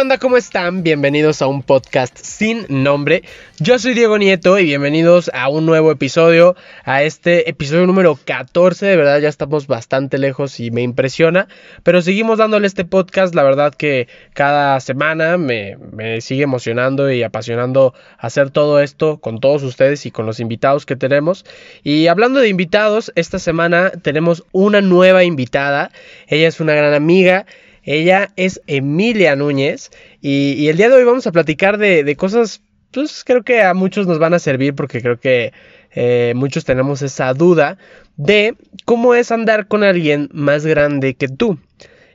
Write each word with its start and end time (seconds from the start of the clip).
¿Qué 0.00 0.02
onda 0.02 0.14
banda? 0.14 0.22
¿Cómo 0.22 0.38
están? 0.38 0.82
Bienvenidos 0.82 1.42
a 1.42 1.46
un 1.46 1.62
podcast 1.62 2.16
sin 2.16 2.64
nombre. 2.70 3.22
Yo 3.58 3.78
soy 3.78 3.92
Diego 3.92 4.16
Nieto 4.16 4.58
y 4.58 4.64
bienvenidos 4.64 5.30
a 5.34 5.50
un 5.50 5.66
nuevo 5.66 5.92
episodio, 5.92 6.56
a 6.84 7.02
este 7.02 7.50
episodio 7.50 7.86
número 7.86 8.18
14. 8.24 8.86
De 8.86 8.96
verdad 8.96 9.20
ya 9.20 9.28
estamos 9.28 9.66
bastante 9.66 10.16
lejos 10.16 10.58
y 10.58 10.70
me 10.70 10.80
impresiona, 10.80 11.48
pero 11.82 12.00
seguimos 12.00 12.38
dándole 12.38 12.66
este 12.66 12.86
podcast. 12.86 13.34
La 13.34 13.42
verdad 13.42 13.74
que 13.74 14.08
cada 14.32 14.80
semana 14.80 15.36
me 15.36 15.76
sigue 16.22 16.44
emocionando 16.44 17.12
y 17.12 17.22
apasionando 17.22 17.92
hacer 18.16 18.48
todo 18.48 18.80
esto 18.80 19.18
con 19.18 19.38
todos 19.38 19.62
ustedes 19.62 20.06
y 20.06 20.10
con 20.10 20.24
los 20.24 20.40
invitados 20.40 20.86
que 20.86 20.96
tenemos. 20.96 21.44
Y 21.82 22.06
hablando 22.06 22.40
de 22.40 22.48
invitados, 22.48 23.12
esta 23.16 23.38
semana 23.38 23.90
tenemos 23.90 24.44
una 24.52 24.80
nueva 24.80 25.24
invitada. 25.24 25.90
Ella 26.26 26.48
es 26.48 26.58
una 26.58 26.72
gran 26.72 26.94
amiga. 26.94 27.44
Ella 27.82 28.30
es 28.36 28.60
Emilia 28.66 29.36
Núñez 29.36 29.90
y, 30.20 30.68
el 30.68 30.76
día 30.76 30.88
de 30.88 30.96
hoy 30.96 31.04
vamos 31.04 31.26
a 31.26 31.32
platicar 31.32 31.78
de, 31.78 32.16
cosas, 32.16 32.62
pues 32.90 33.24
creo 33.24 33.42
que 33.42 33.62
a 33.62 33.74
muchos 33.74 34.06
nos 34.06 34.18
van 34.18 34.34
a 34.34 34.38
servir 34.38 34.74
porque 34.74 35.00
creo 35.00 35.18
que 35.18 35.52
eh, 35.92 36.32
muchos 36.36 36.64
tenemos 36.64 37.02
esa 37.02 37.32
duda 37.34 37.78
de 38.16 38.54
cómo 38.84 39.14
es 39.14 39.32
andar 39.32 39.66
con 39.66 39.82
alguien 39.82 40.28
más 40.32 40.66
grande 40.66 41.14
que 41.14 41.28
tú. 41.28 41.58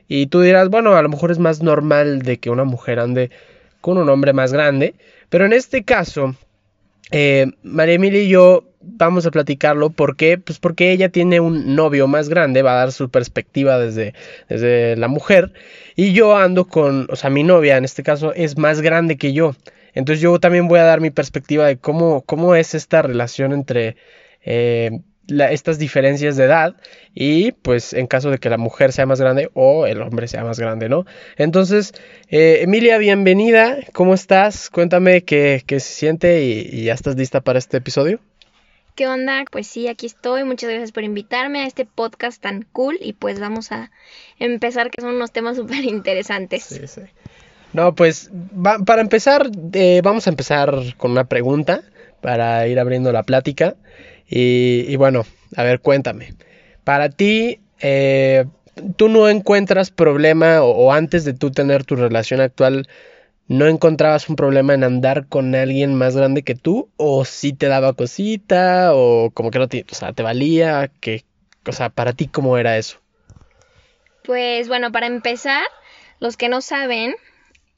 Y 0.08 0.26
tú 0.26 0.40
dirás, 0.40 0.68
bueno, 0.68 0.94
a 0.94 1.02
lo 1.02 1.08
mejor 1.08 1.32
es 1.32 1.38
más 1.38 1.62
normal 1.62 2.22
de 2.22 2.38
que 2.38 2.50
una 2.50 2.64
mujer 2.64 3.00
ande 3.00 3.30
con 3.80 3.98
un 3.98 4.08
hombre 4.08 4.32
más 4.32 4.52
grande, 4.52 4.94
pero 5.28 5.46
en 5.46 5.52
este 5.52 5.82
caso, 5.84 6.36
eh, 7.10 7.46
María 7.62 7.94
Emilia 7.94 8.22
y 8.22 8.28
yo 8.28 8.64
vamos 8.86 9.26
a 9.26 9.30
platicarlo. 9.30 9.90
¿Por 9.90 10.16
qué? 10.16 10.38
Pues 10.38 10.58
porque 10.58 10.92
ella 10.92 11.08
tiene 11.10 11.40
un 11.40 11.74
novio 11.74 12.06
más 12.06 12.28
grande, 12.28 12.62
va 12.62 12.72
a 12.72 12.78
dar 12.78 12.92
su 12.92 13.10
perspectiva 13.10 13.78
desde, 13.78 14.14
desde 14.48 14.96
la 14.96 15.08
mujer. 15.08 15.52
Y 15.96 16.12
yo 16.12 16.36
ando 16.36 16.66
con, 16.66 17.06
o 17.10 17.16
sea, 17.16 17.30
mi 17.30 17.42
novia 17.42 17.76
en 17.76 17.84
este 17.84 18.02
caso 18.02 18.32
es 18.34 18.56
más 18.58 18.80
grande 18.80 19.16
que 19.16 19.32
yo. 19.32 19.54
Entonces 19.94 20.22
yo 20.22 20.38
también 20.38 20.68
voy 20.68 20.78
a 20.78 20.84
dar 20.84 21.00
mi 21.00 21.10
perspectiva 21.10 21.66
de 21.66 21.78
cómo, 21.78 22.22
cómo 22.22 22.54
es 22.54 22.74
esta 22.74 23.02
relación 23.02 23.52
entre 23.52 23.96
eh, 24.44 24.90
estas 25.28 25.78
diferencias 25.78 26.36
de 26.36 26.44
edad 26.44 26.76
y 27.14 27.52
pues 27.52 27.92
en 27.94 28.06
caso 28.06 28.30
de 28.30 28.38
que 28.38 28.50
la 28.50 28.58
mujer 28.58 28.92
sea 28.92 29.06
más 29.06 29.20
grande 29.20 29.50
o 29.54 29.86
el 29.86 30.02
hombre 30.02 30.28
sea 30.28 30.44
más 30.44 30.60
grande, 30.60 30.88
¿no? 30.88 31.04
Entonces, 31.36 31.94
eh, 32.28 32.58
Emilia, 32.62 32.98
bienvenida, 32.98 33.78
¿cómo 33.92 34.14
estás? 34.14 34.70
Cuéntame 34.70 35.24
qué, 35.24 35.62
qué 35.66 35.80
se 35.80 35.94
siente 35.94 36.44
y 36.44 36.84
ya 36.84 36.94
estás 36.94 37.16
lista 37.16 37.40
para 37.40 37.58
este 37.58 37.78
episodio. 37.78 38.20
¿Qué 38.96 39.06
onda? 39.06 39.44
Pues 39.52 39.66
sí, 39.66 39.88
aquí 39.88 40.06
estoy. 40.06 40.44
Muchas 40.44 40.70
gracias 40.70 40.90
por 40.90 41.04
invitarme 41.04 41.60
a 41.60 41.66
este 41.66 41.84
podcast 41.84 42.40
tan 42.40 42.62
cool 42.72 42.96
y 42.98 43.12
pues 43.12 43.38
vamos 43.38 43.70
a 43.70 43.90
empezar 44.38 44.90
que 44.90 45.02
son 45.02 45.14
unos 45.14 45.32
temas 45.32 45.56
súper 45.58 45.84
interesantes. 45.84 46.64
Sí, 46.64 46.86
sí. 46.86 47.02
No, 47.74 47.94
pues 47.94 48.30
para 48.86 49.02
empezar, 49.02 49.50
eh, 49.74 50.00
vamos 50.02 50.26
a 50.26 50.30
empezar 50.30 50.96
con 50.96 51.10
una 51.10 51.24
pregunta 51.24 51.82
para 52.22 52.66
ir 52.68 52.80
abriendo 52.80 53.12
la 53.12 53.22
plática. 53.22 53.76
Y, 54.28 54.96
bueno, 54.96 55.26
a 55.56 55.62
ver, 55.62 55.80
cuéntame. 55.80 56.34
Para 56.82 57.10
ti, 57.10 57.60
eh, 57.80 58.46
¿tú 58.96 59.10
no 59.10 59.28
encuentras 59.28 59.90
problema 59.90 60.62
o 60.62 60.90
antes 60.90 61.26
de 61.26 61.34
tú 61.34 61.50
tener 61.50 61.84
tu 61.84 61.96
relación 61.96 62.40
actual, 62.40 62.88
no 63.48 63.66
encontrabas 63.66 64.28
un 64.28 64.36
problema 64.36 64.74
en 64.74 64.84
andar 64.84 65.26
con 65.28 65.54
alguien 65.54 65.94
más 65.94 66.16
grande 66.16 66.42
que 66.42 66.54
tú 66.54 66.88
o 66.96 67.24
si 67.24 67.52
te 67.52 67.66
daba 67.66 67.92
cosita 67.92 68.90
o 68.94 69.30
como 69.30 69.50
que 69.50 69.58
no 69.58 69.68
te, 69.68 69.84
o 69.90 69.94
sea, 69.94 70.12
te 70.12 70.22
valía, 70.22 70.90
que, 71.00 71.24
o 71.66 71.72
sea, 71.72 71.90
para 71.90 72.12
ti 72.12 72.26
cómo 72.26 72.58
era 72.58 72.76
eso? 72.76 72.98
Pues 74.24 74.66
bueno, 74.66 74.90
para 74.90 75.06
empezar, 75.06 75.64
los 76.18 76.36
que 76.36 76.48
no 76.48 76.60
saben, 76.60 77.14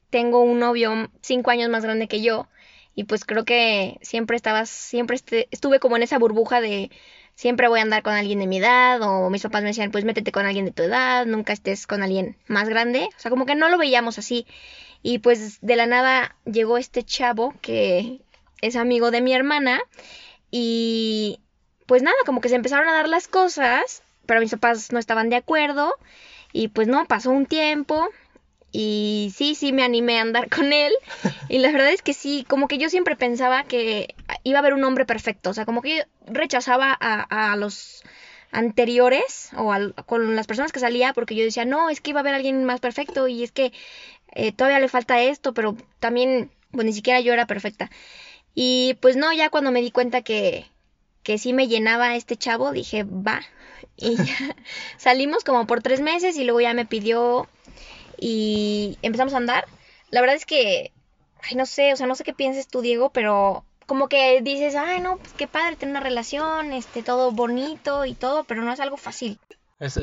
tengo 0.09 0.41
un 0.41 0.59
novio 0.59 1.09
cinco 1.21 1.51
años 1.51 1.69
más 1.69 1.83
grande 1.83 2.07
que 2.07 2.21
yo 2.21 2.47
y 2.95 3.03
pues 3.03 3.23
creo 3.23 3.45
que 3.45 3.97
siempre 4.01 4.35
estabas, 4.35 4.69
siempre 4.69 5.17
estuve 5.51 5.79
como 5.79 5.95
en 5.95 6.03
esa 6.03 6.17
burbuja 6.17 6.61
de 6.61 6.89
siempre 7.35 7.67
voy 7.67 7.79
a 7.79 7.83
andar 7.83 8.01
con 8.03 8.13
alguien 8.13 8.39
de 8.39 8.47
mi 8.47 8.57
edad 8.57 9.01
o 9.03 9.29
mis 9.29 9.43
papás 9.43 9.61
me 9.61 9.69
decían 9.69 9.91
pues 9.91 10.03
métete 10.03 10.31
con 10.31 10.45
alguien 10.45 10.65
de 10.65 10.71
tu 10.71 10.83
edad, 10.83 11.27
nunca 11.27 11.53
estés 11.53 11.85
con 11.85 12.01
alguien 12.01 12.35
más 12.47 12.67
grande, 12.67 13.07
o 13.15 13.19
sea, 13.19 13.29
como 13.29 13.45
que 13.45 13.55
no 13.55 13.69
lo 13.69 13.77
veíamos 13.77 14.17
así. 14.17 14.47
Y 15.01 15.19
pues 15.19 15.59
de 15.61 15.75
la 15.75 15.85
nada 15.85 16.35
llegó 16.45 16.77
este 16.77 17.03
chavo 17.03 17.53
que 17.61 18.21
es 18.61 18.75
amigo 18.75 19.11
de 19.11 19.21
mi 19.21 19.33
hermana 19.33 19.81
y 20.51 21.39
pues 21.85 22.03
nada, 22.03 22.17
como 22.25 22.41
que 22.41 22.49
se 22.49 22.55
empezaron 22.55 22.87
a 22.87 22.93
dar 22.93 23.07
las 23.07 23.27
cosas, 23.27 24.03
pero 24.25 24.41
mis 24.41 24.51
papás 24.51 24.91
no 24.91 24.99
estaban 24.99 25.29
de 25.29 25.37
acuerdo 25.37 25.95
y 26.53 26.67
pues 26.67 26.87
no, 26.87 27.05
pasó 27.05 27.31
un 27.31 27.45
tiempo 27.45 28.09
y 28.71 29.33
sí, 29.35 29.55
sí 29.55 29.71
me 29.71 29.83
animé 29.83 30.19
a 30.19 30.21
andar 30.21 30.49
con 30.49 30.71
él 30.73 30.93
y 31.49 31.59
la 31.59 31.71
verdad 31.71 31.89
es 31.89 32.01
que 32.01 32.13
sí, 32.13 32.45
como 32.47 32.67
que 32.67 32.77
yo 32.77 32.89
siempre 32.89 33.15
pensaba 33.15 33.63
que 33.63 34.15
iba 34.43 34.59
a 34.59 34.61
haber 34.61 34.73
un 34.73 34.83
hombre 34.83 35.05
perfecto, 35.05 35.49
o 35.49 35.53
sea, 35.53 35.65
como 35.65 35.81
que 35.81 35.97
yo 35.97 36.03
rechazaba 36.27 36.95
a, 36.99 37.53
a 37.53 37.55
los 37.55 38.03
anteriores 38.51 39.51
o 39.55 39.73
con 40.05 40.35
las 40.35 40.47
personas 40.47 40.71
que 40.71 40.79
salía 40.79 41.13
porque 41.13 41.35
yo 41.35 41.43
decía, 41.43 41.65
no, 41.65 41.89
es 41.89 42.01
que 42.01 42.11
iba 42.11 42.19
a 42.19 42.21
haber 42.21 42.33
alguien 42.33 42.65
más 42.65 42.79
perfecto 42.79 43.27
y 43.27 43.43
es 43.43 43.51
que 43.51 43.71
eh, 44.33 44.51
todavía 44.51 44.79
le 44.79 44.87
falta 44.87 45.21
esto, 45.21 45.53
pero 45.53 45.75
también, 45.99 46.51
pues 46.71 46.85
ni 46.85 46.93
siquiera 46.93 47.19
yo 47.19 47.33
era 47.33 47.47
perfecta. 47.47 47.89
Y 48.53 48.95
pues 49.01 49.15
no, 49.15 49.31
ya 49.33 49.49
cuando 49.49 49.71
me 49.71 49.81
di 49.81 49.91
cuenta 49.91 50.21
que, 50.21 50.65
que 51.23 51.37
sí 51.37 51.53
me 51.53 51.67
llenaba 51.67 52.15
este 52.15 52.37
chavo, 52.37 52.71
dije, 52.71 53.03
va. 53.03 53.41
Y 53.97 54.15
ya 54.23 54.55
salimos 54.97 55.43
como 55.43 55.67
por 55.67 55.81
tres 55.81 56.01
meses 56.01 56.37
y 56.37 56.43
luego 56.43 56.61
ya 56.61 56.73
me 56.73 56.85
pidió 56.85 57.47
y 58.17 58.97
empezamos 59.01 59.33
a 59.33 59.37
andar. 59.37 59.65
La 60.11 60.21
verdad 60.21 60.35
es 60.35 60.45
que, 60.45 60.91
ay, 61.43 61.55
no 61.55 61.65
sé, 61.65 61.93
o 61.93 61.95
sea, 61.95 62.07
no 62.07 62.15
sé 62.15 62.23
qué 62.23 62.33
pienses 62.33 62.67
tú, 62.67 62.81
Diego, 62.81 63.11
pero 63.11 63.65
como 63.85 64.07
que 64.09 64.41
dices, 64.41 64.75
ay, 64.75 65.01
no, 65.01 65.17
pues 65.17 65.33
qué 65.33 65.47
padre 65.47 65.75
tener 65.75 65.93
una 65.93 65.99
relación, 66.01 66.73
este, 66.73 67.03
todo 67.03 67.31
bonito 67.31 68.05
y 68.05 68.13
todo, 68.13 68.43
pero 68.43 68.61
no 68.61 68.71
es 68.71 68.79
algo 68.79 68.97
fácil 68.97 69.39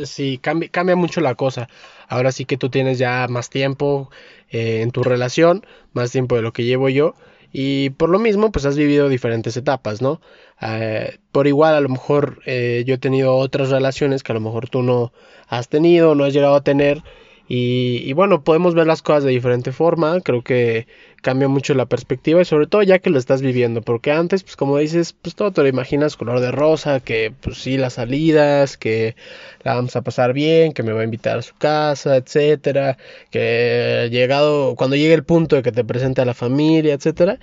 sí, 0.05 0.39
cambia, 0.39 0.69
cambia, 0.71 0.97
mucho 0.97 1.21
la 1.21 1.35
cosa. 1.35 1.69
Ahora 2.09 2.33
sí 2.33 2.45
que 2.45 2.57
tú 2.57 2.71
tienes 2.71 2.99
ya 2.99 3.27
más 3.29 3.51
tiempo 3.51 4.11
eh, 4.51 4.81
en 4.83 4.91
tu 4.91 5.03
relación, 5.03 5.67
más 5.93 6.13
tiempo 6.13 6.37
de 6.37 6.43
lo 6.43 6.53
que 6.53 6.65
llevo 6.65 6.89
yo. 6.89 7.15
Y 7.53 7.91
por 7.91 8.11
lo 8.11 8.19
mismo, 8.19 8.53
pues 8.53 8.67
has 8.67 8.77
vivido 8.77 9.09
diferentes 9.09 9.57
etapas, 9.57 10.03
¿no? 10.03 10.21
Eh, 10.61 11.19
por 11.33 11.47
igual, 11.47 11.75
a 11.75 11.81
lo 11.81 11.89
mejor 11.89 12.41
eh, 12.47 12.85
yo 12.87 12.95
he 12.95 12.99
tenido 12.99 13.35
otras 13.37 13.71
relaciones 13.71 14.23
que 14.23 14.33
a 14.33 14.35
lo 14.35 14.41
mejor 14.41 14.69
tú 14.69 14.83
no 14.83 15.13
has 15.49 15.69
tenido, 15.69 16.15
no 16.15 16.25
has 16.25 16.33
llegado 16.35 16.55
a 16.57 16.65
tener. 16.65 17.03
Y, 17.49 18.13
bueno, 18.15 18.43
podemos 18.43 18.75
ver 18.75 18.87
las 18.87 19.03
cosas 19.03 19.25
de 19.25 19.31
diferente 19.31 19.71
forma, 19.73 20.21
creo 20.21 20.43
que 20.43 20.89
cambia 21.27 21.49
mucho 21.49 21.75
la 21.75 21.87
perspectiva 21.87 22.41
y 22.41 22.45
sobre 22.45 22.69
todo 22.69 22.85
ya 22.85 23.01
que 23.01 23.11
lo 23.11 23.19
estás 23.19 23.43
viviendo, 23.43 23.83
porque 23.83 24.13
antes, 24.13 24.45
pues 24.45 24.55
como 24.55 24.79
dices, 24.79 25.13
pues 25.13 25.35
todo 25.35 25.51
te 25.51 25.61
lo 25.61 25.67
imaginas 25.67 26.17
color 26.17 26.39
de 26.39 26.53
rosa, 26.53 27.01
que 27.01 27.33
pues 27.41 27.59
sí, 27.59 27.77
las 27.77 27.95
salidas, 27.95 28.77
que 28.77 29.17
la 29.65 29.75
vamos 29.75 29.97
a 29.97 30.03
pasar 30.03 30.33
bien, 30.33 30.73
que 30.73 30.85
me 30.85 30.93
va 30.93 31.01
a 31.01 31.05
invitar 31.05 31.39
a 31.39 31.43
su 31.43 31.57
casa, 31.57 32.15
etcétera, 32.17 32.97
que 33.33 34.09
llegado, 34.13 34.77
cuando 34.77 34.95
llegue 34.95 35.15
el 35.15 35.25
punto 35.25 35.57
de 35.57 35.63
que 35.65 35.73
te 35.73 35.83
presente 35.83 36.21
a 36.21 36.25
la 36.25 36.35
familia, 36.35 36.95
etcétera, 36.95 37.41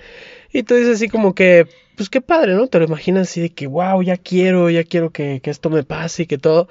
y 0.50 0.62
tú 0.62 0.76
dices 0.76 0.96
así 0.96 1.10
como 1.10 1.34
que, 1.34 1.66
pues 1.94 2.08
qué 2.08 2.22
padre, 2.22 2.54
¿no? 2.54 2.68
Te 2.68 2.78
lo 2.78 2.86
imaginas 2.86 3.28
así 3.28 3.42
de 3.42 3.50
que, 3.50 3.66
wow, 3.66 4.02
ya 4.02 4.16
quiero, 4.16 4.70
ya 4.70 4.84
quiero 4.84 5.10
que, 5.10 5.40
que 5.42 5.50
esto 5.50 5.68
me 5.68 5.82
pase 5.84 6.22
y 6.22 6.26
que 6.26 6.38
todo, 6.38 6.68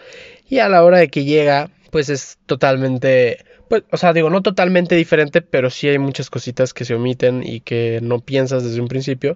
y 0.49 0.57
a 0.59 0.67
la 0.67 0.83
hora 0.83 0.97
de 0.97 1.09
que 1.09 1.25
llega, 1.25 1.69
pues 1.91 2.09
es 2.09 2.39
totalmente, 2.47 3.37
pues, 3.73 3.85
o 3.91 3.97
sea, 3.97 4.13
digo, 4.13 4.29
no 4.29 4.43
totalmente 4.43 4.93
diferente, 4.93 5.41
pero 5.41 5.71
sí 5.71 5.89
hay 5.89 5.97
muchas 5.97 6.29
cositas 6.29 6.75
que 6.75 6.85
se 6.85 6.93
omiten 6.93 7.41
y 7.43 7.61
que 7.61 8.01
no 8.03 8.19
piensas 8.19 8.63
desde 8.63 8.79
un 8.79 8.87
principio, 8.87 9.35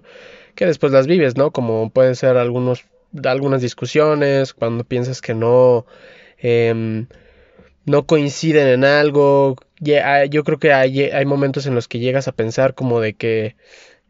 que 0.54 0.64
después 0.64 0.92
las 0.92 1.08
vives, 1.08 1.36
¿no? 1.36 1.50
Como 1.50 1.90
pueden 1.90 2.14
ser 2.14 2.36
algunos, 2.36 2.84
algunas 3.24 3.62
discusiones, 3.62 4.54
cuando 4.54 4.84
piensas 4.84 5.20
que 5.22 5.34
no, 5.34 5.86
em, 6.38 7.08
no 7.84 8.06
coinciden 8.06 8.68
en 8.68 8.84
algo. 8.84 9.56
Yo 9.80 10.44
creo 10.44 10.58
que 10.60 10.72
hay, 10.72 11.02
hay, 11.02 11.26
momentos 11.26 11.66
en 11.66 11.74
los 11.74 11.88
que 11.88 11.98
llegas 11.98 12.28
a 12.28 12.32
pensar 12.32 12.74
como 12.74 13.00
de 13.00 13.14
que 13.14 13.56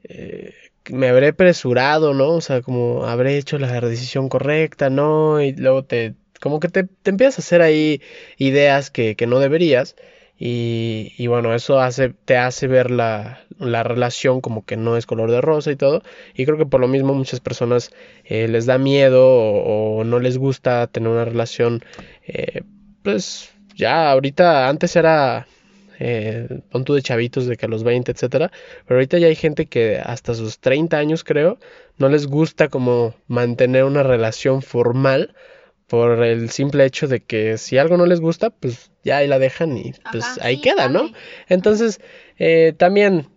eh, 0.04 0.52
me 0.90 1.08
habré 1.08 1.28
apresurado, 1.28 2.12
¿no? 2.12 2.32
O 2.32 2.40
sea, 2.42 2.60
como 2.60 3.06
habré 3.06 3.38
hecho 3.38 3.58
la 3.58 3.80
decisión 3.80 4.28
correcta, 4.28 4.90
¿no? 4.90 5.40
Y 5.40 5.52
luego 5.54 5.84
te 5.84 6.16
como 6.40 6.60
que 6.60 6.69
te, 6.69 6.84
te 6.84 7.10
empiezas 7.10 7.38
a 7.38 7.42
hacer 7.42 7.62
ahí 7.62 8.02
ideas 8.36 8.90
que, 8.90 9.16
que 9.16 9.26
no 9.26 9.40
deberías. 9.40 9.96
Y, 10.40 11.26
bueno, 11.26 11.52
eso 11.52 11.81
hace, 11.81 12.11
te 12.11 12.37
hace 12.37 12.69
ver 12.69 12.93
la, 12.93 13.40
la, 13.58 13.82
relación 13.82 14.40
como 14.40 14.64
que 14.64 14.76
no 14.76 14.96
es 14.96 15.05
color 15.05 15.32
de 15.32 15.40
rosa 15.40 15.73
y 15.73 15.76
todo. 15.76 16.02
Y 16.35 16.44
creo 16.46 16.56
que 16.56 16.67
por 16.67 16.81
lo 16.81 16.87
mismo 16.87 17.12
muchas 17.12 17.40
personas 17.40 17.90
eh, 18.25 18.46
les 18.46 18.64
da 18.64 18.79
miedo 18.79 19.26
o, 19.26 20.05
no 20.05 20.20
les 20.20 20.38
gusta 20.38 20.87
tener 20.87 21.08
una 21.08 21.25
relación. 21.25 21.85
Eh, 22.25 22.62
pues 23.02 23.50
ya 23.75 24.12
ahorita, 24.12 24.69
antes 24.69 24.94
era 24.94 25.49
eh, 25.99 26.61
pon 26.70 26.85
de 26.85 27.02
chavitos 27.02 27.46
de 27.46 27.56
que 27.56 27.67
a 27.67 27.69
los 27.69 27.82
20, 27.82 28.12
etcétera. 28.12 28.52
Pero 28.87 28.99
ahorita 28.99 29.19
ya 29.19 29.26
hay 29.26 29.37
gente 29.37 29.67
que 29.67 29.99
hasta 29.99 30.35
sus 30.35 30.61
30 30.61 30.99
años 30.99 31.25
creo 31.25 31.58
no 31.99 32.08
les 32.08 32.26
gusta 32.26 32.69
como 32.69 33.14
mantener 33.26 33.85
una 33.85 34.05
relación 34.05 34.62
formal 34.62 35.35
por 35.88 36.23
el 36.23 36.50
simple 36.50 36.85
hecho 36.85 37.08
de 37.08 37.20
que 37.20 37.58
si 37.58 37.79
algo 37.79 37.96
no 37.96 38.06
les 38.06 38.20
gusta, 38.20 38.50
pues 38.50 38.90
ya 39.05 39.17
ahí 39.17 39.26
la 39.26 39.38
dejan 39.38 39.76
y 39.76 39.94
pues 40.12 40.25
Ajá, 40.25 40.37
ahí 40.43 40.56
sí, 40.56 40.62
queda, 40.62 40.88
¿no? 40.88 41.11
Entonces, 41.49 42.00
eh, 42.38 42.75
también 42.76 43.29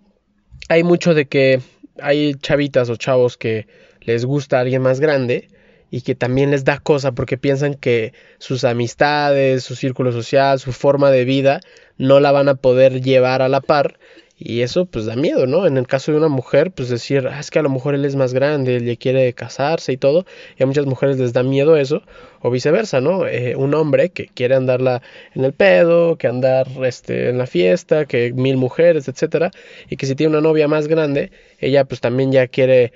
hay 0.69 0.83
mucho 0.83 1.13
de 1.13 1.27
que 1.27 1.61
hay 1.99 2.35
chavitas 2.35 2.89
o 2.89 2.97
chavos 2.97 3.37
que 3.37 3.67
les 4.01 4.25
gusta 4.25 4.59
alguien 4.59 4.81
más 4.81 4.99
grande 4.99 5.47
y 5.91 6.01
que 6.01 6.13
también 6.13 6.51
les 6.51 6.65
da 6.65 6.77
cosa 6.79 7.13
porque 7.13 7.37
piensan 7.37 7.73
que 7.73 8.13
sus 8.37 8.65
amistades, 8.65 9.63
su 9.63 9.75
círculo 9.75 10.11
social, 10.11 10.59
su 10.59 10.73
forma 10.73 11.09
de 11.09 11.25
vida 11.25 11.61
no 11.97 12.19
la 12.19 12.31
van 12.31 12.49
a 12.49 12.55
poder 12.55 13.01
llevar 13.01 13.41
a 13.41 13.49
la 13.49 13.61
par 13.61 13.97
y 14.43 14.63
eso 14.63 14.85
pues 14.85 15.05
da 15.05 15.15
miedo, 15.15 15.45
¿no? 15.45 15.67
En 15.67 15.77
el 15.77 15.85
caso 15.85 16.11
de 16.11 16.17
una 16.17 16.27
mujer, 16.27 16.71
pues 16.71 16.89
decir, 16.89 17.27
ah, 17.27 17.39
es 17.39 17.51
que 17.51 17.59
a 17.59 17.61
lo 17.61 17.69
mejor 17.69 17.93
él 17.93 18.05
es 18.05 18.15
más 18.15 18.33
grande, 18.33 18.77
él 18.77 18.85
ya 18.85 18.95
quiere 18.95 19.33
casarse 19.33 19.93
y 19.93 19.97
todo, 19.97 20.25
y 20.57 20.63
a 20.63 20.65
muchas 20.65 20.87
mujeres 20.87 21.19
les 21.19 21.31
da 21.31 21.43
miedo 21.43 21.77
eso, 21.77 22.01
o 22.41 22.49
viceversa, 22.49 23.01
¿no? 23.01 23.27
Eh, 23.27 23.55
un 23.55 23.75
hombre 23.75 24.09
que 24.09 24.27
quiere 24.27 24.55
andarla 24.55 25.03
en 25.35 25.45
el 25.45 25.53
pedo, 25.53 26.17
que 26.17 26.27
andar 26.27 26.67
este, 26.83 27.29
en 27.29 27.37
la 27.37 27.45
fiesta, 27.45 28.05
que 28.05 28.33
mil 28.33 28.57
mujeres, 28.57 29.07
etcétera, 29.07 29.51
y 29.89 29.97
que 29.97 30.07
si 30.07 30.15
tiene 30.15 30.31
una 30.31 30.41
novia 30.41 30.67
más 30.67 30.87
grande, 30.87 31.31
ella 31.59 31.85
pues 31.85 32.01
también 32.01 32.31
ya 32.31 32.47
quiere 32.47 32.93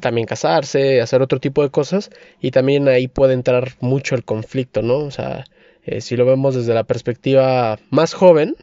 también 0.00 0.26
casarse, 0.26 1.00
hacer 1.00 1.22
otro 1.22 1.38
tipo 1.38 1.62
de 1.62 1.70
cosas, 1.70 2.10
y 2.40 2.50
también 2.50 2.88
ahí 2.88 3.06
puede 3.06 3.34
entrar 3.34 3.74
mucho 3.80 4.16
el 4.16 4.24
conflicto, 4.24 4.82
¿no? 4.82 4.98
O 4.98 5.10
sea, 5.12 5.44
eh, 5.84 6.00
si 6.00 6.16
lo 6.16 6.26
vemos 6.26 6.56
desde 6.56 6.74
la 6.74 6.84
perspectiva 6.84 7.78
más 7.90 8.12
joven, 8.12 8.56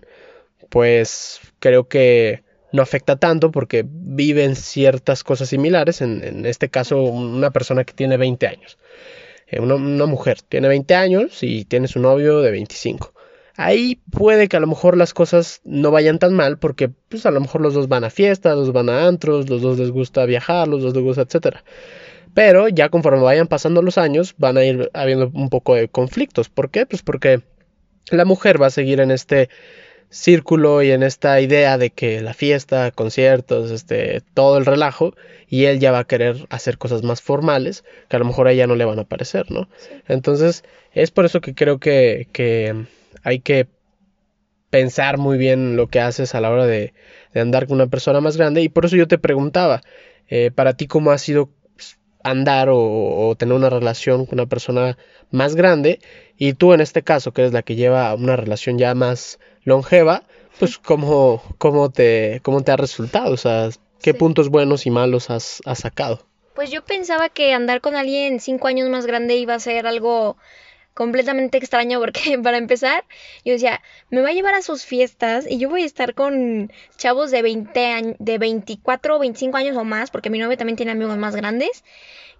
pues 0.69 1.39
creo 1.59 1.87
que 1.87 2.43
no 2.71 2.81
afecta 2.81 3.15
tanto 3.15 3.51
porque 3.51 3.85
viven 3.87 4.55
ciertas 4.55 5.23
cosas 5.23 5.49
similares. 5.49 6.01
En, 6.01 6.45
este 6.45 6.69
caso, 6.69 7.01
una 7.01 7.51
persona 7.51 7.83
que 7.83 7.93
tiene 7.93 8.17
20 8.17 8.47
años. 8.47 8.77
Eh, 9.47 9.59
una, 9.59 9.75
una 9.75 10.05
mujer 10.05 10.41
tiene 10.41 10.67
20 10.67 10.95
años 10.95 11.43
y 11.43 11.65
tiene 11.65 11.87
su 11.87 11.99
novio 11.99 12.41
de 12.41 12.51
25. 12.51 13.13
Ahí 13.55 13.99
puede 14.11 14.47
que 14.47 14.57
a 14.57 14.59
lo 14.59 14.67
mejor 14.67 14.95
las 14.95 15.15
cosas 15.15 15.61
no 15.63 15.89
vayan 15.89 16.19
tan 16.19 16.33
mal 16.35 16.59
porque 16.59 16.89
pues 16.89 17.25
a 17.25 17.31
lo 17.31 17.41
mejor 17.41 17.61
los 17.61 17.73
dos 17.73 17.87
van 17.87 18.03
a 18.03 18.11
fiestas, 18.11 18.55
los 18.55 18.67
dos 18.67 18.73
van 18.73 18.89
a 18.89 19.07
antros, 19.07 19.49
los 19.49 19.63
dos 19.63 19.79
les 19.79 19.89
gusta 19.89 20.25
viajar, 20.25 20.67
los 20.67 20.83
dos 20.83 20.93
les 20.93 21.03
gusta, 21.03 21.23
etcétera. 21.23 21.63
Pero 22.35 22.67
ya 22.67 22.89
conforme 22.89 23.23
vayan 23.23 23.47
pasando 23.47 23.81
los 23.81 23.97
años 23.97 24.35
van 24.37 24.57
a 24.57 24.63
ir 24.63 24.91
habiendo 24.93 25.31
un 25.33 25.49
poco 25.49 25.73
de 25.73 25.87
conflictos. 25.87 26.49
¿Por 26.49 26.69
qué? 26.69 26.85
Pues 26.85 27.01
porque 27.01 27.41
la 28.11 28.25
mujer 28.25 28.61
va 28.61 28.67
a 28.67 28.69
seguir 28.69 28.99
en 28.99 29.09
este 29.09 29.49
círculo 30.09 30.81
y 30.83 30.91
en 30.91 31.03
esta 31.03 31.39
idea 31.41 31.77
de 31.77 31.89
que 31.89 32.21
la 32.21 32.33
fiesta, 32.33 32.91
conciertos, 32.91 33.71
este, 33.71 34.21
todo 34.33 34.57
el 34.57 34.65
relajo, 34.65 35.13
y 35.49 35.65
él 35.65 35.79
ya 35.79 35.91
va 35.91 35.99
a 35.99 36.07
querer 36.07 36.45
hacer 36.49 36.77
cosas 36.77 37.03
más 37.03 37.21
formales 37.21 37.83
que 38.09 38.15
a 38.15 38.19
lo 38.19 38.25
mejor 38.25 38.47
a 38.47 38.51
ella 38.51 38.67
no 38.67 38.75
le 38.75 38.85
van 38.85 38.99
a 38.99 39.03
parecer, 39.05 39.51
¿no? 39.51 39.69
Entonces, 40.07 40.63
es 40.93 41.11
por 41.11 41.25
eso 41.25 41.41
que 41.41 41.55
creo 41.55 41.79
que, 41.79 42.27
que 42.31 42.85
hay 43.23 43.39
que 43.39 43.67
pensar 44.69 45.17
muy 45.17 45.37
bien 45.37 45.75
lo 45.75 45.87
que 45.87 46.01
haces 46.01 46.35
a 46.35 46.41
la 46.41 46.51
hora 46.51 46.65
de, 46.65 46.93
de 47.33 47.39
andar 47.39 47.67
con 47.67 47.75
una 47.75 47.87
persona 47.87 48.19
más 48.21 48.37
grande, 48.37 48.61
y 48.61 48.69
por 48.69 48.85
eso 48.85 48.95
yo 48.95 49.07
te 49.07 49.17
preguntaba, 49.17 49.81
eh, 50.27 50.51
para 50.53 50.73
ti 50.73 50.87
cómo 50.87 51.11
ha 51.11 51.17
sido 51.17 51.49
pues, 51.75 51.97
andar 52.23 52.69
o, 52.69 52.79
o 53.29 53.35
tener 53.35 53.55
una 53.55 53.69
relación 53.69 54.25
con 54.25 54.39
una 54.39 54.47
persona 54.47 54.97
más 55.31 55.55
grande, 55.55 55.99
y 56.37 56.53
tú 56.53 56.73
en 56.73 56.81
este 56.81 57.03
caso, 57.03 57.31
que 57.31 57.41
eres 57.41 57.53
la 57.53 57.63
que 57.63 57.75
lleva 57.75 58.13
una 58.15 58.35
relación 58.35 58.77
ya 58.77 58.93
más 58.95 59.39
longeva, 59.67 60.23
pues 60.59 60.77
cómo, 60.77 61.43
cómo, 61.57 61.91
te, 61.91 62.39
cómo 62.41 62.63
te 62.63 62.71
ha 62.71 62.77
resultado, 62.77 63.33
o 63.33 63.37
sea, 63.37 63.69
qué 64.01 64.13
Sí. 64.13 64.17
puntos 64.17 64.49
buenos 64.49 64.85
y 64.85 64.89
malos 64.89 65.29
has, 65.29 65.61
has 65.65 65.79
sacado. 65.79 66.25
Pues 66.55 66.71
yo 66.71 66.83
pensaba 66.83 67.29
que 67.29 67.53
andar 67.53 67.81
con 67.81 67.95
alguien 67.95 68.39
cinco 68.39 68.67
años 68.67 68.89
más 68.89 69.05
grande 69.05 69.35
iba 69.35 69.53
a 69.53 69.59
ser 69.59 69.85
algo 69.85 70.37
completamente 70.93 71.59
extraño 71.59 71.99
porque 71.99 72.39
para 72.43 72.57
empezar 72.57 73.03
yo 73.45 73.53
decía, 73.53 73.81
me 74.09 74.21
va 74.21 74.29
a 74.29 74.33
llevar 74.33 74.55
a 74.55 74.61
sus 74.63 74.83
fiestas 74.85 75.45
y 75.47 75.59
yo 75.59 75.69
voy 75.69 75.83
a 75.83 75.85
estar 75.85 76.15
con 76.15 76.71
chavos 76.97 77.29
de 77.29 77.41
20 77.43 77.85
años, 77.85 78.15
de 78.17 78.37
24 78.39 79.17
o 79.17 79.19
25 79.19 79.57
años 79.57 79.77
o 79.77 79.83
más, 79.83 80.09
porque 80.09 80.29
mi 80.31 80.39
novio 80.39 80.57
también 80.57 80.77
tiene 80.77 80.93
amigos 80.93 81.17
más 81.17 81.35
grandes. 81.35 81.83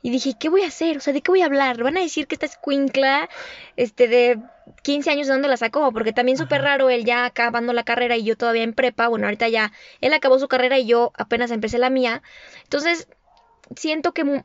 Y 0.02 0.10
dije, 0.10 0.36
¿qué 0.40 0.50
voy 0.50 0.64
a 0.64 0.68
hacer? 0.68 0.98
O 0.98 1.00
sea, 1.00 1.14
¿de 1.14 1.22
qué 1.22 1.32
voy 1.32 1.42
a 1.42 1.46
hablar? 1.46 1.82
¿Van 1.84 1.98
a 1.98 2.02
decir 2.02 2.28
que 2.28 2.36
esta 2.36 2.46
escuincla 2.46 3.30
este, 3.76 4.08
de 4.08 4.40
15 4.84 5.10
años 5.10 5.28
de 5.28 5.34
dónde 5.34 5.48
la 5.48 5.58
sacó? 5.58 5.92
Porque 5.92 6.14
también 6.14 6.38
súper 6.38 6.62
raro, 6.62 6.90
él 6.90 7.04
ya 7.04 7.26
acabando 7.26 7.74
la 7.74 7.84
carrera 7.84 8.16
y 8.16 8.24
yo 8.24 8.38
todavía 8.38 8.64
en 8.64 8.74
prepa. 8.74 9.08
Bueno, 9.08 9.26
ahorita 9.28 9.50
ya, 9.50 9.72
él 10.02 10.14
acabó 10.14 10.40
su 10.40 10.48
carrera 10.48 10.78
y 10.78 10.86
yo 10.86 11.12
apenas 11.18 11.52
empecé 11.52 11.78
la 11.78 11.90
mía. 11.90 12.22
Entonces, 12.64 13.08
siento 13.76 14.14
que 14.14 14.44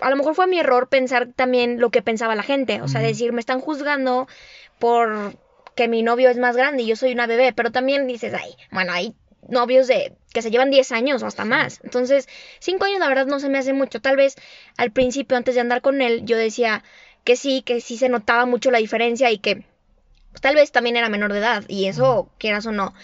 a 0.00 0.10
lo 0.10 0.16
mejor 0.16 0.34
fue 0.34 0.46
mi 0.46 0.58
error 0.58 0.88
pensar 0.88 1.28
también 1.34 1.80
lo 1.80 1.90
que 1.90 2.02
pensaba 2.02 2.34
la 2.34 2.42
gente. 2.42 2.82
O 2.82 2.88
sea, 2.88 3.00
decir, 3.00 3.32
me 3.32 3.40
están 3.40 3.60
juzgando 3.60 4.26
por 4.78 5.36
que 5.76 5.88
mi 5.88 6.02
novio 6.02 6.30
es 6.30 6.36
más 6.36 6.56
grande 6.56 6.82
y 6.82 6.86
yo 6.86 6.96
soy 6.96 7.12
una 7.12 7.26
bebé. 7.26 7.52
Pero 7.52 7.70
también 7.70 8.06
dices, 8.06 8.34
ay, 8.34 8.54
bueno, 8.70 8.92
hay 8.92 9.14
novios 9.48 9.86
de 9.86 10.14
que 10.32 10.42
se 10.42 10.50
llevan 10.50 10.70
10 10.70 10.92
años 10.92 11.22
o 11.22 11.26
hasta 11.26 11.44
más. 11.44 11.80
Entonces, 11.82 12.28
5 12.60 12.84
años 12.84 13.00
la 13.00 13.08
verdad 13.08 13.26
no 13.26 13.40
se 13.40 13.48
me 13.48 13.58
hace 13.58 13.72
mucho. 13.72 14.00
Tal 14.00 14.16
vez 14.16 14.36
al 14.76 14.92
principio, 14.92 15.36
antes 15.36 15.54
de 15.54 15.60
andar 15.60 15.82
con 15.82 16.02
él, 16.02 16.24
yo 16.24 16.36
decía 16.36 16.84
que 17.24 17.36
sí, 17.36 17.62
que 17.62 17.80
sí 17.80 17.96
se 17.96 18.08
notaba 18.08 18.46
mucho 18.46 18.70
la 18.70 18.78
diferencia 18.78 19.30
y 19.30 19.38
que 19.38 19.64
pues, 20.30 20.40
tal 20.40 20.54
vez 20.54 20.72
también 20.72 20.96
era 20.96 21.08
menor 21.08 21.32
de 21.32 21.40
edad. 21.40 21.64
Y 21.68 21.86
eso, 21.86 22.30
quieras 22.38 22.66
o 22.66 22.72
no. 22.72 22.94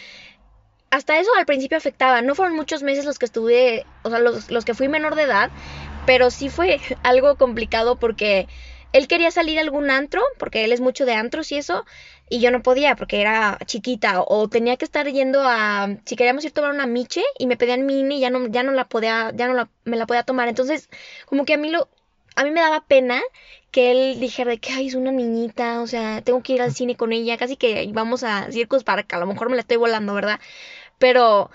Hasta 0.90 1.18
eso 1.18 1.30
al 1.36 1.46
principio 1.46 1.76
afectaba. 1.76 2.22
No 2.22 2.34
fueron 2.34 2.54
muchos 2.54 2.82
meses 2.82 3.04
los 3.04 3.18
que 3.18 3.26
estuve, 3.26 3.84
o 4.02 4.10
sea, 4.10 4.20
los, 4.20 4.50
los 4.50 4.64
que 4.64 4.74
fui 4.74 4.88
menor 4.88 5.14
de 5.16 5.22
edad, 5.22 5.50
pero 6.06 6.30
sí 6.30 6.48
fue 6.48 6.80
algo 7.02 7.36
complicado 7.36 7.98
porque 7.98 8.46
él 8.92 9.08
quería 9.08 9.30
salir 9.30 9.58
a 9.58 9.62
algún 9.62 9.90
antro, 9.90 10.22
porque 10.38 10.64
él 10.64 10.72
es 10.72 10.80
mucho 10.80 11.04
de 11.04 11.12
antros 11.12 11.52
y 11.52 11.56
eso, 11.56 11.84
y 12.28 12.40
yo 12.40 12.50
no 12.50 12.62
podía 12.62 12.96
porque 12.96 13.20
era 13.20 13.58
chiquita, 13.66 14.22
o 14.26 14.48
tenía 14.48 14.76
que 14.76 14.84
estar 14.84 15.06
yendo 15.08 15.42
a, 15.44 15.88
si 16.04 16.16
queríamos 16.16 16.44
ir 16.44 16.50
a 16.50 16.54
tomar 16.54 16.72
una 16.72 16.86
miche 16.86 17.22
y 17.38 17.46
me 17.46 17.56
pedían 17.56 17.86
mini 17.86 18.18
y 18.18 18.20
ya 18.20 18.30
no, 18.30 18.46
ya 18.48 18.62
no 18.62 18.72
la 18.72 18.88
podía, 18.88 19.32
ya 19.34 19.46
no 19.46 19.54
la, 19.54 19.68
me 19.84 19.96
la 19.96 20.06
podía 20.06 20.24
tomar. 20.24 20.48
Entonces, 20.48 20.88
como 21.26 21.44
que 21.44 21.54
a 21.54 21.58
mí 21.58 21.70
lo, 21.70 21.88
a 22.34 22.44
mí 22.44 22.50
me 22.50 22.60
daba 22.60 22.84
pena 22.84 23.20
que 23.70 23.92
él 23.92 24.20
dijera 24.20 24.50
de 24.50 24.58
que 24.58 24.72
ay, 24.72 24.88
es 24.88 24.94
una 24.94 25.12
niñita, 25.12 25.80
o 25.80 25.86
sea, 25.86 26.22
tengo 26.22 26.42
que 26.42 26.54
ir 26.54 26.62
al 26.62 26.74
cine 26.74 26.96
con 26.96 27.12
ella, 27.12 27.36
casi 27.36 27.56
que 27.56 27.88
vamos 27.92 28.24
a 28.24 28.50
Circus 28.50 28.84
Park, 28.84 29.12
a 29.12 29.18
lo 29.18 29.26
mejor 29.26 29.48
me 29.48 29.56
la 29.56 29.60
estoy 29.60 29.76
volando, 29.76 30.14
¿verdad? 30.14 30.40
Pero 30.98 31.50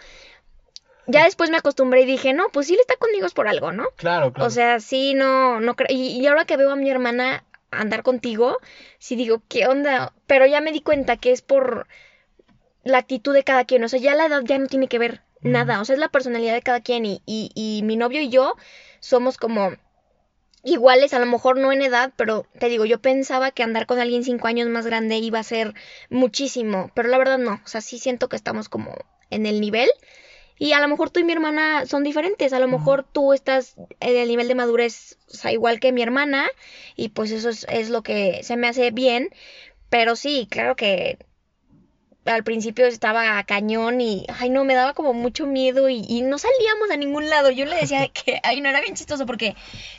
ya 1.07 1.25
después 1.25 1.49
me 1.49 1.57
acostumbré 1.57 2.01
y 2.01 2.05
dije, 2.05 2.31
no, 2.33 2.47
pues 2.53 2.67
sí, 2.67 2.75
él 2.75 2.79
está 2.79 2.95
conmigo 2.95 3.25
es 3.25 3.33
por 3.33 3.47
algo, 3.47 3.71
¿no? 3.71 3.87
Claro, 3.97 4.31
O 4.39 4.49
sea, 4.49 4.79
sí, 4.79 5.13
no, 5.13 5.59
no 5.59 5.75
creo. 5.75 5.87
Y, 5.89 6.19
y 6.19 6.27
ahora 6.27 6.45
que 6.45 6.57
veo 6.57 6.71
a 6.71 6.75
mi 6.75 6.89
hermana 6.89 7.43
andar 7.71 8.03
contigo, 8.03 8.57
sí 8.99 9.15
digo, 9.15 9.41
¿qué 9.47 9.67
onda? 9.67 10.13
Pero 10.27 10.45
ya 10.45 10.61
me 10.61 10.71
di 10.71 10.81
cuenta 10.81 11.17
que 11.17 11.31
es 11.31 11.41
por 11.41 11.87
la 12.83 12.99
actitud 12.99 13.33
de 13.33 13.43
cada 13.43 13.65
quien. 13.65 13.83
O 13.83 13.89
sea, 13.89 13.99
ya 13.99 14.15
la 14.15 14.25
edad 14.25 14.41
ya 14.43 14.57
no 14.57 14.67
tiene 14.67 14.87
que 14.87 14.99
ver 14.99 15.21
nada. 15.41 15.81
O 15.81 15.85
sea, 15.85 15.93
es 15.93 15.99
la 15.99 16.09
personalidad 16.09 16.53
de 16.53 16.61
cada 16.61 16.81
quien. 16.81 17.05
Y, 17.05 17.21
y, 17.25 17.51
y 17.55 17.83
mi 17.83 17.95
novio 17.95 18.21
y 18.21 18.29
yo 18.29 18.55
somos 18.99 19.37
como 19.37 19.71
iguales, 20.63 21.13
a 21.13 21.19
lo 21.19 21.25
mejor 21.25 21.57
no 21.57 21.71
en 21.71 21.81
edad, 21.81 22.13
pero 22.15 22.45
te 22.59 22.69
digo, 22.69 22.85
yo 22.85 23.01
pensaba 23.01 23.51
que 23.51 23.63
andar 23.63 23.87
con 23.87 23.99
alguien 23.99 24.23
cinco 24.23 24.47
años 24.47 24.67
más 24.67 24.85
grande 24.85 25.17
iba 25.17 25.39
a 25.39 25.43
ser 25.43 25.73
muchísimo. 26.09 26.91
Pero 26.93 27.09
la 27.09 27.17
verdad 27.17 27.37
no. 27.37 27.61
O 27.63 27.67
sea, 27.67 27.81
sí 27.81 27.99
siento 27.99 28.29
que 28.29 28.35
estamos 28.35 28.69
como 28.69 28.95
en 29.29 29.45
el 29.45 29.61
nivel. 29.61 29.89
Y 30.61 30.73
a 30.73 30.79
lo 30.79 30.87
mejor 30.87 31.09
tú 31.09 31.19
y 31.19 31.23
mi 31.23 31.33
hermana 31.33 31.87
son 31.87 32.03
diferentes. 32.03 32.53
A 32.53 32.59
lo 32.59 32.67
mejor 32.67 33.03
tú 33.03 33.33
estás 33.33 33.73
en 33.99 34.15
el 34.15 34.27
nivel 34.27 34.47
de 34.47 34.53
madurez, 34.53 35.17
o 35.27 35.33
sea, 35.33 35.51
igual 35.51 35.79
que 35.79 35.91
mi 35.91 36.03
hermana. 36.03 36.47
Y 36.95 37.09
pues 37.09 37.31
eso 37.31 37.49
es, 37.49 37.65
es 37.67 37.89
lo 37.89 38.03
que 38.03 38.43
se 38.43 38.57
me 38.57 38.67
hace 38.67 38.91
bien. 38.91 39.31
Pero 39.89 40.15
sí, 40.15 40.47
claro 40.51 40.75
que 40.75 41.17
al 42.25 42.43
principio 42.43 42.85
estaba 42.85 43.41
cañón 43.41 44.01
y, 44.01 44.27
ay, 44.39 44.51
no, 44.51 44.63
me 44.63 44.75
daba 44.75 44.93
como 44.93 45.13
mucho 45.13 45.47
miedo 45.47 45.89
y, 45.89 46.05
y 46.07 46.21
no 46.21 46.37
salíamos 46.37 46.91
a 46.91 46.97
ningún 46.97 47.27
lado. 47.27 47.49
Yo 47.49 47.65
le 47.65 47.77
decía 47.77 48.07
que, 48.13 48.39
ay, 48.43 48.61
no, 48.61 48.69
era 48.69 48.81
bien 48.81 48.93
chistoso 48.93 49.25
porque 49.25 49.55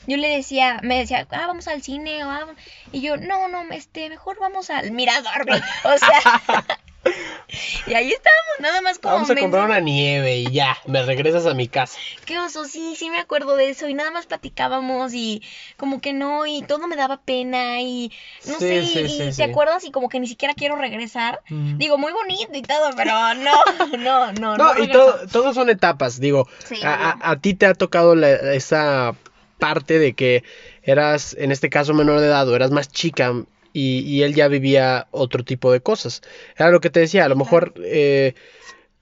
yo 0.06 0.16
le 0.16 0.28
decía, 0.28 0.78
me 0.84 1.00
decía, 1.00 1.26
ah, 1.30 1.48
vamos 1.48 1.66
al 1.66 1.82
cine 1.82 2.24
o 2.24 2.30
ah, 2.30 2.46
y 2.92 3.00
yo, 3.00 3.16
no, 3.16 3.48
no, 3.48 3.62
este, 3.72 4.08
mejor 4.08 4.38
vamos 4.38 4.70
al 4.70 4.92
mirador, 4.92 5.44
güey". 5.44 5.60
O 5.82 5.98
sea, 5.98 6.68
y 7.86 7.94
ahí 7.94 8.10
estábamos, 8.12 8.60
nada 8.60 8.80
más 8.80 8.98
como 8.98 9.14
Vamos 9.14 9.30
a 9.30 9.36
comprar 9.36 9.64
una 9.66 9.80
nieve 9.80 10.36
y 10.36 10.50
ya, 10.52 10.76
me 10.86 11.02
regresas 11.02 11.46
a 11.46 11.54
mi 11.54 11.68
casa. 11.68 11.98
Qué 12.24 12.38
oso, 12.38 12.64
sí, 12.64 12.94
sí 12.96 13.10
me 13.10 13.18
acuerdo 13.18 13.56
de 13.56 13.70
eso 13.70 13.88
y 13.88 13.94
nada 13.94 14.10
más 14.10 14.26
platicábamos 14.26 15.12
y 15.14 15.42
como 15.76 16.00
que 16.00 16.12
no 16.12 16.46
y 16.46 16.62
todo 16.62 16.86
me 16.86 16.96
daba 16.96 17.20
pena 17.22 17.80
y 17.80 18.12
no 18.46 18.54
Sí, 18.58 18.58
sé, 18.58 18.82
sí, 18.86 18.98
y 19.00 19.32
sí, 19.32 19.36
te 19.36 19.44
acuerdas 19.44 19.84
y 19.84 19.90
como 19.90 20.08
que 20.08 20.20
ni 20.20 20.26
siquiera 20.28 20.54
quiero 20.54 20.76
regresar. 20.76 21.40
Mm. 21.48 21.78
Digo, 21.78 21.98
muy 21.98 22.12
bonito 22.12 22.50
y 22.54 22.62
todo, 22.62 22.90
pero 22.96 23.12
no, 23.34 23.52
no, 23.98 24.32
no, 24.32 24.56
No, 24.58 24.72
y 24.74 24.76
regreso. 24.86 24.92
todo, 24.92 25.28
todo 25.28 25.54
son 25.54 25.68
etapas, 25.70 26.20
digo, 26.20 26.48
a, 26.82 27.30
a- 27.30 27.36
ti 27.40 27.54
te 27.54 27.66
ha 27.66 27.74
tocado 27.74 28.14
la- 28.14 28.54
esa 28.54 29.14
parte 29.58 29.98
de 29.98 30.14
que 30.14 30.42
eras, 30.82 31.36
en 31.38 31.52
este 31.52 31.68
caso, 31.70 31.94
menor 31.94 32.20
de 32.20 32.26
edad 32.26 32.48
o 32.48 32.56
eras 32.56 32.70
más 32.70 32.88
chica 32.88 33.32
y, 33.72 34.00
y 34.00 34.22
él 34.22 34.34
ya 34.34 34.48
vivía 34.48 35.08
otro 35.10 35.44
tipo 35.44 35.72
de 35.72 35.80
cosas. 35.80 36.22
Era 36.56 36.70
lo 36.70 36.80
que 36.80 36.90
te 36.90 37.00
decía, 37.00 37.24
a 37.24 37.28
lo 37.28 37.36
mejor 37.36 37.74
eh, 37.78 38.34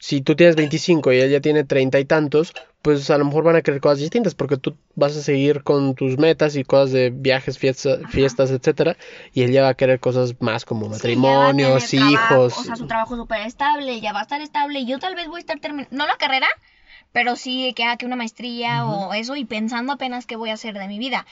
si 0.01 0.23
tú 0.23 0.35
tienes 0.35 0.57
25 0.57 1.13
y 1.13 1.21
ella 1.21 1.41
tiene 1.41 1.63
treinta 1.63 2.01
y 2.01 2.07
tantos, 2.07 2.55
pues 2.81 3.11
a 3.11 3.19
lo 3.19 3.27
mejor 3.27 3.45
van 3.45 3.57
a 3.57 3.63
querer 3.63 3.83
cosas 3.83 3.99
distintas 3.99 4.35
porque 4.35 4.57
tú 4.57 4.77
vas 4.95 5.15
a 5.15 5.23
seguir 5.23 5.63
con 5.63 5.95
tus 5.95 6.17
metas 6.17 6.57
y 6.57 6.65
cosas 6.65 6.93
de 6.93 7.11
viajes, 7.11 7.59
fiestas, 7.59 8.01
fiestas 8.09 8.51
etcétera, 8.51 8.97
y 9.35 9.43
él 9.43 9.53
ya 9.53 9.63
va 9.63 9.69
a 9.69 9.75
querer 9.75 10.01
cosas 10.01 10.35
más 10.41 10.65
como 10.65 10.89
matrimonios, 10.89 11.83
sí, 11.85 11.99
ya 11.99 12.09
trabajo, 12.09 12.35
hijos. 12.35 12.59
o 12.59 12.65
sea, 12.65 12.77
su 12.77 12.87
trabajo 12.87 13.17
súper 13.17 13.43
estable, 13.43 14.01
ya 14.01 14.15
va 14.15 14.21
a 14.21 14.23
estar 14.23 14.41
estable 14.41 14.81
y 14.81 14.87
yo 14.87 14.99
tal 14.99 15.15
vez 15.15 15.29
voy 15.29 15.37
a 15.37 15.41
estar 15.41 15.61
terminando, 15.61 15.95
no 15.95 16.07
la 16.07 16.17
carrera, 16.17 16.49
pero 17.13 17.37
sí 17.37 17.73
que, 17.75 17.85
ah, 17.85 17.97
que 17.97 18.07
una 18.07 18.17
maestría 18.17 18.87
o 18.87 19.13
eso 19.15 19.37
y 19.37 19.45
pensando 19.45 19.93
apenas 19.93 20.27
qué 20.27 20.37
voy 20.37 20.51
a 20.51 20.55
hacer 20.55 20.79
de 20.79 20.87
mi 20.87 20.99
vida. 20.99 21.27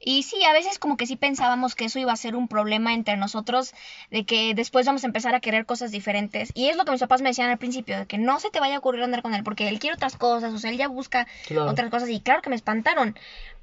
Y 0.00 0.22
sí, 0.24 0.44
a 0.44 0.52
veces 0.52 0.78
como 0.78 0.96
que 0.96 1.06
sí 1.06 1.16
pensábamos 1.16 1.74
que 1.74 1.84
eso 1.84 1.98
iba 1.98 2.12
a 2.12 2.16
ser 2.16 2.34
un 2.36 2.48
problema 2.48 2.94
entre 2.94 3.16
nosotros, 3.16 3.72
de 4.10 4.24
que 4.24 4.54
después 4.54 4.86
vamos 4.86 5.04
a 5.04 5.06
empezar 5.06 5.34
a 5.34 5.40
querer 5.40 5.66
cosas 5.66 5.90
diferentes. 5.90 6.50
Y 6.54 6.68
es 6.68 6.76
lo 6.76 6.84
que 6.84 6.92
mis 6.92 7.00
papás 7.00 7.22
me 7.22 7.30
decían 7.30 7.50
al 7.50 7.58
principio, 7.58 7.98
de 7.98 8.06
que 8.06 8.18
no 8.18 8.40
se 8.40 8.50
te 8.50 8.60
vaya 8.60 8.76
a 8.76 8.78
ocurrir 8.78 9.02
andar 9.02 9.22
con 9.22 9.34
él, 9.34 9.44
porque 9.44 9.68
él 9.68 9.78
quiere 9.78 9.94
otras 9.94 10.16
cosas, 10.16 10.52
o 10.52 10.58
sea, 10.58 10.70
él 10.70 10.78
ya 10.78 10.88
busca 10.88 11.26
Claro. 11.46 11.70
otras 11.70 11.90
cosas 11.90 12.08
y 12.08 12.20
claro 12.20 12.42
que 12.42 12.50
me 12.50 12.56
espantaron. 12.56 13.16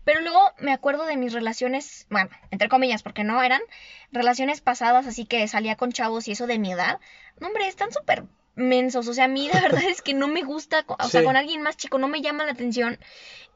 Pero 0.03 0.21
luego 0.21 0.39
me 0.59 0.71
acuerdo 0.71 1.05
de 1.05 1.17
mis 1.17 1.33
relaciones, 1.33 2.07
bueno, 2.09 2.29
entre 2.51 2.69
comillas, 2.69 3.03
porque 3.03 3.25
no 3.25 3.43
eran 3.43 3.61
relaciones 4.11 4.61
pasadas, 4.61 5.05
así 5.05 5.25
que 5.25 5.45
salía 5.49 5.75
con 5.75 5.91
chavos 5.91 6.27
y 6.27 6.31
eso 6.31 6.47
de 6.47 6.59
mi 6.59 6.71
edad. 6.71 6.99
No, 7.39 7.47
hombre, 7.47 7.67
están 7.67 7.91
súper 7.91 8.23
mensos. 8.57 9.07
O 9.07 9.13
sea, 9.13 9.25
a 9.25 9.29
mí 9.29 9.47
la 9.47 9.61
verdad 9.61 9.83
es 9.87 10.01
que 10.01 10.13
no 10.13 10.27
me 10.27 10.43
gusta, 10.43 10.83
o 10.87 11.07
sea, 11.07 11.23
con 11.23 11.37
alguien 11.37 11.61
más 11.61 11.77
chico 11.77 11.97
no 11.97 12.07
me 12.07 12.21
llama 12.21 12.45
la 12.45 12.51
atención. 12.51 12.99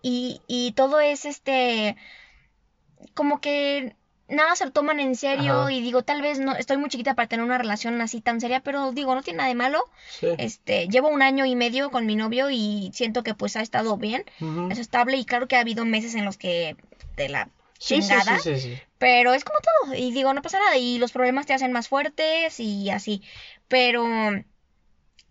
Y, 0.02 0.42
y 0.48 0.72
todo 0.72 1.00
es 1.00 1.26
este, 1.26 1.96
como 3.14 3.42
que 3.42 3.96
nada 4.28 4.56
se 4.56 4.66
lo 4.66 4.72
toman 4.72 5.00
en 5.00 5.16
serio 5.16 5.64
Ajá. 5.64 5.72
y 5.72 5.82
digo, 5.82 6.04
tal 6.04 6.22
vez 6.22 6.40
no, 6.40 6.56
estoy 6.56 6.78
muy 6.78 6.90
chiquita 6.90 7.16
para 7.16 7.28
tener 7.28 7.46
una 7.46 7.58
relación 7.58 8.00
así 8.02 8.22
tan 8.22 8.40
seria, 8.40 8.62
pero 8.62 8.94
digo, 8.94 9.14
no 9.14 9.22
tiene 9.22 9.38
nada 9.38 9.50
de 9.50 9.56
malo. 9.56 9.90
Sí. 10.10 10.28
Este, 10.38 10.88
llevo 10.88 11.10
un 11.10 11.22
año 11.22 11.46
y 11.46 11.56
medio 11.56 11.92
con 11.92 12.06
mi 12.06 12.16
novio 12.16 12.50
y 12.50 12.92
siento 12.94 13.24
que 13.24 13.34
pues 13.34 13.56
ha 13.58 13.62
estado 13.62 13.98
bien, 13.98 14.24
Ujú. 14.40 14.70
es 14.72 14.80
estable 14.80 15.18
y 15.18 15.26
claro 15.26 15.48
que 15.48 15.58
ha 15.58 15.60
habido 15.60 15.86
meses 15.86 16.16
en 16.16 16.26
los 16.26 16.38
que 16.38 16.76
de 17.18 17.30
la 17.30 17.50
chingada, 17.78 18.40
sí, 18.40 18.56
sí, 18.56 18.62
sí. 18.62 18.80
pero 19.00 19.34
es 19.34 19.44
como 19.44 19.60
todo 19.60 19.96
y 19.96 20.12
digo, 20.12 20.34
no 20.34 20.42
pasa 20.42 20.60
nada 20.60 20.78
y 20.78 21.00
los 21.00 21.12
problemas 21.12 21.48
te 21.48 21.54
hacen 21.54 21.72
más 21.72 21.88
fuertes 21.88 22.60
y 22.60 22.90
así, 22.92 23.24
pero 23.68 24.06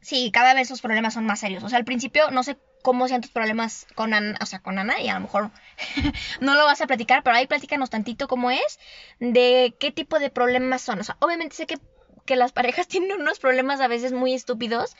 sí, 0.00 0.30
cada 0.32 0.54
vez 0.54 0.70
los 0.70 0.80
problemas 0.80 1.14
son 1.14 1.26
más 1.26 1.40
serios. 1.40 1.62
O 1.62 1.68
sea, 1.68 1.78
al 1.78 1.84
principio 1.84 2.30
no 2.30 2.42
sé 2.42 2.56
cómo 2.82 3.06
sean 3.08 3.20
tus 3.20 3.30
problemas 3.30 3.86
con 3.94 4.14
Ana, 4.14 4.38
o 4.40 4.46
sea, 4.46 4.60
con 4.60 4.78
Ana 4.78 5.00
y 5.00 5.08
a 5.08 5.14
lo 5.14 5.20
mejor 5.20 5.50
no 6.40 6.54
lo 6.54 6.64
vas 6.64 6.80
a 6.80 6.86
platicar, 6.86 7.22
pero 7.22 7.36
ahí 7.36 7.46
platícanos 7.46 7.90
tantito 7.90 8.26
cómo 8.28 8.50
es, 8.50 8.78
de 9.18 9.74
qué 9.78 9.90
tipo 9.92 10.18
de 10.18 10.30
problemas 10.30 10.80
son. 10.82 11.00
O 11.00 11.04
sea, 11.04 11.16
obviamente 11.20 11.56
sé 11.56 11.66
que 11.66 11.78
que 12.26 12.36
las 12.36 12.52
parejas 12.52 12.86
tienen 12.88 13.20
unos 13.20 13.38
problemas 13.38 13.80
a 13.80 13.88
veces 13.88 14.12
muy 14.12 14.34
estúpidos 14.34 14.94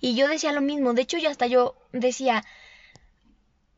y 0.00 0.14
yo 0.16 0.28
decía 0.28 0.52
lo 0.52 0.60
mismo, 0.60 0.92
de 0.92 1.02
hecho 1.02 1.18
ya 1.18 1.30
hasta 1.30 1.46
yo 1.46 1.76
decía, 1.92 2.44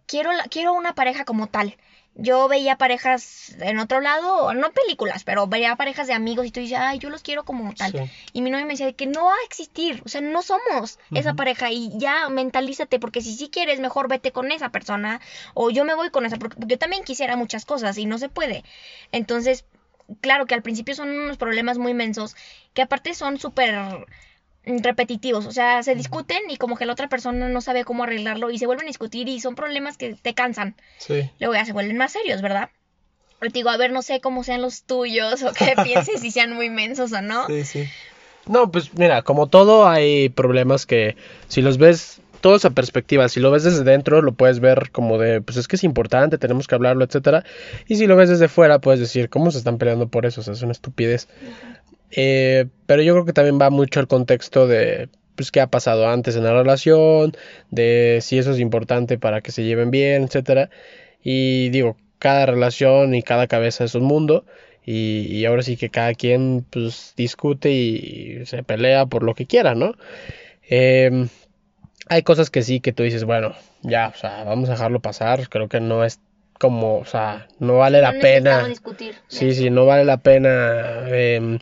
quiero, 0.06 0.32
la- 0.32 0.44
quiero 0.44 0.72
una 0.72 0.94
pareja 0.94 1.24
como 1.24 1.46
tal. 1.46 1.76
Yo 2.18 2.48
veía 2.48 2.78
parejas 2.78 3.54
en 3.60 3.78
otro 3.78 4.00
lado, 4.00 4.54
no 4.54 4.72
películas, 4.72 5.22
pero 5.22 5.46
veía 5.46 5.76
parejas 5.76 6.06
de 6.06 6.14
amigos 6.14 6.46
y 6.46 6.50
tú 6.50 6.60
dices, 6.60 6.78
ay, 6.80 6.98
yo 6.98 7.10
los 7.10 7.22
quiero 7.22 7.44
como 7.44 7.74
tal. 7.74 7.92
Sí. 7.92 7.98
Y 8.32 8.40
mi 8.40 8.50
novio 8.50 8.64
me 8.64 8.72
decía 8.72 8.92
que 8.94 9.06
no 9.06 9.26
va 9.26 9.34
a 9.34 9.44
existir, 9.44 10.02
o 10.04 10.08
sea, 10.08 10.22
no 10.22 10.40
somos 10.42 10.98
esa 11.12 11.34
pareja 11.34 11.70
y 11.70 11.92
ya 11.98 12.28
mentalízate, 12.30 12.98
porque 12.98 13.20
si 13.20 13.34
sí 13.34 13.50
quieres, 13.50 13.80
mejor 13.80 14.08
vete 14.08 14.32
con 14.32 14.50
esa 14.50 14.70
persona 14.70 15.20
o 15.52 15.70
yo 15.70 15.84
me 15.84 15.94
voy 15.94 16.10
con 16.10 16.24
esa, 16.24 16.36
porque 16.38 16.56
yo 16.66 16.78
también 16.78 17.04
quisiera 17.04 17.36
muchas 17.36 17.66
cosas 17.66 17.98
y 17.98 18.06
no 18.06 18.16
se 18.16 18.30
puede. 18.30 18.64
Entonces, 19.12 19.66
claro 20.20 20.46
que 20.46 20.54
al 20.54 20.62
principio 20.62 20.94
son 20.94 21.10
unos 21.10 21.36
problemas 21.36 21.78
muy 21.78 21.92
mensos, 21.94 22.34
que 22.72 22.82
aparte 22.82 23.14
son 23.14 23.38
súper 23.38 24.06
repetitivos, 24.66 25.46
o 25.46 25.52
sea, 25.52 25.82
se 25.82 25.94
discuten 25.94 26.50
y 26.50 26.56
como 26.56 26.76
que 26.76 26.86
la 26.86 26.92
otra 26.92 27.08
persona 27.08 27.48
no 27.48 27.60
sabe 27.60 27.84
cómo 27.84 28.02
arreglarlo 28.02 28.50
y 28.50 28.58
se 28.58 28.66
vuelven 28.66 28.86
a 28.86 28.88
discutir 28.88 29.28
y 29.28 29.40
son 29.40 29.54
problemas 29.54 29.96
que 29.96 30.14
te 30.14 30.34
cansan. 30.34 30.74
Sí. 30.98 31.30
Luego 31.38 31.54
ya 31.54 31.64
se 31.64 31.72
vuelven 31.72 31.96
más 31.96 32.12
serios, 32.12 32.42
¿verdad? 32.42 32.70
Pero 33.38 33.52
te 33.52 33.58
digo, 33.60 33.70
a 33.70 33.76
ver, 33.76 33.92
no 33.92 34.02
sé 34.02 34.20
cómo 34.20 34.42
sean 34.42 34.62
los 34.62 34.82
tuyos 34.82 35.42
o 35.42 35.52
qué 35.52 35.74
pienses 35.84 36.20
si 36.20 36.30
sean 36.30 36.52
muy 36.52 36.68
mensos 36.68 37.12
o 37.12 37.22
no. 37.22 37.46
Sí, 37.46 37.64
sí. 37.64 37.88
No, 38.46 38.70
pues 38.70 38.94
mira, 38.94 39.22
como 39.22 39.48
todo 39.48 39.88
hay 39.88 40.28
problemas 40.28 40.86
que 40.86 41.16
si 41.48 41.62
los 41.62 41.78
ves 41.78 42.20
todo 42.40 42.56
esa 42.56 42.70
perspectiva, 42.70 43.28
si 43.28 43.40
lo 43.40 43.50
ves 43.50 43.64
desde 43.64 43.82
dentro 43.82 44.22
lo 44.22 44.32
puedes 44.32 44.60
ver 44.60 44.90
como 44.90 45.18
de, 45.18 45.40
pues 45.40 45.56
es 45.56 45.66
que 45.66 45.76
es 45.76 45.84
importante, 45.84 46.38
tenemos 46.38 46.66
que 46.66 46.74
hablarlo, 46.74 47.04
etcétera. 47.04 47.44
Y 47.88 47.96
si 47.96 48.06
lo 48.06 48.16
ves 48.16 48.28
desde 48.28 48.48
fuera 48.48 48.78
puedes 48.78 49.00
decir, 49.00 49.28
¿cómo 49.28 49.50
se 49.50 49.58
están 49.58 49.78
peleando 49.78 50.08
por 50.08 50.26
eso? 50.26 50.40
O 50.40 50.44
sea, 50.44 50.54
es 50.54 50.62
una 50.62 50.72
estupidez. 50.72 51.28
Eh, 52.16 52.66
pero 52.86 53.02
yo 53.02 53.12
creo 53.12 53.24
que 53.26 53.32
también 53.32 53.60
va 53.60 53.70
mucho 53.70 54.00
el 54.00 54.08
contexto 54.08 54.66
de 54.66 55.08
pues 55.36 55.50
qué 55.52 55.60
ha 55.60 55.66
pasado 55.66 56.08
antes 56.08 56.34
en 56.34 56.44
la 56.44 56.52
relación, 56.54 57.32
de 57.70 58.20
si 58.22 58.38
eso 58.38 58.52
es 58.52 58.58
importante 58.58 59.18
para 59.18 59.42
que 59.42 59.52
se 59.52 59.64
lleven 59.64 59.90
bien, 59.90 60.24
etcétera. 60.24 60.70
Y 61.22 61.68
digo, 61.68 61.96
cada 62.18 62.46
relación 62.46 63.14
y 63.14 63.22
cada 63.22 63.46
cabeza 63.46 63.84
es 63.84 63.94
un 63.94 64.04
mundo 64.04 64.46
y, 64.84 65.26
y 65.30 65.44
ahora 65.44 65.62
sí 65.62 65.76
que 65.76 65.90
cada 65.90 66.14
quien 66.14 66.64
pues 66.70 67.12
discute 67.18 67.70
y, 67.70 68.38
y 68.42 68.46
se 68.46 68.62
pelea 68.62 69.04
por 69.06 69.22
lo 69.22 69.34
que 69.34 69.44
quiera, 69.46 69.74
¿no? 69.74 69.94
Em, 70.68 71.28
hay 72.08 72.22
cosas 72.22 72.50
que 72.50 72.62
sí 72.62 72.80
que 72.80 72.92
tú 72.92 73.02
dices, 73.02 73.24
bueno, 73.24 73.54
ya, 73.82 74.08
o 74.14 74.18
sea, 74.18 74.44
vamos 74.44 74.68
a 74.68 74.72
dejarlo 74.72 75.00
pasar, 75.00 75.48
creo 75.50 75.68
que 75.68 75.80
no 75.80 76.04
es 76.04 76.20
como, 76.58 76.98
o 76.98 77.04
sea, 77.04 77.48
no 77.58 77.78
vale 77.78 78.00
la 78.00 78.12
No 78.12 78.20
pena. 78.20 78.66
discutir. 78.68 79.14
Sí, 79.28 79.52
sí, 79.54 79.68
no 79.70 79.84
vale 79.84 80.04
la 80.04 80.16
pena 80.18 81.04
em, 81.10 81.58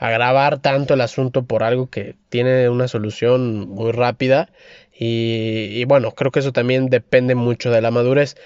agravar 0.00 0.58
tanto 0.58 0.94
el 0.94 1.02
asunto 1.02 1.44
por 1.44 1.62
algo 1.62 1.88
que 1.88 2.16
tiene 2.30 2.68
una 2.68 2.88
solución 2.88 3.68
muy 3.68 3.92
rápida. 3.92 4.48
Y, 4.98 5.68
y 5.72 5.84
bueno, 5.84 6.12
creo 6.12 6.32
que 6.32 6.40
eso 6.40 6.52
también 6.52 6.88
depende 6.90 7.34
mucho 7.34 7.70
de 7.70 7.82
la 7.82 7.90
madurez. 7.90 8.36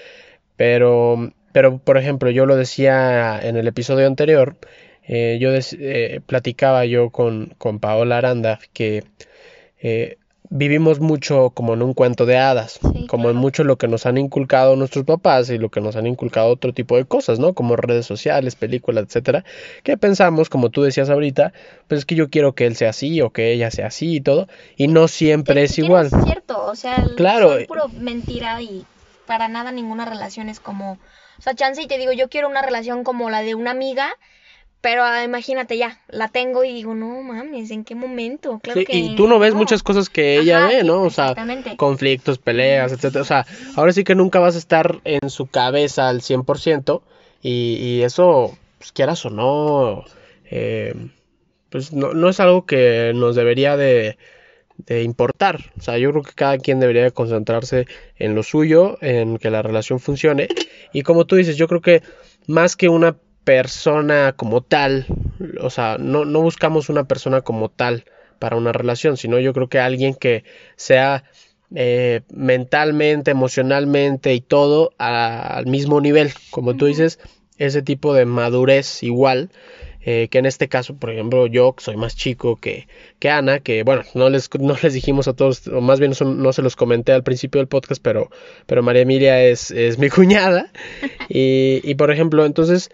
Pero, 0.56 1.32
pero 1.52 1.78
por 1.78 1.96
ejemplo, 1.96 2.30
yo 2.30 2.46
lo 2.46 2.56
decía 2.56 3.40
en 3.42 3.56
el 3.56 3.66
episodio 3.68 4.06
anterior, 4.06 4.56
eh, 5.06 5.38
yo 5.40 5.50
eh, 5.54 6.20
platicaba 6.26 6.84
yo 6.86 7.10
con, 7.10 7.54
con 7.58 7.78
Paola 7.78 8.18
Aranda 8.18 8.58
que 8.72 9.04
eh, 9.80 10.16
vivimos 10.50 11.00
mucho 11.00 11.50
como 11.50 11.74
en 11.74 11.82
un 11.82 11.94
cuento 11.94 12.26
de 12.26 12.36
hadas, 12.38 12.78
Sí, 12.92 13.06
como 13.06 13.30
en 13.30 13.36
mucho 13.36 13.64
lo 13.64 13.76
que 13.76 13.88
nos 13.88 14.06
han 14.06 14.18
inculcado 14.18 14.76
nuestros 14.76 15.04
papás 15.04 15.50
y 15.50 15.58
lo 15.58 15.70
que 15.70 15.80
nos 15.80 15.96
han 15.96 16.06
inculcado 16.06 16.48
otro 16.48 16.72
tipo 16.72 16.96
de 16.96 17.06
cosas, 17.06 17.38
¿no? 17.38 17.54
Como 17.54 17.76
redes 17.76 18.06
sociales, 18.06 18.54
películas, 18.54 19.04
etcétera, 19.04 19.44
que 19.82 19.96
pensamos, 19.96 20.48
como 20.50 20.70
tú 20.70 20.82
decías 20.82 21.10
ahorita, 21.10 21.52
pues 21.88 22.00
es 22.00 22.04
que 22.06 22.14
yo 22.14 22.28
quiero 22.30 22.54
que 22.54 22.66
él 22.66 22.76
sea 22.76 22.90
así 22.90 23.20
o 23.20 23.30
que 23.30 23.52
ella 23.52 23.70
sea 23.70 23.86
así 23.88 24.16
y 24.16 24.20
todo, 24.20 24.46
y 24.76 24.88
no 24.88 25.08
siempre 25.08 25.54
Que 25.54 25.62
es 25.64 25.78
igual. 25.78 26.06
Es 26.06 26.24
cierto, 26.24 26.64
o 26.66 26.74
sea, 26.76 27.02
el- 27.02 27.16
Claro. 27.16 27.50
son 27.56 27.66
puro 27.66 27.88
mentira 27.88 28.60
y 28.60 28.84
para 29.26 29.48
nada 29.48 29.72
ninguna 29.72 30.04
relación 30.04 30.48
es 30.50 30.60
como, 30.60 30.92
o 30.92 31.42
sea, 31.42 31.54
chance 31.54 31.80
y 31.82 31.86
te 31.86 31.96
digo, 31.98 32.12
yo 32.12 32.28
quiero 32.28 32.48
una 32.48 32.60
relación 32.62 33.02
como 33.04 33.30
la 33.30 33.40
de 33.40 33.54
una 33.54 33.70
amiga, 33.70 34.08
pero 34.84 35.02
ah, 35.02 35.24
imagínate 35.24 35.78
ya, 35.78 35.98
la 36.08 36.28
tengo 36.28 36.62
y 36.62 36.74
digo, 36.74 36.94
no 36.94 37.22
mames, 37.22 37.70
¿en 37.70 37.84
qué 37.84 37.94
momento? 37.94 38.60
Claro 38.62 38.80
Sí, 38.80 38.84
que 38.84 38.94
y 38.98 39.16
tú 39.16 39.26
no 39.26 39.38
ves 39.38 39.54
no. 39.54 39.60
muchas 39.60 39.82
cosas 39.82 40.10
que 40.10 40.38
ella 40.38 40.58
Ajá, 40.58 40.68
ve, 40.68 40.80
sí, 40.82 40.86
¿no? 40.86 41.04
O 41.04 41.08
sea, 41.08 41.34
conflictos, 41.78 42.36
peleas, 42.36 42.92
etcétera. 42.92 43.22
O 43.22 43.24
sea, 43.24 43.46
ahora 43.76 43.94
sí 43.94 44.04
que 44.04 44.14
nunca 44.14 44.40
vas 44.40 44.56
a 44.56 44.58
estar 44.58 45.00
en 45.04 45.30
su 45.30 45.46
cabeza 45.46 46.10
al 46.10 46.20
100% 46.20 47.00
y, 47.40 47.76
y 47.80 48.02
eso, 48.02 48.58
pues 48.76 48.92
quieras 48.92 49.24
o 49.24 49.30
no, 49.30 50.04
eh, 50.50 50.94
pues 51.70 51.94
no, 51.94 52.12
no 52.12 52.28
es 52.28 52.38
algo 52.38 52.66
que 52.66 53.12
nos 53.14 53.36
debería 53.36 53.78
de, 53.78 54.18
de 54.76 55.02
importar. 55.02 55.72
O 55.78 55.80
sea, 55.80 55.96
yo 55.96 56.10
creo 56.10 56.22
que 56.24 56.32
cada 56.34 56.58
quien 56.58 56.78
debería 56.78 57.04
de 57.04 57.10
concentrarse 57.10 57.86
en 58.18 58.34
lo 58.34 58.42
suyo, 58.42 58.98
en 59.00 59.38
que 59.38 59.48
la 59.48 59.62
relación 59.62 59.98
funcione. 59.98 60.48
Y 60.92 61.04
como 61.04 61.24
tú 61.24 61.36
dices, 61.36 61.56
yo 61.56 61.68
creo 61.68 61.80
que 61.80 62.02
más 62.46 62.76
que 62.76 62.90
una 62.90 63.16
persona 63.44 64.32
como 64.36 64.62
tal, 64.62 65.06
o 65.60 65.70
sea, 65.70 65.96
no, 65.98 66.24
no 66.24 66.40
buscamos 66.40 66.88
una 66.88 67.04
persona 67.04 67.42
como 67.42 67.68
tal 67.70 68.04
para 68.38 68.56
una 68.56 68.72
relación, 68.72 69.16
sino 69.16 69.38
yo 69.38 69.52
creo 69.52 69.68
que 69.68 69.78
alguien 69.78 70.14
que 70.14 70.44
sea 70.76 71.24
eh, 71.74 72.20
mentalmente, 72.32 73.30
emocionalmente 73.30 74.34
y 74.34 74.40
todo 74.40 74.92
a- 74.98 75.56
al 75.56 75.66
mismo 75.66 76.00
nivel, 76.00 76.32
como 76.50 76.76
tú 76.76 76.86
dices, 76.86 77.18
ese 77.58 77.82
tipo 77.82 78.14
de 78.14 78.24
madurez 78.26 79.02
igual, 79.02 79.50
eh, 80.06 80.28
que 80.30 80.38
en 80.38 80.46
este 80.46 80.68
caso, 80.68 80.96
por 80.96 81.10
ejemplo, 81.10 81.46
yo 81.46 81.74
soy 81.78 81.96
más 81.96 82.14
chico 82.14 82.56
que, 82.56 82.86
que 83.18 83.30
Ana, 83.30 83.60
que 83.60 83.82
bueno, 83.84 84.02
no 84.14 84.28
les, 84.28 84.50
no 84.60 84.76
les 84.82 84.92
dijimos 84.92 85.26
a 85.28 85.34
todos, 85.34 85.66
o 85.68 85.80
más 85.80 85.98
bien 86.00 86.12
no 86.24 86.52
se 86.52 86.62
los 86.62 86.76
comenté 86.76 87.12
al 87.12 87.22
principio 87.24 87.60
del 87.60 87.68
podcast, 87.68 88.02
pero, 88.02 88.30
pero 88.66 88.82
María 88.82 89.02
Emilia 89.02 89.42
es, 89.42 89.70
es 89.70 89.98
mi 89.98 90.10
cuñada, 90.10 90.70
y, 91.28 91.80
y 91.82 91.94
por 91.94 92.10
ejemplo, 92.10 92.44
entonces, 92.44 92.90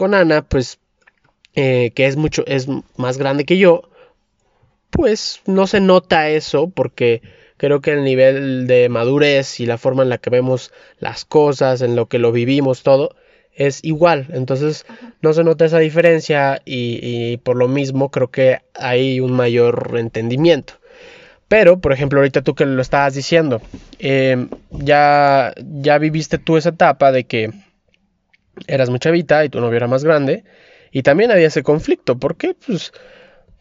con 0.00 0.14
Ana, 0.14 0.40
pues, 0.40 0.78
eh, 1.54 1.90
que 1.94 2.06
es 2.06 2.16
mucho, 2.16 2.42
es 2.46 2.68
más 2.96 3.18
grande 3.18 3.44
que 3.44 3.58
yo, 3.58 3.82
pues 4.88 5.42
no 5.44 5.66
se 5.66 5.82
nota 5.82 6.30
eso 6.30 6.70
porque 6.70 7.20
creo 7.58 7.82
que 7.82 7.92
el 7.92 8.02
nivel 8.02 8.66
de 8.66 8.88
madurez 8.88 9.60
y 9.60 9.66
la 9.66 9.76
forma 9.76 10.02
en 10.02 10.08
la 10.08 10.16
que 10.16 10.30
vemos 10.30 10.72
las 11.00 11.26
cosas, 11.26 11.82
en 11.82 11.96
lo 11.96 12.06
que 12.06 12.18
lo 12.18 12.32
vivimos 12.32 12.82
todo, 12.82 13.14
es 13.52 13.84
igual. 13.84 14.28
Entonces 14.32 14.86
no 15.20 15.34
se 15.34 15.44
nota 15.44 15.66
esa 15.66 15.80
diferencia 15.80 16.62
y, 16.64 16.98
y 17.02 17.36
por 17.36 17.56
lo 17.56 17.68
mismo 17.68 18.10
creo 18.10 18.30
que 18.30 18.60
hay 18.72 19.20
un 19.20 19.32
mayor 19.32 19.96
entendimiento. 19.98 20.80
Pero, 21.46 21.78
por 21.78 21.92
ejemplo, 21.92 22.20
ahorita 22.20 22.40
tú 22.40 22.54
que 22.54 22.64
lo 22.64 22.80
estabas 22.80 23.12
diciendo, 23.12 23.60
eh, 23.98 24.46
ya, 24.70 25.52
ya 25.58 25.98
viviste 25.98 26.38
tú 26.38 26.56
esa 26.56 26.70
etapa 26.70 27.12
de 27.12 27.24
que 27.24 27.50
eras 28.66 28.90
muy 28.90 28.98
chavita 28.98 29.44
y 29.44 29.48
tu 29.48 29.60
novio 29.60 29.76
era 29.76 29.86
más 29.86 30.04
grande. 30.04 30.44
Y 30.92 31.02
también 31.02 31.30
había 31.30 31.46
ese 31.46 31.62
conflicto. 31.62 32.18
¿Por 32.18 32.36
qué? 32.36 32.54
Pues 32.54 32.92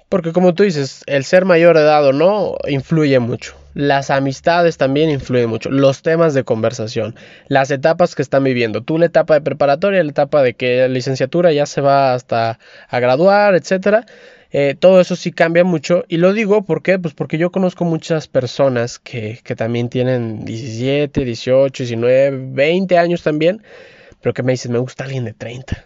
porque 0.09 0.33
como 0.33 0.55
tú 0.55 0.63
dices, 0.63 1.03
el 1.05 1.23
ser 1.23 1.45
mayor 1.45 1.77
de 1.77 1.83
edad 1.83 2.05
o 2.05 2.13
no 2.13 2.55
influye 2.67 3.19
mucho. 3.19 3.55
Las 3.75 4.09
amistades 4.09 4.77
también 4.77 5.11
influyen 5.11 5.49
mucho. 5.49 5.69
Los 5.69 6.01
temas 6.01 6.33
de 6.33 6.43
conversación. 6.43 7.15
Las 7.47 7.69
etapas 7.69 8.15
que 8.15 8.23
están 8.23 8.43
viviendo. 8.43 8.81
Tú 8.81 8.97
la 8.97 9.05
etapa 9.05 9.35
de 9.35 9.41
preparatoria, 9.41 10.03
la 10.03 10.09
etapa 10.09 10.41
de 10.41 10.55
que 10.55 10.79
la 10.79 10.87
licenciatura 10.87 11.53
ya 11.53 11.67
se 11.67 11.81
va 11.81 12.15
hasta 12.15 12.57
a 12.89 12.99
graduar, 12.99 13.53
etcétera. 13.53 14.07
Eh, 14.51 14.75
todo 14.79 14.99
eso 14.99 15.15
sí 15.15 15.31
cambia 15.31 15.63
mucho. 15.63 16.03
Y 16.07 16.17
lo 16.17 16.33
digo 16.33 16.63
porque, 16.63 16.97
pues 16.97 17.13
porque 17.13 17.37
yo 17.37 17.51
conozco 17.51 17.85
muchas 17.85 18.27
personas 18.27 18.97
que, 18.97 19.39
que 19.43 19.55
también 19.55 19.89
tienen 19.89 20.43
17, 20.43 21.23
18, 21.23 21.83
19, 21.83 22.31
20 22.51 22.97
años 22.97 23.21
también. 23.21 23.61
Pero 24.21 24.33
que 24.33 24.43
me 24.43 24.53
dicen, 24.53 24.71
me 24.71 24.79
gusta 24.79 25.03
alguien 25.05 25.25
de 25.25 25.33
30. 25.33 25.85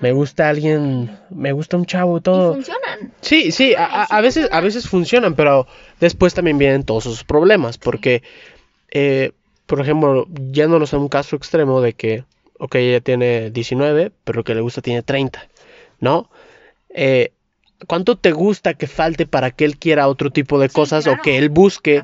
Me 0.00 0.12
gusta 0.12 0.48
alguien, 0.48 1.16
me 1.30 1.52
gusta 1.52 1.76
un 1.76 1.86
chavo 1.86 2.18
y 2.18 2.20
todo. 2.20 2.54
funcionan. 2.54 3.12
Sí, 3.20 3.52
sí, 3.52 3.74
a, 3.76 4.20
veces, 4.20 4.48
a 4.50 4.60
veces 4.60 4.88
funcionan, 4.88 5.34
pero 5.34 5.68
después 6.00 6.34
también 6.34 6.58
vienen 6.58 6.82
todos 6.82 7.06
esos 7.06 7.22
problemas, 7.22 7.78
porque, 7.78 8.22
eh, 8.90 9.32
por 9.66 9.80
ejemplo, 9.80 10.26
yéndonos 10.50 10.92
a 10.92 10.98
un 10.98 11.08
caso 11.08 11.36
extremo 11.36 11.80
de 11.80 11.92
que, 11.92 12.24
ok, 12.58 12.74
ella 12.76 13.00
tiene 13.00 13.50
19, 13.50 14.10
pero 14.24 14.42
que 14.42 14.56
le 14.56 14.60
gusta 14.60 14.82
tiene 14.82 15.02
30, 15.02 15.48
¿no? 16.00 16.28
Eh, 16.88 17.32
¿Cuánto 17.86 18.18
te 18.18 18.32
gusta 18.32 18.74
que 18.74 18.88
falte 18.88 19.26
para 19.26 19.52
que 19.52 19.64
él 19.64 19.78
quiera 19.78 20.08
otro 20.08 20.30
tipo 20.30 20.58
de 20.58 20.68
cosas 20.68 21.06
o 21.06 21.16
que 21.22 21.38
él 21.38 21.48
busque 21.48 22.02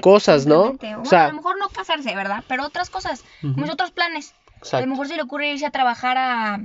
cosas, 0.00 0.46
¿no? 0.46 0.76
O 1.00 1.04
sea, 1.04 1.26
a 1.26 1.28
lo 1.28 1.34
mejor 1.34 1.58
no 1.58 1.68
casarse, 1.68 2.16
¿verdad? 2.16 2.42
Pero 2.48 2.64
otras 2.64 2.90
cosas, 2.90 3.22
otros 3.70 3.90
planes. 3.92 4.34
A 4.70 4.80
lo 4.80 4.86
mejor 4.86 5.08
se 5.08 5.16
le 5.16 5.22
ocurre 5.22 5.52
irse 5.52 5.66
a 5.66 5.70
trabajar 5.70 6.16
a 6.18 6.60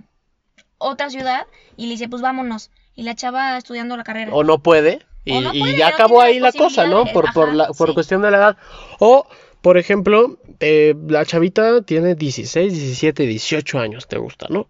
otra 0.77 1.09
ciudad 1.09 1.47
y 1.75 1.85
le 1.85 1.91
dice, 1.91 2.07
pues 2.07 2.21
vámonos. 2.21 2.71
Y 2.95 3.03
la 3.03 3.15
chava 3.15 3.57
estudiando 3.57 3.97
la 3.97 4.03
carrera. 4.03 4.33
O 4.33 4.43
no 4.43 4.59
puede. 4.59 5.05
Y, 5.25 5.75
ya 5.75 5.89
acabó 5.89 6.21
ahí 6.21 6.39
la 6.39 6.51
cosa, 6.51 6.87
¿no? 6.87 7.05
Por, 7.05 7.33
por, 7.33 7.53
la, 7.53 7.67
por 7.69 7.93
cuestión 7.93 8.21
de 8.21 8.31
la 8.31 8.37
edad. 8.37 8.57
O, 8.99 9.27
por 9.61 9.77
ejemplo, 9.77 10.37
eh, 10.59 10.95
la 11.07 11.25
chavita 11.25 11.81
tiene 11.81 12.15
16, 12.15 12.71
17, 12.71 13.23
18 13.23 13.79
años, 13.79 14.07
te 14.07 14.17
gusta, 14.17 14.47
¿no? 14.49 14.67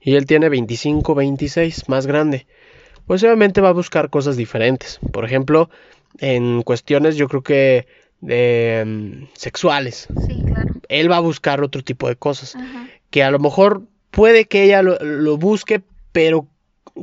Y 0.00 0.16
él 0.16 0.26
tiene 0.26 0.48
25, 0.48 1.14
26, 1.14 1.88
más 1.88 2.06
grande. 2.06 2.46
Pues 3.06 3.22
obviamente 3.22 3.60
va 3.60 3.68
a 3.68 3.72
buscar 3.72 4.10
cosas 4.10 4.36
diferentes. 4.36 4.98
Por 5.12 5.24
ejemplo, 5.24 5.70
en 6.18 6.62
cuestiones 6.62 7.16
yo 7.16 7.28
creo 7.28 7.42
que 7.42 7.86
de, 8.20 8.84
mm, 8.86 9.28
sexuales. 9.34 10.08
Sí, 10.26 10.42
claro. 10.44 10.74
Él 10.88 11.10
va 11.10 11.18
a 11.18 11.20
buscar 11.20 11.62
otro 11.62 11.82
tipo 11.82 12.08
de 12.08 12.16
cosas. 12.16 12.56
Que 13.10 13.22
a 13.22 13.30
lo 13.30 13.38
mejor 13.38 13.82
puede 14.10 14.46
que 14.46 14.64
ella 14.64 14.82
lo, 14.82 15.36
busque, 15.36 15.82
pero 16.12 16.46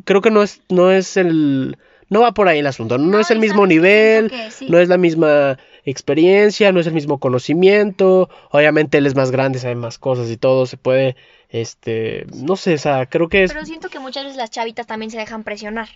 creo 0.06 0.22
que 0.22 0.32
no 0.32 0.44
es, 0.44 0.62
no 0.70 0.92
es 0.92 1.18
el... 1.18 1.78
No 2.10 2.22
va 2.22 2.34
por 2.34 2.48
ahí 2.48 2.60
el 2.60 2.68
asunto, 2.68 2.98
no, 2.98 3.20
es 3.20 3.32
el 3.32 3.40
mismo 3.40 3.68
nivel, 3.68 4.32
no 4.70 4.80
es 4.80 4.88
la 4.88 4.98
misma 4.98 5.58
experiencia, 5.84 6.72
no 6.72 6.80
es 6.80 6.88
el 6.88 6.94
mismo 6.94 7.20
conocimiento, 7.20 8.30
obviamente 8.50 8.98
él 8.98 9.06
es 9.08 9.16
más 9.16 9.30
grande, 9.30 9.60
sabe 9.60 9.76
más 9.76 9.98
cosas 9.98 10.30
y 10.30 10.38
todo, 10.38 10.66
se 10.66 10.78
puede, 10.78 11.18
este, 11.50 12.26
no 12.34 12.56
sé, 12.56 12.76
o 12.76 12.78
sea, 12.78 13.08
creo 13.08 13.28
que 13.28 13.44
es... 13.44 13.52
Pero 13.52 13.66
siento 13.66 13.90
que 13.90 14.00
muchas 14.00 14.24
veces 14.24 14.38
las 14.38 14.52
chavitas 14.52 14.88
también 14.88 15.12
se 15.12 15.18
dejan 15.18 15.44
presionar 15.44 15.90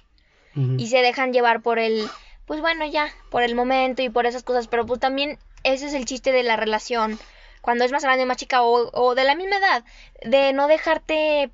y 0.54 0.88
se 0.88 0.98
dejan 0.98 1.32
llevar 1.32 1.62
por 1.62 1.80
el, 1.80 2.10
pues 2.52 2.60
bueno, 2.60 2.86
ya, 2.86 3.08
por 3.30 3.44
el 3.44 3.56
momento 3.56 4.02
y 4.02 4.10
por 4.10 4.26
esas 4.26 4.44
cosas, 4.44 4.68
pero 4.68 4.86
pues 4.86 5.00
también 5.00 5.40
ese 5.64 5.86
es 5.86 5.94
el 5.94 6.04
chiste 6.04 6.34
de 6.34 6.44
la 6.44 6.58
relación 6.58 7.18
cuando 7.62 7.86
es 7.86 7.94
más 7.94 8.04
grande, 8.04 8.26
más 8.26 8.36
chica 8.36 8.62
o, 8.62 9.16
de 9.16 9.24
la 9.24 9.36
misma 9.36 9.56
edad, 9.56 9.86
de 10.26 10.52
no 10.52 10.68
dejarte 10.68 11.50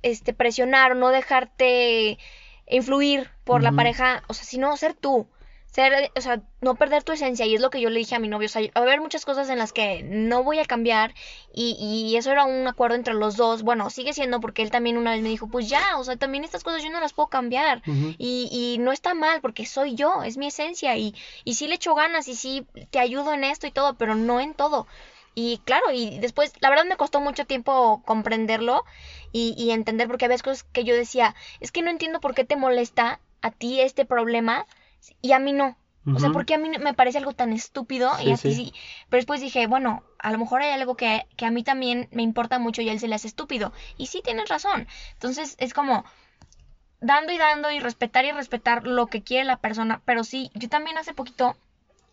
este, 0.00 0.32
presionar 0.32 0.92
o 0.92 0.94
no 0.94 1.10
dejarte 1.10 2.18
influir 2.66 3.30
por 3.44 3.62
la 3.62 3.72
pareja, 3.72 4.22
o 4.28 4.32
sea, 4.32 4.46
sino 4.46 4.74
ser 4.78 4.94
tú. 4.94 5.26
Ser, 5.72 6.10
o 6.16 6.20
sea, 6.20 6.42
no 6.60 6.74
perder 6.74 7.04
tu 7.04 7.12
esencia, 7.12 7.46
y 7.46 7.54
es 7.54 7.60
lo 7.60 7.70
que 7.70 7.80
yo 7.80 7.90
le 7.90 8.00
dije 8.00 8.16
a 8.16 8.18
mi 8.18 8.26
novio, 8.26 8.46
o 8.46 8.48
sea, 8.48 8.60
va 8.62 8.70
a 8.74 8.80
haber 8.80 9.00
muchas 9.00 9.24
cosas 9.24 9.48
en 9.50 9.58
las 9.58 9.72
que 9.72 10.02
no 10.02 10.42
voy 10.42 10.58
a 10.58 10.64
cambiar, 10.64 11.14
y, 11.54 11.76
y 11.80 12.16
eso 12.16 12.32
era 12.32 12.44
un 12.44 12.66
acuerdo 12.66 12.96
entre 12.96 13.14
los 13.14 13.36
dos, 13.36 13.62
bueno, 13.62 13.88
sigue 13.88 14.12
siendo 14.12 14.40
porque 14.40 14.62
él 14.62 14.72
también 14.72 14.98
una 14.98 15.12
vez 15.12 15.22
me 15.22 15.28
dijo, 15.28 15.46
pues 15.46 15.68
ya, 15.68 15.96
o 15.96 16.02
sea, 16.02 16.16
también 16.16 16.42
estas 16.42 16.64
cosas 16.64 16.82
yo 16.82 16.90
no 16.90 16.98
las 17.00 17.12
puedo 17.12 17.28
cambiar, 17.28 17.82
y, 18.18 18.48
y 18.50 18.78
no 18.78 18.90
está 18.90 19.14
mal, 19.14 19.40
porque 19.40 19.64
soy 19.64 19.94
yo, 19.94 20.24
es 20.24 20.36
mi 20.36 20.48
esencia, 20.48 20.96
y, 20.96 21.14
y 21.44 21.54
sí 21.54 21.68
le 21.68 21.76
echo 21.76 21.94
ganas, 21.94 22.26
y 22.26 22.34
sí 22.34 22.66
te 22.90 22.98
ayudo 22.98 23.32
en 23.32 23.44
esto 23.44 23.68
y 23.68 23.70
todo, 23.70 23.94
pero 23.94 24.16
no 24.16 24.40
en 24.40 24.54
todo. 24.54 24.88
Y 25.36 25.58
claro, 25.64 25.92
y 25.92 26.18
después, 26.18 26.52
la 26.60 26.70
verdad 26.70 26.84
me 26.84 26.96
costó 26.96 27.20
mucho 27.20 27.46
tiempo 27.46 28.02
comprenderlo 28.04 28.84
y, 29.30 29.54
y 29.56 29.70
entender, 29.70 30.08
porque 30.08 30.24
había 30.24 30.38
cosas 30.38 30.64
que 30.64 30.82
yo 30.82 30.96
decía, 30.96 31.36
es 31.60 31.70
que 31.70 31.82
no 31.82 31.90
entiendo 31.90 32.20
por 32.20 32.34
qué 32.34 32.44
te 32.44 32.56
molesta 32.56 33.20
a 33.40 33.52
ti 33.52 33.80
este 33.80 34.04
problema 34.04 34.66
y 35.20 35.32
a 35.32 35.38
mí 35.38 35.52
no. 35.52 35.76
O 36.06 36.18
sea, 36.18 36.30
porque 36.30 36.54
a 36.54 36.58
mí 36.58 36.70
me 36.70 36.94
parece 36.94 37.18
algo 37.18 37.34
tan 37.34 37.52
estúpido 37.52 38.10
y 38.24 38.32
a 38.32 38.36
ti 38.36 38.54
sí. 38.54 38.72
Pero 39.10 39.18
después 39.18 39.40
dije, 39.40 39.66
bueno, 39.66 40.02
a 40.18 40.32
lo 40.32 40.38
mejor 40.38 40.62
hay 40.62 40.70
algo 40.70 40.96
que, 40.96 41.26
que 41.36 41.44
a 41.44 41.50
mí 41.50 41.62
también 41.62 42.08
me 42.10 42.22
importa 42.22 42.58
mucho 42.58 42.80
y 42.80 42.88
a 42.88 42.92
él 42.92 43.00
se 43.00 43.06
le 43.06 43.14
hace 43.14 43.28
estúpido. 43.28 43.72
Y 43.98 44.06
sí, 44.06 44.22
tienes 44.24 44.48
razón. 44.48 44.88
Entonces 45.12 45.56
es 45.58 45.74
como 45.74 46.04
dando 47.00 47.32
y 47.32 47.38
dando 47.38 47.70
y 47.70 47.80
respetar 47.80 48.24
y 48.24 48.32
respetar 48.32 48.86
lo 48.86 49.06
que 49.08 49.22
quiere 49.22 49.44
la 49.44 49.58
persona. 49.58 50.00
Pero 50.04 50.24
sí, 50.24 50.50
yo 50.54 50.68
también 50.68 50.96
hace 50.96 51.12
poquito 51.12 51.56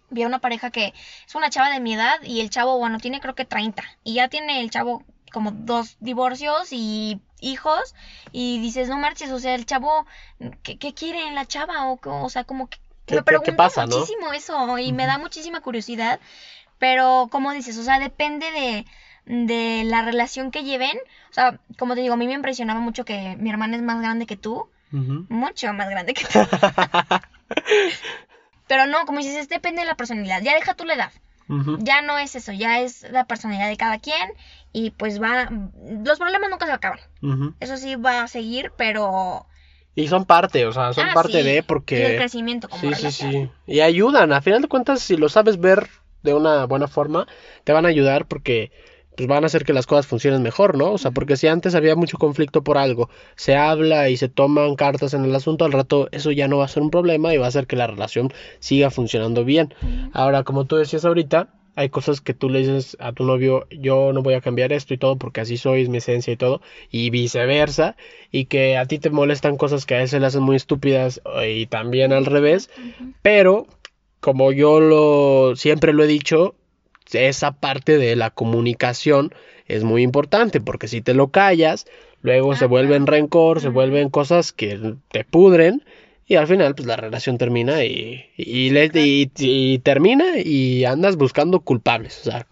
vi 0.09 0.23
a 0.23 0.27
una 0.27 0.39
pareja 0.39 0.69
que 0.69 0.93
es 1.25 1.35
una 1.35 1.49
chava 1.49 1.69
de 1.69 1.79
mi 1.79 1.93
edad 1.93 2.21
y 2.23 2.41
el 2.41 2.49
chavo, 2.49 2.77
bueno, 2.77 2.97
tiene 2.99 3.19
creo 3.19 3.35
que 3.35 3.45
30 3.45 3.83
y 4.03 4.15
ya 4.15 4.27
tiene 4.27 4.61
el 4.61 4.69
chavo 4.69 5.03
como 5.31 5.51
dos 5.51 5.97
divorcios 5.99 6.69
y 6.71 7.21
hijos 7.39 7.95
y 8.31 8.59
dices, 8.59 8.89
no 8.89 8.97
marches, 8.97 9.31
o 9.31 9.39
sea, 9.39 9.55
el 9.55 9.65
chavo, 9.65 10.05
¿qué, 10.63 10.77
qué 10.77 10.93
quiere 10.93 11.27
en 11.27 11.35
la 11.35 11.45
chava? 11.45 11.89
O, 11.89 11.99
o 12.03 12.29
sea, 12.29 12.43
como 12.43 12.67
que 12.69 12.79
me 13.09 13.23
pregunto 13.23 13.55
pasa, 13.55 13.85
muchísimo 13.85 14.33
eso 14.33 14.77
y 14.77 14.91
me 14.91 15.05
da 15.05 15.17
muchísima 15.17 15.61
curiosidad, 15.61 16.19
pero 16.77 17.27
como 17.31 17.51
dices, 17.53 17.77
o 17.77 17.83
sea, 17.83 17.99
depende 17.99 18.51
de, 18.51 18.85
de 19.45 19.83
la 19.85 20.01
relación 20.01 20.51
que 20.51 20.63
lleven. 20.63 20.97
O 21.29 21.33
sea, 21.33 21.59
como 21.77 21.95
te 21.95 22.01
digo, 22.01 22.15
a 22.15 22.17
mí 22.17 22.27
me 22.27 22.33
impresionaba 22.33 22.79
mucho 22.79 23.05
que 23.05 23.35
mi 23.39 23.49
hermana 23.49 23.75
es 23.75 23.81
más 23.81 24.01
grande 24.01 24.25
que 24.25 24.37
tú. 24.37 24.69
Mucho 24.91 25.73
más 25.73 25.89
grande 25.89 26.13
que 26.13 26.25
tú. 26.25 26.39
Pero 28.67 28.85
no, 28.85 29.05
como 29.05 29.19
dices, 29.19 29.49
depende 29.49 29.81
de 29.81 29.87
la 29.87 29.95
personalidad. 29.95 30.41
Ya 30.41 30.53
deja 30.53 30.73
tú 30.75 30.85
la 30.85 30.93
edad. 30.93 31.11
Ya 31.79 32.01
no 32.01 32.17
es 32.17 32.35
eso, 32.35 32.51
ya 32.51 32.81
es 32.81 33.05
la 33.09 33.25
personalidad 33.25 33.69
de 33.69 33.77
cada 33.77 33.99
quien 33.99 34.33
y 34.73 34.91
pues 34.91 35.21
va, 35.21 35.49
los 36.03 36.19
problemas 36.19 36.49
nunca 36.49 36.65
se 36.65 36.73
acaban. 36.73 36.99
Eso 37.59 37.77
sí 37.77 37.95
va 37.95 38.23
a 38.23 38.27
seguir, 38.27 38.71
pero... 38.77 39.45
Y 39.95 40.07
son 40.07 40.25
parte, 40.25 40.65
o 40.65 40.73
sea, 40.73 40.93
son 40.93 41.09
ah, 41.09 41.13
parte 41.13 41.43
de 41.43 41.63
porque... 41.63 41.99
Y 41.99 42.01
el 42.03 42.17
crecimiento 42.17 42.69
como 42.69 42.93
Sí, 42.93 42.93
sí, 42.93 43.11
sí. 43.11 43.49
Y 43.65 43.79
ayudan, 43.79 44.31
a 44.31 44.41
final 44.41 44.61
de 44.61 44.67
cuentas, 44.67 45.01
si 45.01 45.17
lo 45.17 45.29
sabes 45.29 45.59
ver 45.59 45.89
de 46.21 46.33
una 46.33 46.65
buena 46.65 46.87
forma, 46.87 47.27
te 47.63 47.73
van 47.73 47.85
a 47.85 47.89
ayudar 47.89 48.27
porque 48.27 48.71
pues 49.17 49.27
van 49.27 49.43
a 49.43 49.47
hacer 49.47 49.65
que 49.65 49.73
las 49.73 49.87
cosas 49.87 50.05
funcionen 50.05 50.43
mejor, 50.43 50.77
¿no? 50.77 50.91
O 50.91 50.97
sea, 50.99 51.09
porque 51.09 51.37
si 51.37 51.47
antes 51.47 51.73
había 51.73 51.95
mucho 51.95 52.19
conflicto 52.19 52.63
por 52.63 52.77
algo, 52.77 53.09
se 53.35 53.55
habla 53.55 54.09
y 54.09 54.15
se 54.15 54.29
toman 54.29 54.75
cartas 54.75 55.15
en 55.15 55.25
el 55.25 55.35
asunto, 55.35 55.65
al 55.65 55.71
rato 55.71 56.07
eso 56.11 56.31
ya 56.31 56.47
no 56.47 56.59
va 56.59 56.65
a 56.65 56.69
ser 56.69 56.83
un 56.83 56.91
problema 56.91 57.33
y 57.33 57.37
va 57.37 57.45
a 57.45 57.49
hacer 57.49 57.65
que 57.65 57.75
la 57.75 57.87
relación 57.87 58.31
siga 58.59 58.91
funcionando 58.91 59.43
bien. 59.43 59.73
Ahora, 60.13 60.43
como 60.43 60.65
tú 60.65 60.75
decías 60.75 61.03
ahorita, 61.03 61.49
hay 61.75 61.89
cosas 61.89 62.21
que 62.21 62.35
tú 62.35 62.49
le 62.49 62.59
dices 62.59 62.95
a 62.99 63.11
tu 63.11 63.23
novio, 63.23 63.65
yo 63.71 64.13
no 64.13 64.21
voy 64.21 64.35
a 64.35 64.41
cambiar 64.41 64.71
esto 64.71 64.93
y 64.93 64.99
todo 64.99 65.15
porque 65.17 65.41
así 65.41 65.57
soy, 65.57 65.81
es 65.81 65.89
mi 65.89 65.97
esencia 65.97 66.31
y 66.31 66.37
todo, 66.37 66.61
y 66.91 67.09
viceversa, 67.09 67.95
y 68.31 68.45
que 68.45 68.77
a 68.77 68.85
ti 68.85 68.99
te 68.99 69.09
molestan 69.09 69.57
cosas 69.57 69.87
que 69.87 69.95
a 69.95 70.01
él 70.03 70.07
se 70.07 70.19
le 70.19 70.27
hacen 70.27 70.43
muy 70.43 70.55
estúpidas 70.55 71.21
y 71.47 71.65
también 71.65 72.13
al 72.13 72.25
revés, 72.25 72.69
pero 73.23 73.65
como 74.19 74.51
yo 74.51 74.79
lo 74.79 75.55
siempre 75.55 75.93
lo 75.93 76.03
he 76.03 76.07
dicho, 76.07 76.53
esa 77.11 77.51
parte 77.51 77.97
de 77.97 78.15
la 78.15 78.29
comunicación 78.29 79.33
es 79.67 79.83
muy 79.83 80.03
importante, 80.03 80.61
porque 80.61 80.87
si 80.87 81.01
te 81.01 81.13
lo 81.13 81.29
callas, 81.29 81.85
luego 82.21 82.55
se 82.55 82.65
vuelve 82.65 82.95
en 82.95 83.07
rencor, 83.07 83.61
se 83.61 83.69
vuelven 83.69 84.09
cosas 84.09 84.51
que 84.51 84.95
te 85.09 85.23
pudren 85.23 85.83
y 86.27 86.35
al 86.35 86.47
final 86.47 86.75
pues 86.75 86.85
la 86.85 86.97
relación 86.97 87.37
termina 87.37 87.85
y, 87.85 88.25
y, 88.35 89.79
termina 89.79 90.37
y 90.37 90.83
andas 90.83 91.15
buscando 91.15 91.61
culpables. 91.61 92.19
O 92.27 92.31
sea, 92.31 92.45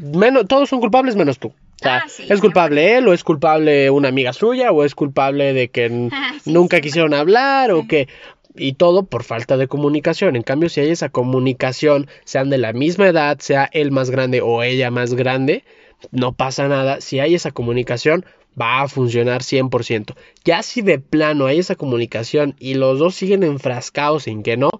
menos, 0.00 0.46
todos 0.48 0.68
son 0.68 0.80
culpables 0.80 1.14
menos 1.14 1.38
tú. 1.38 1.48
O 1.48 1.82
sea, 1.82 1.98
ah, 2.04 2.06
es 2.28 2.40
culpable 2.40 2.96
él 2.96 3.08
o 3.08 3.12
es 3.12 3.24
culpable 3.24 3.90
una 3.90 4.08
amiga 4.08 4.32
suya 4.32 4.70
o 4.70 4.84
es 4.84 4.94
culpable 4.94 5.52
de 5.52 5.68
que 5.68 6.10
nunca 6.44 6.80
quisieron 6.80 7.14
hablar 7.14 7.72
o 7.72 7.86
que 7.86 8.08
y 8.54 8.74
todo 8.74 9.04
por 9.04 9.24
falta 9.24 9.56
de 9.56 9.68
comunicación. 9.68 10.36
En 10.36 10.42
cambio, 10.42 10.68
si 10.68 10.80
hay 10.80 10.90
esa 10.90 11.08
comunicación, 11.08 12.08
sean 12.24 12.50
de 12.50 12.58
la 12.58 12.72
misma 12.72 13.08
edad, 13.08 13.38
sea 13.40 13.68
él 13.72 13.90
más 13.92 14.10
grande 14.10 14.40
o 14.42 14.62
ella 14.62 14.90
más 14.90 15.14
grande, 15.14 15.64
no 16.10 16.32
pasa 16.32 16.68
nada. 16.68 17.00
Si 17.00 17.18
hay 17.20 17.34
esa 17.34 17.50
comunicación, 17.52 18.24
va 18.60 18.82
a 18.82 18.88
funcionar 18.88 19.42
100%. 19.42 20.14
Ya 20.44 20.62
si 20.62 20.82
de 20.82 20.98
plano 20.98 21.46
hay 21.46 21.58
esa 21.60 21.74
comunicación 21.76 22.54
y 22.58 22.74
los 22.74 22.98
dos 22.98 23.14
siguen 23.14 23.42
enfrascados 23.42 24.26
en 24.26 24.42
que 24.42 24.56
no, 24.58 24.70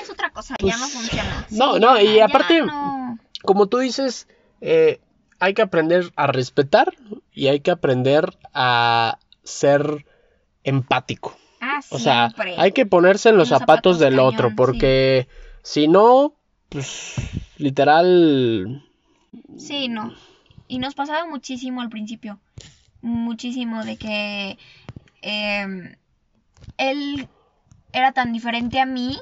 es 0.00 0.08
otra 0.10 0.30
cosa, 0.30 0.54
ya 0.60 0.66
Pues, 0.66 0.78
no 0.80 0.86
funciona. 0.88 1.46
no, 1.50 1.74
Sí, 1.74 1.80
no, 1.80 2.00
y 2.00 2.20
aparte- 2.20 2.62
no. 2.62 3.18
como 3.42 3.66
tú 3.66 3.78
dices, 3.78 4.28
eh, 4.60 5.00
hay 5.40 5.54
que 5.54 5.62
aprender 5.62 6.12
a 6.14 6.28
respetar 6.28 6.92
y 7.32 7.48
hay 7.48 7.58
que 7.60 7.72
aprender 7.72 8.36
a 8.54 9.18
ser 9.42 10.06
empático. 10.62 11.36
O 11.90 11.98
sea, 11.98 12.32
hay 12.58 12.72
que 12.72 12.86
ponerse 12.86 13.28
en 13.30 13.36
los, 13.36 13.50
Los 13.50 13.58
zapatos, 13.58 13.96
zapatos 13.96 13.98
del 13.98 14.16
cañón, 14.16 14.34
otro, 14.34 14.48
sí. 14.50 14.54
porque 14.56 15.28
si 15.62 15.88
no, 15.88 16.34
pues 16.68 17.14
literal, 17.58 18.82
Sí, 19.56 19.88
no. 19.88 20.12
Y 20.68 20.78
nos 20.78 20.94
pasaba 20.94 21.26
muchísimo 21.26 21.80
al 21.80 21.88
principio. 21.88 22.38
Muchísimo 23.00 23.84
de 23.84 23.96
que 23.96 24.58
em, 25.22 25.96
él 26.78 27.28
era 27.92 28.12
tan 28.12 28.32
diferente 28.32 28.80
a 28.80 28.86
mí 28.86 29.18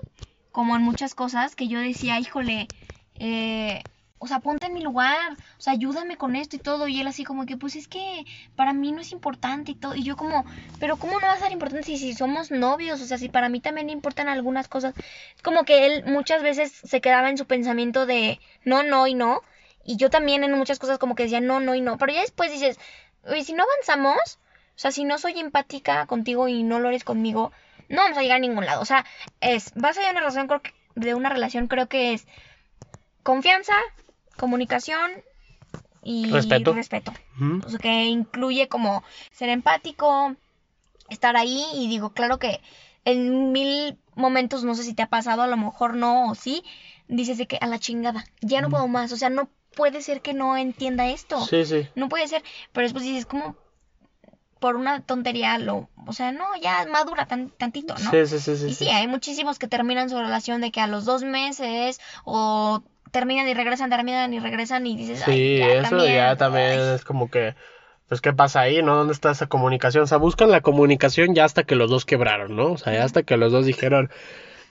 como 0.52 0.76
en 0.76 0.82
muchas 0.82 1.14
cosas 1.14 1.56
que 1.56 1.68
yo 1.68 1.78
decía, 1.78 2.18
híjole, 2.18 2.68
eh, 3.14 3.82
o 4.22 4.26
sea, 4.26 4.38
ponte 4.40 4.66
en 4.66 4.74
mi 4.74 4.82
lugar, 4.82 5.32
o 5.32 5.60
sea, 5.60 5.72
ayúdame 5.72 6.18
con 6.18 6.36
esto 6.36 6.54
y 6.54 6.58
todo. 6.58 6.86
Y 6.88 7.00
él 7.00 7.06
así 7.06 7.24
como 7.24 7.46
que, 7.46 7.56
pues 7.56 7.74
es 7.74 7.88
que 7.88 8.26
para 8.54 8.74
mí 8.74 8.92
no 8.92 9.00
es 9.00 9.12
importante 9.12 9.72
y 9.72 9.74
todo. 9.74 9.94
Y 9.96 10.04
yo 10.04 10.14
como, 10.16 10.44
pero 10.78 10.96
¿cómo 10.96 11.14
no 11.14 11.26
va 11.26 11.32
a 11.32 11.38
ser 11.38 11.52
importante 11.52 11.84
si, 11.84 11.96
si 11.96 12.12
somos 12.12 12.50
novios? 12.50 13.00
O 13.00 13.06
sea, 13.06 13.16
si 13.16 13.30
para 13.30 13.48
mí 13.48 13.60
también 13.60 13.88
importan 13.88 14.28
algunas 14.28 14.68
cosas. 14.68 14.94
Es 15.34 15.42
como 15.42 15.64
que 15.64 15.86
él 15.86 16.04
muchas 16.06 16.42
veces 16.42 16.70
se 16.70 17.00
quedaba 17.00 17.30
en 17.30 17.38
su 17.38 17.46
pensamiento 17.46 18.04
de 18.04 18.40
no, 18.62 18.82
no 18.82 19.06
y 19.06 19.14
no. 19.14 19.40
Y 19.84 19.96
yo 19.96 20.10
también 20.10 20.44
en 20.44 20.52
muchas 20.52 20.78
cosas 20.78 20.98
como 20.98 21.14
que 21.14 21.22
decía 21.22 21.40
no, 21.40 21.58
no 21.58 21.74
y 21.74 21.80
no. 21.80 21.96
Pero 21.96 22.12
ya 22.12 22.20
después 22.20 22.52
dices, 22.52 22.78
oye, 23.24 23.42
si 23.42 23.54
no 23.54 23.64
avanzamos, 23.64 24.38
o 24.76 24.78
sea, 24.78 24.92
si 24.92 25.04
no 25.04 25.16
soy 25.16 25.40
empática 25.40 26.04
contigo 26.06 26.46
y 26.46 26.62
no 26.62 26.78
lo 26.78 26.88
eres 26.88 27.04
conmigo, 27.04 27.52
no 27.88 28.02
vamos 28.02 28.18
a 28.18 28.22
llegar 28.22 28.36
a 28.36 28.40
ningún 28.40 28.66
lado. 28.66 28.82
O 28.82 28.86
sea, 28.86 29.06
es, 29.40 29.72
vas 29.76 29.96
a 29.96 30.10
una 30.10 30.20
relación, 30.20 30.46
creo 30.46 30.60
de 30.94 31.14
una 31.14 31.30
relación 31.30 31.68
creo 31.68 31.88
que 31.88 32.12
es 32.12 32.26
confianza, 33.22 33.74
comunicación 34.40 35.10
y 36.02 36.30
Respeto. 36.30 36.74
O 37.64 37.68
sea, 37.68 37.78
que 37.78 38.06
incluye 38.06 38.68
como 38.68 39.04
ser 39.32 39.50
empático, 39.50 40.34
estar 41.10 41.36
ahí 41.36 41.62
y 41.74 41.88
digo, 41.88 42.10
claro 42.10 42.38
que 42.38 42.60
en 43.04 43.52
mil 43.52 43.98
momentos, 44.14 44.64
no 44.64 44.74
sé 44.74 44.82
si 44.82 44.94
te 44.94 45.02
ha 45.02 45.08
pasado, 45.08 45.42
a 45.42 45.46
lo 45.46 45.56
mejor 45.56 45.94
no 45.94 46.30
o 46.30 46.34
sí, 46.34 46.64
dices 47.06 47.38
de 47.38 47.46
que 47.46 47.58
a 47.60 47.66
la 47.66 47.78
chingada, 47.78 48.24
ya 48.40 48.60
no 48.60 48.70
puedo 48.70 48.88
más, 48.88 49.12
o 49.12 49.16
sea, 49.16 49.30
no 49.30 49.48
puede 49.76 50.02
ser 50.02 50.20
que 50.22 50.34
no 50.34 50.56
entienda 50.56 51.08
esto, 51.08 51.44
sí, 51.46 51.64
sí. 51.64 51.88
no 51.94 52.08
puede 52.08 52.26
ser, 52.28 52.42
pero 52.72 52.84
después 52.84 53.04
dices 53.04 53.26
como 53.26 53.56
por 54.58 54.76
una 54.76 55.00
tontería 55.00 55.58
lo, 55.58 55.88
o 56.06 56.12
sea, 56.12 56.32
no, 56.32 56.44
ya 56.60 56.86
madura 56.86 57.26
tan, 57.26 57.50
tantito, 57.50 57.94
¿no? 57.98 58.10
Sí, 58.10 58.26
sí, 58.26 58.38
sí, 58.38 58.56
sí, 58.56 58.66
Y 58.66 58.74
sí. 58.74 58.84
sí, 58.84 58.90
hay 58.90 59.06
muchísimos 59.06 59.58
que 59.58 59.68
terminan 59.68 60.10
su 60.10 60.18
relación 60.18 60.60
de 60.60 60.70
que 60.70 60.80
a 60.80 60.86
los 60.86 61.04
dos 61.06 61.22
meses 61.22 61.98
o 62.24 62.82
terminan 63.10 63.48
y 63.48 63.54
regresan, 63.54 63.90
terminan 63.90 64.32
y 64.34 64.40
regresan 64.40 64.86
y 64.86 64.96
dices, 64.96 65.22
Sí, 65.24 65.30
ay, 65.30 65.58
ya 65.58 65.66
eso 65.80 65.90
también, 65.90 66.14
ya 66.14 66.36
también 66.36 66.80
ay". 66.80 66.94
es 66.94 67.04
como 67.04 67.30
que, 67.30 67.54
pues, 68.08 68.20
¿qué 68.20 68.32
pasa 68.32 68.60
ahí, 68.60 68.82
no? 68.82 68.96
¿Dónde 68.96 69.12
está 69.12 69.30
esa 69.30 69.46
comunicación? 69.46 70.04
O 70.04 70.06
sea, 70.06 70.18
buscan 70.18 70.50
la 70.50 70.60
comunicación 70.62 71.34
ya 71.34 71.44
hasta 71.44 71.64
que 71.64 71.76
los 71.76 71.90
dos 71.90 72.04
quebraron, 72.04 72.56
¿no? 72.56 72.72
O 72.72 72.78
sea, 72.78 72.92
ya 72.92 73.04
hasta 73.04 73.22
que 73.22 73.36
los 73.36 73.52
dos 73.52 73.66
dijeron, 73.66 74.10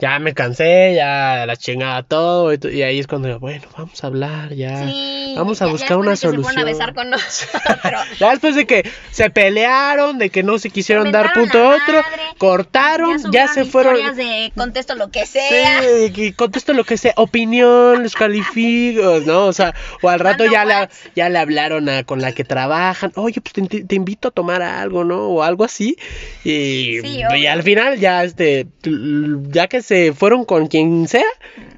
ya 0.00 0.18
me 0.18 0.34
cansé, 0.34 0.94
ya 0.94 1.44
la 1.46 1.56
chingada 1.56 2.02
todo, 2.02 2.52
y, 2.54 2.82
ahí 2.82 2.98
es 2.98 3.06
cuando, 3.06 3.38
bueno, 3.38 3.62
vamos 3.76 4.02
a 4.02 4.06
hablar, 4.06 4.54
ya. 4.54 4.88
Sí, 4.88 5.34
Vamos 5.36 5.60
a 5.62 5.66
ya- 5.66 5.68
ya 5.68 5.72
buscar 5.72 5.96
una 5.98 6.10
que 6.12 6.16
Se 6.16 6.26
a 6.26 6.30
solución. 6.30 6.64
besar 6.64 6.94
con 6.94 7.10
nosotros. 7.10 7.60
Ya 8.18 8.30
después 8.30 8.54
de 8.56 8.66
que 8.66 8.88
se 9.10 9.30
pelearon, 9.30 10.18
de 10.18 10.30
que 10.30 10.42
no 10.42 10.58
se 10.58 10.70
quisieron 10.70 11.12
dar 11.12 11.32
punto 11.32 11.58
la 11.58 11.76
otro, 11.76 11.94
madre, 12.02 12.22
cortaron, 12.38 13.16
ya, 13.32 13.46
subieron 13.48 13.54
se 13.54 13.64
fueron. 13.64 14.16
de 14.16 14.52
contesto 14.56 14.94
lo 14.94 15.10
que 15.10 15.26
sea. 15.26 15.82
Sí, 16.14 16.32
contesto 16.32 16.72
lo 16.72 16.84
que 16.84 16.96
sea, 16.96 17.12
opinión, 17.16 18.02
los 18.02 18.14
califico, 18.14 19.20
¿no? 19.24 19.46
O 19.46 19.52
sea, 19.52 19.74
o 20.02 20.08
al 20.08 20.20
rato 20.20 20.44
ya 20.46 20.64
le, 20.64 20.74
whats. 20.74 20.94
ya 21.14 21.28
le 21.28 21.38
hablaron 21.38 21.88
a 21.88 22.04
con 22.04 22.20
la 22.20 22.32
que 22.32 22.44
trabajan, 22.44 23.12
oye, 23.16 23.40
pues 23.40 23.52
te, 23.68 23.84
te 23.84 23.94
invito 23.94 24.28
a 24.28 24.30
tomar 24.30 24.62
algo, 24.62 25.04
¿no? 25.04 25.28
O 25.28 25.42
algo 25.42 25.64
así. 25.64 25.96
Y, 26.44 26.98
Sí, 27.02 27.22
y 27.36 27.46
al 27.46 27.62
final 27.62 27.98
ya, 27.98 28.24
este, 28.24 28.66
ya 29.50 29.68
que 29.68 29.82
se 29.90 30.12
fueron 30.12 30.44
con 30.44 30.68
quien 30.68 31.08
sea, 31.08 31.24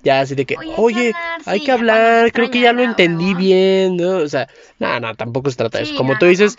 ya 0.02 0.20
así 0.20 0.34
de 0.34 0.44
que, 0.44 0.54
Oye, 0.58 0.74
oye, 0.76 1.12
hay 1.46 1.60
que 1.60 1.72
hablar, 1.72 2.26
sí, 2.26 2.32
creo 2.32 2.50
que 2.50 2.60
ya 2.60 2.74
lo 2.74 2.82
entendí 2.82 3.32
¿no? 3.32 3.38
bien, 3.38 3.96
¿no? 3.96 4.18
O 4.18 4.28
sea, 4.28 4.48
no, 4.78 5.00
no, 5.00 5.14
tampoco 5.14 5.48
se 5.50 5.56
trata 5.56 5.78
de 5.78 5.84
eso. 5.84 5.96
Como 5.96 6.12
no, 6.12 6.18
tú 6.18 6.26
no, 6.26 6.30
dices, 6.30 6.58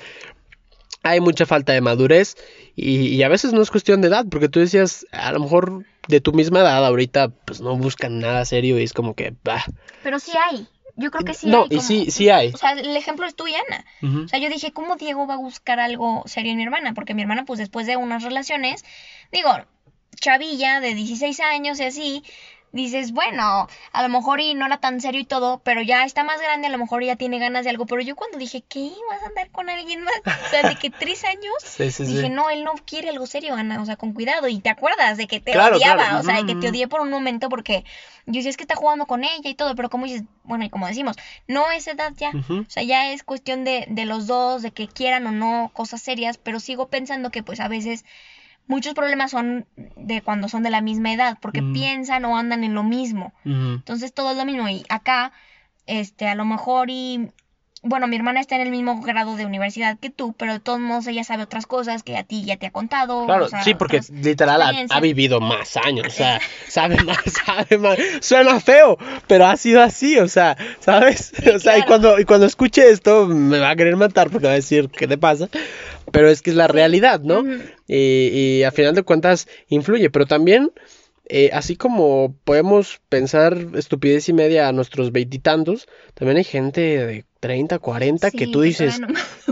hay 1.04 1.20
mucha 1.20 1.46
falta 1.46 1.72
de 1.72 1.82
madurez 1.82 2.36
y, 2.76 3.10
y 3.10 3.22
a 3.22 3.30
veces 3.30 3.54
no 3.54 3.62
es 3.62 3.70
cuestión 3.70 4.02
de 4.02 4.08
edad, 4.08 4.26
porque 4.32 4.50
tú 4.50 4.62
decías, 4.62 5.06
a 5.12 5.32
lo 5.32 5.42
mejor 5.42 5.86
de 6.08 6.22
tu 6.22 6.34
misma 6.34 6.62
edad 6.62 6.84
ahorita 6.84 7.30
pues 7.30 7.62
no 7.62 7.78
buscan 7.78 8.18
nada 8.20 8.44
serio 8.46 8.80
y 8.80 8.84
es 8.84 8.94
como 8.94 9.14
que, 9.14 9.36
bah. 9.44 9.64
Pero 10.02 10.18
sí 10.18 10.32
hay. 10.50 10.68
Yo 10.96 11.12
creo 11.12 11.24
que 11.24 11.36
sí 11.36 11.48
no, 11.48 11.62
hay. 11.62 11.66
y 11.66 11.76
como- 11.76 11.82
sí, 11.88 12.10
sí 12.10 12.30
hay. 12.32 12.50
O 12.52 12.58
sea, 12.58 12.72
el 12.72 12.96
ejemplo 12.98 13.28
es 13.28 13.36
tú 13.36 13.46
y 13.46 13.54
Ana. 13.54 13.86
O 14.26 14.28
sea, 14.28 14.40
yo 14.40 14.50
dije, 14.50 14.72
¿cómo 14.74 14.96
Diego 14.96 15.28
va 15.28 15.36
a 15.36 15.38
buscar 15.38 15.80
algo 15.80 16.24
serio 16.26 16.52
en 16.52 16.58
mi 16.58 16.64
hermana? 16.64 16.96
Porque 16.96 17.14
mi 17.14 17.22
hermana, 17.22 17.46
pues 17.46 17.60
después 17.60 17.86
de 17.86 17.96
unas 17.96 18.24
relaciones, 18.24 18.84
digo, 19.32 19.50
chavilla 20.16 20.80
de 20.80 20.94
16 20.96 21.40
años 21.40 21.80
y 21.80 21.84
así, 21.84 22.24
dices, 22.72 23.12
bueno, 23.12 23.68
a 23.92 24.02
lo 24.02 24.10
mejor 24.10 24.40
y 24.42 24.56
no 24.56 24.66
era 24.66 24.78
tan 24.80 25.00
serio 25.00 25.22
y 25.22 25.26
todo, 25.26 25.60
pero 25.64 25.84
ya 25.84 26.06
está 26.06 26.24
más 26.24 26.42
grande, 26.42 26.66
a 26.68 26.72
lo 26.72 26.80
mejor 26.80 27.04
ya 27.04 27.16
tiene 27.16 27.38
ganas 27.38 27.66
de 27.66 27.70
algo. 27.70 27.86
Pero 27.86 28.02
yo 28.02 28.16
cuando 28.16 28.40
dije, 28.40 28.64
¿qué? 28.68 28.92
¿Vas 29.12 29.22
a 29.22 29.28
andar 29.28 29.52
con 29.52 29.70
alguien 29.70 30.02
más? 30.04 30.16
O 30.26 30.50
sea, 30.50 30.68
de 30.68 30.76
que 30.76 30.90
tres 30.90 31.24
años. 31.24 31.54
Sí, 31.64 31.92
sí, 31.92 32.04
sí. 32.06 32.16
Dije, 32.16 32.30
no, 32.32 32.50
él 32.50 32.64
no 32.64 32.74
quiere 32.86 33.10
algo 33.10 33.28
serio, 33.28 33.54
Ana, 33.54 33.80
o 33.80 33.86
sea, 33.86 33.96
con 33.96 34.14
cuidado. 34.14 34.48
Y 34.48 34.60
te 34.60 34.72
acuerdas 34.72 35.18
de 35.18 35.28
que 35.28 35.40
te 35.40 35.52
Claro, 35.52 35.76
odiaba, 35.78 36.04
claro. 36.04 36.20
o 36.20 36.24
sea, 36.24 36.42
de 36.42 36.48
que 36.48 36.56
te 36.56 36.70
odié 36.70 36.88
por 36.88 37.02
un 37.02 37.12
momento 37.12 37.48
porque 37.48 37.86
yo 38.26 38.34
decía, 38.34 38.50
es 38.50 38.58
que 38.58 38.64
está 38.64 38.76
jugando 38.76 39.06
con 39.06 39.24
ella 39.24 39.50
y 39.50 39.54
todo, 39.54 39.76
pero 39.76 39.92
como 39.92 40.06
dices, 40.06 40.24
bueno, 40.44 40.66
y 40.66 40.72
como 40.72 40.88
decimos, 40.88 41.16
no 41.48 41.70
es 41.70 41.86
edad 41.88 42.14
ya. 42.18 42.32
O 42.50 42.66
sea, 42.70 42.82
ya 42.82 43.12
es 43.12 43.22
cuestión 43.24 43.66
de, 43.66 43.86
de 43.88 44.06
los 44.06 44.26
dos, 44.26 44.64
de 44.64 44.72
que 44.72 44.88
quieran 44.88 45.28
o 45.28 45.32
no 45.32 45.70
cosas 45.76 46.02
serias, 46.02 46.40
pero 46.40 46.60
sigo 46.60 46.88
pensando 46.88 47.30
que 47.30 47.44
pues 47.44 47.60
a 47.60 47.68
veces 47.68 48.04
muchos 48.68 48.94
problemas 48.94 49.32
son 49.32 49.66
de 49.96 50.22
cuando 50.22 50.50
son 50.50 50.64
de 50.64 50.70
la 50.70 50.82
misma 50.82 51.14
edad, 51.14 51.38
porque 51.42 51.62
Mm. 51.62 51.74
piensan 51.74 52.26
o 52.26 52.38
andan 52.38 52.64
en 52.64 52.74
lo 52.74 52.84
mismo. 52.84 53.34
Entonces 53.46 54.14
todo 54.14 54.32
es 54.32 54.38
lo 54.38 54.46
mismo. 54.46 54.68
Y 54.70 54.84
acá, 54.90 55.32
este, 55.86 56.28
a 56.28 56.36
lo 56.36 56.46
mejor 56.46 56.90
y... 56.90 57.32
Bueno, 57.86 58.08
mi 58.08 58.16
hermana 58.16 58.40
está 58.40 58.56
en 58.56 58.62
el 58.62 58.72
mismo 58.72 59.02
grado 59.02 59.36
de 59.36 59.46
universidad 59.46 60.00
que 60.00 60.10
tú, 60.10 60.34
pero 60.38 60.54
de 60.54 60.62
todos 60.62 60.80
modos 60.80 61.06
ella 61.08 61.26
sabe 61.26 61.44
otras 61.44 61.68
cosas 61.68 62.02
que 62.02 62.16
a 62.16 62.24
ti 62.24 62.46
ya 62.46 62.56
te 62.56 62.66
ha 62.66 62.72
contado. 62.72 63.26
Claro, 63.26 63.46
o 63.46 63.50
sea, 63.50 63.62
sí, 63.62 63.74
porque 63.74 64.00
literal 64.10 64.62
ha, 64.90 65.00
vivido 65.02 65.42
más 65.42 65.76
años, 65.76 66.08
o 66.08 66.10
sea, 66.10 66.40
sabe 66.70 66.96
más, 67.04 67.18
sabe 67.46 67.78
más. 67.78 67.98
Suena 68.22 68.62
feo, 68.62 68.98
pero 69.28 69.48
ha 69.48 69.58
sido 69.58 69.82
así, 69.82 70.18
o 70.18 70.30
sea, 70.30 70.56
¿sabes? 70.80 71.34
o 71.56 71.60
sea, 71.60 71.78
y 71.78 71.82
cuando, 71.82 72.18
y 72.20 72.24
cuando 72.24 72.46
escuche 72.46 72.90
esto 72.90 73.28
me 73.28 73.60
va 73.60 73.72
a 73.72 73.76
querer 73.76 73.98
matar 73.98 74.30
porque 74.30 74.48
va 74.48 74.54
a 74.54 74.56
decir, 74.56 74.90
¿qué 74.90 75.06
te 75.06 75.18
pasa? 75.18 75.50
Pero 76.14 76.30
es 76.30 76.42
que 76.42 76.52
es 76.52 76.56
la 76.56 76.70
realidad, 76.70 77.20
¿no? 77.20 77.44
Y, 77.86 78.28
y 78.60 78.64
a 78.64 78.72
final 78.72 78.96
de 78.96 79.04
cuentas 79.04 79.50
influye, 79.68 80.10
pero 80.10 80.26
también, 80.26 80.72
eh, 81.26 81.50
así 81.52 81.76
como 81.76 82.34
podemos 82.46 83.02
pensar 83.10 83.58
estupidez 83.76 84.30
y 84.30 84.34
media 84.34 84.70
a 84.70 84.72
nuestros 84.72 85.12
veintitantos, 85.12 85.90
también 86.14 86.38
hay 86.38 86.46
gente 86.46 86.82
de 86.82 87.26
30, 87.44 87.78
40 87.78 88.32
que 88.32 88.48
tú 88.48 88.62
dices, 88.62 89.02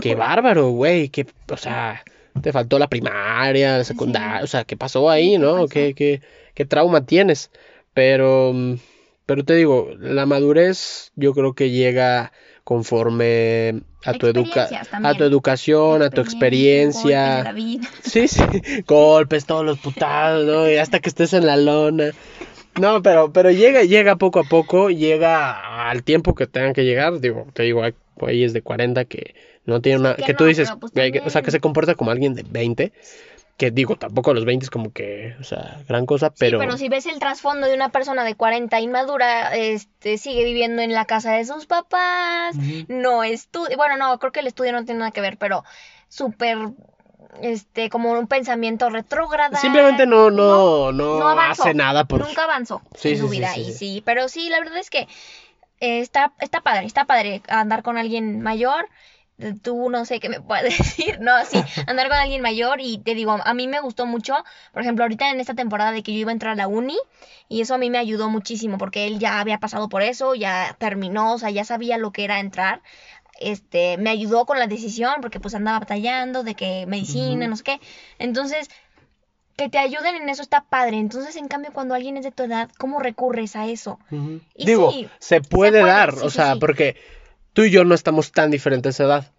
qué 0.00 0.14
bárbaro, 0.14 0.70
güey, 0.70 1.10
que, 1.10 1.26
o 1.50 1.58
sea, 1.58 2.02
te 2.40 2.50
faltó 2.50 2.78
la 2.78 2.88
primaria, 2.88 3.76
la 3.76 3.84
secundaria, 3.84 4.42
o 4.42 4.46
sea, 4.46 4.64
¿qué 4.64 4.78
pasó 4.78 5.10
ahí, 5.10 5.32
¿qué 5.32 5.38
no? 5.38 5.68
¿Qué, 5.68 5.92
qué, 5.92 6.22
qué 6.54 6.64
trauma 6.64 7.04
tienes? 7.04 7.50
Pero, 7.92 8.52
mm, 8.54 8.76
pero 9.26 9.44
te 9.44 9.54
digo, 9.56 9.90
la 9.98 10.24
madurez 10.24 11.12
yo 11.16 11.34
creo 11.34 11.52
que 11.52 11.68
llega 11.68 12.32
conforme 12.64 13.82
a 14.06 14.14
tu 14.14 14.26
educa 14.26 14.70
a 14.90 15.14
tu 15.14 15.24
educación, 15.24 16.00
a 16.00 16.08
tu 16.08 16.22
experiencia. 16.22 17.52
vida. 17.52 17.86
Sí, 18.02 18.26
sí, 18.26 18.40
golpes, 18.86 19.44
todos 19.44 19.66
los 19.66 19.78
putados, 19.78 20.46
¿no? 20.46 20.66
Y 20.66 20.78
hasta 20.78 21.00
que 21.00 21.10
estés 21.10 21.34
en 21.34 21.44
la 21.44 21.58
lona. 21.58 22.12
No, 22.80 23.02
pero, 23.02 23.32
pero 23.32 23.50
llega, 23.50 23.82
llega 23.82 24.16
poco 24.16 24.40
a 24.40 24.44
poco, 24.44 24.90
llega 24.90 25.90
al 25.90 26.02
tiempo 26.02 26.34
que 26.34 26.46
tengan 26.46 26.72
que 26.72 26.84
llegar. 26.84 27.20
Digo, 27.20 27.46
te 27.52 27.62
digo, 27.64 27.82
hay 27.82 27.94
güeyes 28.16 28.52
de 28.52 28.62
40 28.62 29.04
que 29.04 29.34
no 29.66 29.80
tienen 29.80 30.00
una. 30.00 30.14
que 30.14 30.22
Que 30.24 30.34
tú 30.34 30.44
no, 30.44 30.48
dices, 30.48 30.72
pues 30.80 30.92
que- 30.92 31.22
o 31.24 31.30
sea, 31.30 31.42
que 31.42 31.50
se 31.50 31.60
comporta 31.60 31.94
como 31.94 32.10
alguien 32.10 32.34
de 32.34 32.44
20. 32.48 32.92
Que 33.58 33.70
digo, 33.70 33.96
tampoco 33.96 34.30
a 34.30 34.34
los 34.34 34.46
20 34.46 34.64
es 34.64 34.70
como 34.70 34.92
que, 34.92 35.36
o 35.38 35.44
sea, 35.44 35.78
gran 35.86 36.06
cosa, 36.06 36.32
pero. 36.36 36.58
Sí, 36.58 36.64
pero 36.64 36.78
si 36.78 36.88
ves 36.88 37.04
el 37.06 37.18
trasfondo 37.18 37.66
de 37.68 37.74
una 37.74 37.90
persona 37.90 38.24
de 38.24 38.34
40 38.34 38.80
inmadura, 38.80 39.54
este, 39.54 40.16
sigue 40.16 40.42
viviendo 40.44 40.80
en 40.80 40.92
la 40.94 41.04
casa 41.04 41.32
de 41.34 41.44
sus 41.44 41.66
papás, 41.66 42.56
no 42.88 43.22
estudia, 43.22 43.76
bueno, 43.76 43.98
no, 43.98 44.18
creo 44.18 44.32
que 44.32 44.40
el 44.40 44.46
estudio 44.46 44.72
no 44.72 44.84
tiene 44.86 45.00
nada 45.00 45.10
que 45.12 45.20
ver, 45.20 45.36
pero 45.36 45.64
súper, 46.08 46.56
este, 47.40 47.88
como 47.88 48.12
un 48.12 48.26
pensamiento 48.26 48.90
retrógrada. 48.90 49.58
Simplemente 49.58 50.06
no, 50.06 50.30
no, 50.30 50.92
no, 50.92 51.28
avanzó, 51.28 51.62
hace 51.62 51.74
nada 51.74 52.04
por. 52.04 52.20
Nunca 52.26 52.44
avanzó 52.44 52.82
Sí, 52.94 53.10
en 53.10 53.14
sí, 53.16 53.20
su 53.20 53.28
vida, 53.28 53.52
sí, 53.54 53.60
y 53.60 53.64
sí. 53.64 53.72
sí, 53.72 54.02
pero 54.04 54.28
sí, 54.28 54.48
la 54.50 54.58
verdad 54.58 54.78
es 54.78 54.90
que 54.90 55.08
eh, 55.80 56.00
está, 56.00 56.32
está 56.40 56.60
padre, 56.60 56.86
está 56.86 57.04
padre 57.06 57.42
andar 57.48 57.82
con 57.82 57.98
alguien 57.98 58.40
mayor, 58.42 58.86
tú 59.62 59.90
no 59.90 60.04
sé 60.04 60.20
qué 60.20 60.28
me 60.28 60.40
puedes 60.40 60.78
decir, 60.78 61.18
no, 61.20 61.32
sí, 61.44 61.62
andar 61.86 62.08
con 62.08 62.16
alguien 62.18 62.42
mayor 62.42 62.80
y 62.80 62.98
te 62.98 63.14
digo, 63.14 63.38
a 63.44 63.54
mí 63.54 63.66
me 63.66 63.80
gustó 63.80 64.06
mucho, 64.06 64.34
por 64.72 64.82
ejemplo, 64.82 65.04
ahorita 65.04 65.30
en 65.30 65.40
esta 65.40 65.54
temporada 65.54 65.92
de 65.92 66.02
que 66.02 66.12
yo 66.12 66.18
iba 66.18 66.30
a 66.30 66.32
entrar 66.32 66.52
a 66.52 66.56
la 66.56 66.68
uni 66.68 66.98
y 67.48 67.60
eso 67.60 67.74
a 67.74 67.78
mí 67.78 67.90
me 67.90 67.98
ayudó 67.98 68.28
muchísimo 68.28 68.78
porque 68.78 69.06
él 69.06 69.18
ya 69.18 69.40
había 69.40 69.58
pasado 69.58 69.88
por 69.88 70.02
eso, 70.02 70.34
ya 70.34 70.76
terminó, 70.78 71.34
o 71.34 71.38
sea, 71.38 71.50
ya 71.50 71.64
sabía 71.64 71.98
lo 71.98 72.12
que 72.12 72.24
era 72.24 72.38
entrar. 72.40 72.82
Este, 73.42 73.96
me 73.98 74.10
ayudó 74.10 74.46
con 74.46 74.58
la 74.58 74.66
decisión 74.66 75.14
porque 75.20 75.40
pues 75.40 75.54
andaba 75.54 75.80
batallando 75.80 76.42
de 76.42 76.54
que 76.54 76.86
medicina, 76.86 77.46
no 77.46 77.56
sé 77.56 77.64
qué. 77.64 77.80
Entonces, 78.18 78.68
que 79.56 79.68
te 79.68 79.78
ayuden 79.78 80.16
en 80.16 80.28
eso 80.28 80.42
está 80.42 80.64
padre. 80.64 80.98
Entonces, 80.98 81.36
en 81.36 81.48
cambio, 81.48 81.72
cuando 81.72 81.94
alguien 81.94 82.16
es 82.16 82.24
de 82.24 82.32
tu 82.32 82.42
edad, 82.44 82.70
¿cómo 82.78 83.00
recurres 83.00 83.56
a 83.56 83.66
eso? 83.66 83.98
Y 84.54 84.66
Digo, 84.66 84.92
se 85.18 85.40
puede 85.40 85.80
dar, 85.80 86.14
o 86.14 86.30
sea, 86.30 86.56
porque 86.56 86.96
tú 87.52 87.62
y 87.64 87.70
yo 87.70 87.84
no 87.84 87.94
estamos 87.94 88.32
tan 88.32 88.50
diferentes 88.50 88.98
de 88.98 89.04
edad. 89.04 89.32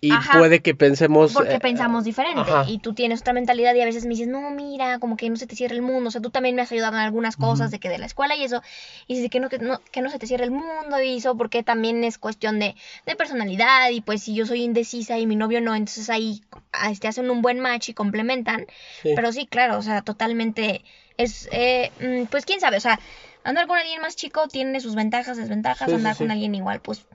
Y 0.00 0.12
puede 0.32 0.60
que 0.60 0.74
pensemos... 0.74 1.32
Porque 1.32 1.54
eh, 1.54 1.60
pensamos 1.60 2.04
diferente. 2.04 2.50
Y 2.66 2.78
tú 2.78 2.94
tienes 2.94 3.20
otra 3.20 3.32
mentalidad 3.32 3.74
y 3.74 3.80
a 3.80 3.84
veces 3.84 4.04
me 4.04 4.10
dices, 4.10 4.28
no, 4.28 4.50
mira, 4.50 4.98
como 4.98 5.16
que 5.16 5.30
no 5.30 5.36
se 5.36 5.46
te 5.46 5.56
cierra 5.56 5.74
el 5.74 5.82
mundo. 5.82 6.08
O 6.08 6.10
sea, 6.10 6.20
tú 6.20 6.30
también 6.30 6.54
me 6.54 6.62
has 6.62 6.72
ayudado 6.72 6.94
en 6.96 7.02
algunas 7.02 7.36
cosas 7.36 7.70
de 7.70 7.78
que 7.78 7.88
de 7.88 7.98
la 7.98 8.06
escuela 8.06 8.36
y 8.36 8.44
eso. 8.44 8.62
Y 9.06 9.14
dices 9.14 9.30
que 9.30 9.40
no, 9.40 9.48
que 9.48 9.58
no, 9.58 9.80
que 9.90 10.02
no 10.02 10.10
se 10.10 10.18
te 10.18 10.26
cierre 10.26 10.44
el 10.44 10.50
mundo 10.50 11.00
y 11.02 11.16
eso, 11.16 11.36
porque 11.36 11.62
también 11.62 12.04
es 12.04 12.18
cuestión 12.18 12.58
de, 12.58 12.74
de 13.06 13.16
personalidad. 13.16 13.90
Y 13.90 14.00
pues 14.00 14.22
si 14.22 14.34
yo 14.34 14.46
soy 14.46 14.62
indecisa 14.62 15.18
y 15.18 15.26
mi 15.26 15.36
novio 15.36 15.60
no, 15.60 15.74
entonces 15.74 16.10
ahí 16.10 16.42
este, 16.90 17.08
hacen 17.08 17.30
un 17.30 17.42
buen 17.42 17.60
match 17.60 17.88
y 17.88 17.94
complementan. 17.94 18.66
Pero 19.02 19.32
sí, 19.32 19.46
claro, 19.46 19.78
o 19.78 19.82
sea, 19.82 20.02
totalmente 20.02 20.84
es... 21.16 21.48
Eh, 21.52 21.90
mm, 22.00 22.26
pues 22.26 22.44
quién 22.44 22.60
sabe, 22.60 22.76
o 22.76 22.80
sea, 22.80 23.00
andar 23.42 23.66
con 23.66 23.78
alguien 23.78 24.00
más 24.00 24.16
chico 24.16 24.48
tiene 24.48 24.80
sus 24.80 24.94
ventajas, 24.94 25.36
desventajas. 25.36 25.92
andar 25.92 26.16
con 26.16 26.30
alguien 26.30 26.54
igual, 26.54 26.80
pues 26.80 27.06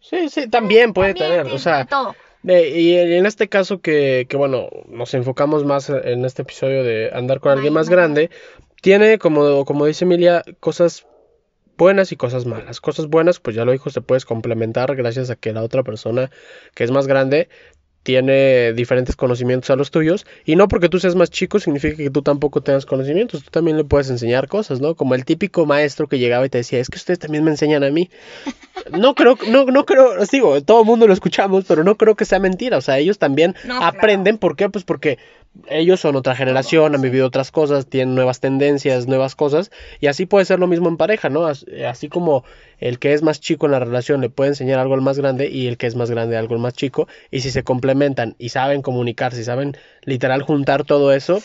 Sí, 0.00 0.28
sí, 0.28 0.48
también 0.48 0.92
puede 0.92 1.14
tener, 1.14 1.46
o 1.46 1.58
sea, 1.58 1.86
y 2.44 2.94
en 2.94 3.26
este 3.26 3.48
caso 3.48 3.80
que, 3.80 4.26
que, 4.28 4.36
bueno, 4.36 4.68
nos 4.88 5.12
enfocamos 5.14 5.64
más 5.64 5.90
en 5.90 6.24
este 6.24 6.42
episodio 6.42 6.84
de 6.84 7.10
andar 7.12 7.40
con 7.40 7.52
alguien 7.52 7.72
más 7.72 7.88
grande, 7.88 8.30
tiene, 8.80 9.18
como, 9.18 9.64
como 9.64 9.86
dice 9.86 10.04
Emilia, 10.04 10.42
cosas 10.60 11.06
buenas 11.78 12.12
y 12.12 12.16
cosas 12.16 12.44
malas. 12.44 12.80
Cosas 12.80 13.06
buenas, 13.06 13.40
pues 13.40 13.56
ya 13.56 13.64
lo 13.64 13.72
dijo, 13.72 13.88
se 13.88 14.02
puedes 14.02 14.26
complementar 14.26 14.94
gracias 14.96 15.30
a 15.30 15.36
que 15.36 15.52
la 15.52 15.62
otra 15.62 15.82
persona 15.82 16.30
que 16.74 16.84
es 16.84 16.90
más 16.90 17.06
grande 17.06 17.48
tiene 18.02 18.72
diferentes 18.72 19.16
conocimientos 19.16 19.70
a 19.70 19.76
los 19.76 19.90
tuyos 19.90 20.24
y 20.44 20.56
no 20.56 20.68
porque 20.68 20.88
tú 20.88 20.98
seas 20.98 21.14
más 21.14 21.30
chico 21.30 21.58
significa 21.58 21.96
que 21.96 22.10
tú 22.10 22.22
tampoco 22.22 22.62
tengas 22.62 22.86
conocimientos, 22.86 23.44
tú 23.44 23.50
también 23.50 23.76
le 23.76 23.84
puedes 23.84 24.08
enseñar 24.08 24.48
cosas, 24.48 24.80
¿no? 24.80 24.94
Como 24.94 25.14
el 25.14 25.24
típico 25.24 25.66
maestro 25.66 26.08
que 26.08 26.18
llegaba 26.18 26.46
y 26.46 26.48
te 26.48 26.58
decía, 26.58 26.80
es 26.80 26.88
que 26.88 26.96
ustedes 26.96 27.18
también 27.18 27.44
me 27.44 27.50
enseñan 27.50 27.84
a 27.84 27.90
mí. 27.90 28.10
No 28.90 29.14
creo, 29.14 29.38
no, 29.48 29.64
no 29.66 29.84
creo, 29.86 30.24
digo, 30.30 30.60
todo 30.62 30.80
el 30.80 30.86
mundo 30.86 31.06
lo 31.06 31.12
escuchamos, 31.12 31.64
pero 31.66 31.84
no 31.84 31.96
creo 31.96 32.14
que 32.14 32.24
sea 32.24 32.38
mentira, 32.38 32.76
o 32.76 32.80
sea, 32.80 32.98
ellos 32.98 33.18
también 33.18 33.54
aprenden, 33.80 34.38
¿por 34.38 34.56
qué? 34.56 34.68
Pues 34.68 34.84
porque 34.84 35.18
ellos 35.68 36.00
son 36.00 36.16
otra 36.16 36.34
generación, 36.34 36.94
han 36.94 37.02
vivido 37.02 37.26
otras 37.26 37.50
cosas, 37.50 37.86
tienen 37.86 38.14
nuevas 38.14 38.40
tendencias, 38.40 39.06
nuevas 39.06 39.34
cosas, 39.34 39.70
y 40.00 40.06
así 40.06 40.26
puede 40.26 40.44
ser 40.44 40.58
lo 40.58 40.66
mismo 40.66 40.88
en 40.88 40.96
pareja, 40.96 41.28
¿no? 41.28 41.46
Así 41.46 42.08
como 42.08 42.44
el 42.78 42.98
que 42.98 43.12
es 43.12 43.22
más 43.22 43.40
chico 43.40 43.66
en 43.66 43.72
la 43.72 43.80
relación 43.80 44.20
le 44.20 44.30
puede 44.30 44.50
enseñar 44.50 44.78
algo 44.78 44.94
al 44.94 45.00
más 45.00 45.18
grande 45.18 45.50
y 45.50 45.66
el 45.66 45.76
que 45.76 45.88
es 45.88 45.96
más 45.96 46.10
grande 46.10 46.36
algo 46.36 46.54
al 46.54 46.60
más 46.60 46.74
chico, 46.74 47.08
y 47.30 47.40
si 47.40 47.50
se 47.50 47.64
complementan 47.64 48.36
y 48.38 48.50
saben 48.50 48.82
comunicarse, 48.82 49.38
si 49.38 49.44
saben 49.44 49.76
literal 50.04 50.42
juntar 50.42 50.84
todo 50.84 51.12
eso, 51.12 51.42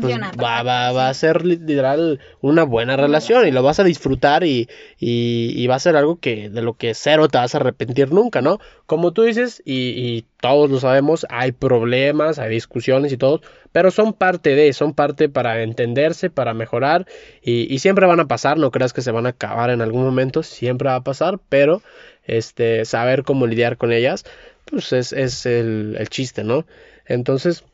pues 0.00 0.16
va, 0.42 0.62
va, 0.62 0.92
va, 0.92 1.08
a 1.08 1.14
ser 1.14 1.44
literal 1.44 2.20
una 2.40 2.64
buena 2.64 2.96
relación 2.96 3.46
y 3.46 3.50
lo 3.50 3.62
vas 3.62 3.80
a 3.80 3.84
disfrutar 3.84 4.44
y, 4.44 4.68
y, 4.98 5.52
y, 5.56 5.66
va 5.66 5.76
a 5.76 5.80
ser 5.80 5.96
algo 5.96 6.16
que 6.16 6.50
de 6.50 6.62
lo 6.62 6.74
que 6.74 6.94
cero 6.94 7.28
te 7.28 7.38
vas 7.38 7.54
a 7.54 7.58
arrepentir 7.58 8.12
nunca, 8.12 8.40
¿no? 8.40 8.60
Como 8.86 9.12
tú 9.12 9.22
dices, 9.22 9.62
y, 9.64 9.74
y 9.74 10.26
todos 10.44 10.70
lo 10.70 10.78
sabemos, 10.78 11.26
hay 11.30 11.52
problemas, 11.52 12.38
hay 12.38 12.50
discusiones 12.50 13.10
y 13.12 13.16
todo, 13.16 13.40
pero 13.72 13.90
son 13.90 14.12
parte 14.12 14.54
de, 14.54 14.74
son 14.74 14.92
parte 14.92 15.30
para 15.30 15.62
entenderse, 15.62 16.28
para 16.28 16.52
mejorar 16.52 17.06
y, 17.40 17.72
y, 17.74 17.78
siempre 17.78 18.04
van 18.04 18.20
a 18.20 18.28
pasar, 18.28 18.58
no 18.58 18.70
creas 18.70 18.92
que 18.92 19.00
se 19.00 19.10
van 19.10 19.24
a 19.24 19.30
acabar 19.30 19.70
en 19.70 19.80
algún 19.80 20.04
momento, 20.04 20.42
siempre 20.42 20.90
va 20.90 20.96
a 20.96 21.02
pasar, 21.02 21.40
pero 21.48 21.80
este, 22.24 22.84
saber 22.84 23.22
cómo 23.22 23.46
lidiar 23.46 23.78
con 23.78 23.90
ellas, 23.90 24.26
pues 24.66 24.92
es, 24.92 25.14
es 25.14 25.46
el, 25.46 25.96
el 25.98 26.10
chiste, 26.10 26.44
¿no? 26.44 26.66
Entonces, 27.06 27.64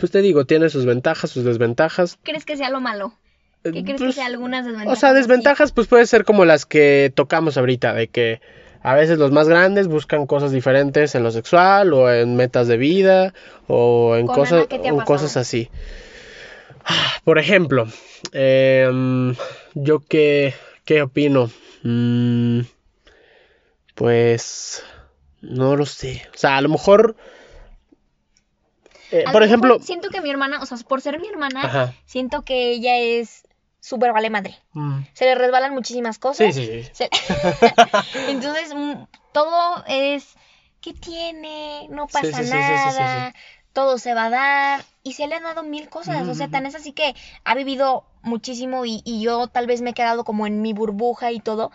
pues 0.00 0.10
te 0.10 0.20
digo, 0.20 0.46
tiene 0.46 0.68
sus 0.68 0.86
ventajas, 0.86 1.30
sus 1.30 1.44
desventajas. 1.44 2.18
¿Crees 2.24 2.44
que 2.44 2.56
sea 2.56 2.70
lo 2.70 2.80
malo? 2.80 3.14
¿Qué 3.62 3.70
crees 3.70 3.84
que 3.84 3.94
pues, 4.06 4.14
sea 4.16 4.26
algunas 4.26 4.64
desventajas? 4.64 4.98
O 4.98 5.00
sea, 5.00 5.12
desventajas, 5.12 5.70
pues 5.70 5.86
puede 5.86 6.06
ser 6.06 6.24
como 6.24 6.44
las 6.44 6.66
que 6.66 7.12
tocamos 7.14 7.56
ahorita, 7.56 7.94
de 7.94 8.08
que 8.08 8.40
a 8.82 8.94
veces 8.94 9.18
los 9.18 9.30
más 9.30 9.48
grandes 9.48 9.88
buscan 9.88 10.26
cosas 10.26 10.52
diferentes 10.52 11.14
en 11.14 11.22
lo 11.22 11.30
sexual 11.30 11.92
o 11.92 12.10
en 12.10 12.36
metas 12.36 12.66
de 12.66 12.76
vida 12.78 13.34
o 13.66 14.16
en 14.16 14.26
cosas, 14.26 14.66
cosas 15.04 15.36
así. 15.36 15.70
Por 17.24 17.38
ejemplo, 17.38 17.86
em, 18.32 19.34
yo 19.74 20.00
qué, 20.00 20.54
qué 20.84 21.02
opino. 21.02 21.50
Mm, 21.82 22.60
pues 23.94 24.82
no 25.42 25.76
lo 25.76 25.84
sé. 25.84 26.26
O 26.34 26.38
sea, 26.38 26.56
a 26.56 26.60
lo 26.62 26.70
mejor... 26.70 27.16
Eh, 29.12 29.24
por 29.30 29.42
ejemplo... 29.42 29.78
Siento 29.80 30.08
que 30.08 30.20
mi 30.20 30.30
hermana, 30.30 30.62
o 30.62 30.66
sea, 30.66 30.78
por 30.78 31.00
ser 31.00 31.20
mi 31.20 31.28
hermana, 31.28 31.92
siento 32.06 32.42
que 32.42 32.70
ella 32.70 32.96
es 32.96 33.42
súper 33.80 34.12
vale 34.12 34.30
madre. 34.30 34.56
Mm. 34.72 35.00
Se 35.12 35.24
le 35.24 35.34
resbalan 35.34 35.74
muchísimas 35.74 36.18
cosas. 36.18 36.54
Sí, 36.54 36.66
sí, 36.66 36.90
sí. 36.92 37.04
Entonces, 38.28 38.74
mm, 38.74 39.04
todo 39.32 39.84
es, 39.86 40.34
¿qué 40.80 40.92
tiene? 40.94 41.88
No 41.90 42.06
pasa 42.06 42.42
nada. 42.42 43.34
Todo 43.72 43.98
se 43.98 44.14
va 44.14 44.26
a 44.26 44.30
dar. 44.30 44.84
Y 45.02 45.14
se 45.14 45.26
le 45.26 45.36
han 45.36 45.44
dado 45.44 45.62
mil 45.62 45.88
cosas. 45.88 46.28
O 46.28 46.34
sea, 46.34 46.48
tan 46.48 46.66
es 46.66 46.74
así 46.74 46.92
que 46.92 47.14
ha 47.44 47.54
vivido 47.54 48.04
muchísimo 48.22 48.84
y, 48.84 49.02
y 49.04 49.22
yo 49.22 49.46
tal 49.46 49.66
vez 49.66 49.80
me 49.80 49.90
he 49.90 49.94
quedado 49.94 50.24
como 50.24 50.46
en 50.46 50.60
mi 50.60 50.72
burbuja 50.72 51.32
y 51.32 51.40
todo. 51.40 51.70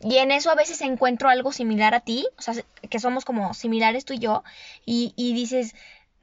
Y 0.00 0.18
en 0.18 0.32
eso 0.32 0.50
a 0.50 0.54
veces 0.54 0.80
encuentro 0.82 1.30
algo 1.30 1.52
similar 1.52 1.94
a 1.94 2.00
ti, 2.00 2.26
o 2.36 2.42
sea, 2.42 2.54
que 2.90 2.98
somos 2.98 3.24
como 3.24 3.54
similares 3.54 4.04
tú 4.04 4.12
y 4.12 4.18
yo, 4.18 4.44
y, 4.84 5.14
y 5.16 5.32
dices, 5.32 5.74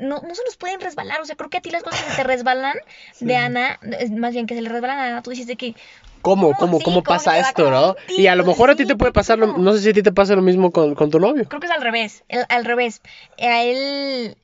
no, 0.02 0.22
no 0.22 0.36
se 0.36 0.44
nos 0.44 0.58
pueden 0.58 0.82
resbalar. 0.82 1.22
O 1.22 1.26
sea, 1.26 1.36
creo 1.36 1.50
que 1.50 1.58
a 1.58 1.62
ti 1.62 1.70
las 1.70 1.84
cosas 1.84 2.02
que 2.04 2.16
te 2.16 2.24
resbalan 2.24 2.78
de 3.20 3.36
Ana, 3.36 3.80
más 4.12 4.34
bien 4.34 4.48
que 4.48 4.56
se 4.56 4.62
le 4.62 4.70
resbalan 4.70 5.00
a 5.00 5.08
Ana, 5.08 5.22
tú 5.22 5.30
dices 5.30 5.48
de 5.48 5.56
que. 5.56 5.76
¿Cómo, 6.22 6.54
cómo, 6.54 6.80
cómo, 6.80 7.02
pasa 7.02 7.40
esto, 7.40 7.72
no? 7.72 7.96
y 8.10 8.28
a 8.28 8.36
lo 8.36 8.46
mejor 8.46 8.70
a 8.70 8.76
ti 8.76 8.86
te 8.86 8.96
puede 8.96 9.12
pasar, 9.12 9.40
lo, 9.40 9.58
no 9.58 9.74
sé 9.74 9.80
si 9.80 9.90
a 9.90 9.94
ti 9.94 10.04
te 10.04 10.12
pasa 10.12 10.36
lo 10.36 10.44
mismo 10.44 10.72
con, 10.72 10.94
con 10.94 11.10
tu 11.10 11.20
novio. 11.20 11.46
Creo 11.46 11.60
que 11.60 11.66
es 11.66 11.74
al 11.74 11.82
revés, 11.82 12.24
al 12.50 12.64
revés. 12.64 13.02
A 13.40 13.64
él 13.64 14.36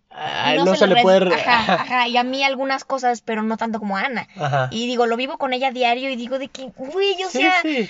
no, 0.65 0.75
se, 0.75 0.87
le 0.87 1.01
puede. 1.03 1.33
Ajá, 1.35 1.73
ajá, 1.81 2.07
y 2.07 2.17
a 2.17 2.23
mí 2.23 2.43
algunas 2.43 2.83
cosas, 2.83 3.21
pero 3.21 3.43
no 3.43 3.57
tanto 3.57 3.77
como 3.77 3.97
a 3.97 4.01
Ana. 4.01 4.27
Ajá. 4.37 4.69
Y 4.71 4.87
digo, 4.87 5.05
lo 5.05 5.17
vivo 5.17 5.37
con 5.37 5.53
ella 5.53 5.69
diario 5.69 6.09
y 6.09 6.15
digo 6.15 6.39
de 6.39 6.47
que, 6.47 6.71
uy, 6.77 7.15
yo 7.19 7.29
sea. 7.29 7.61
Sí. 7.61 7.87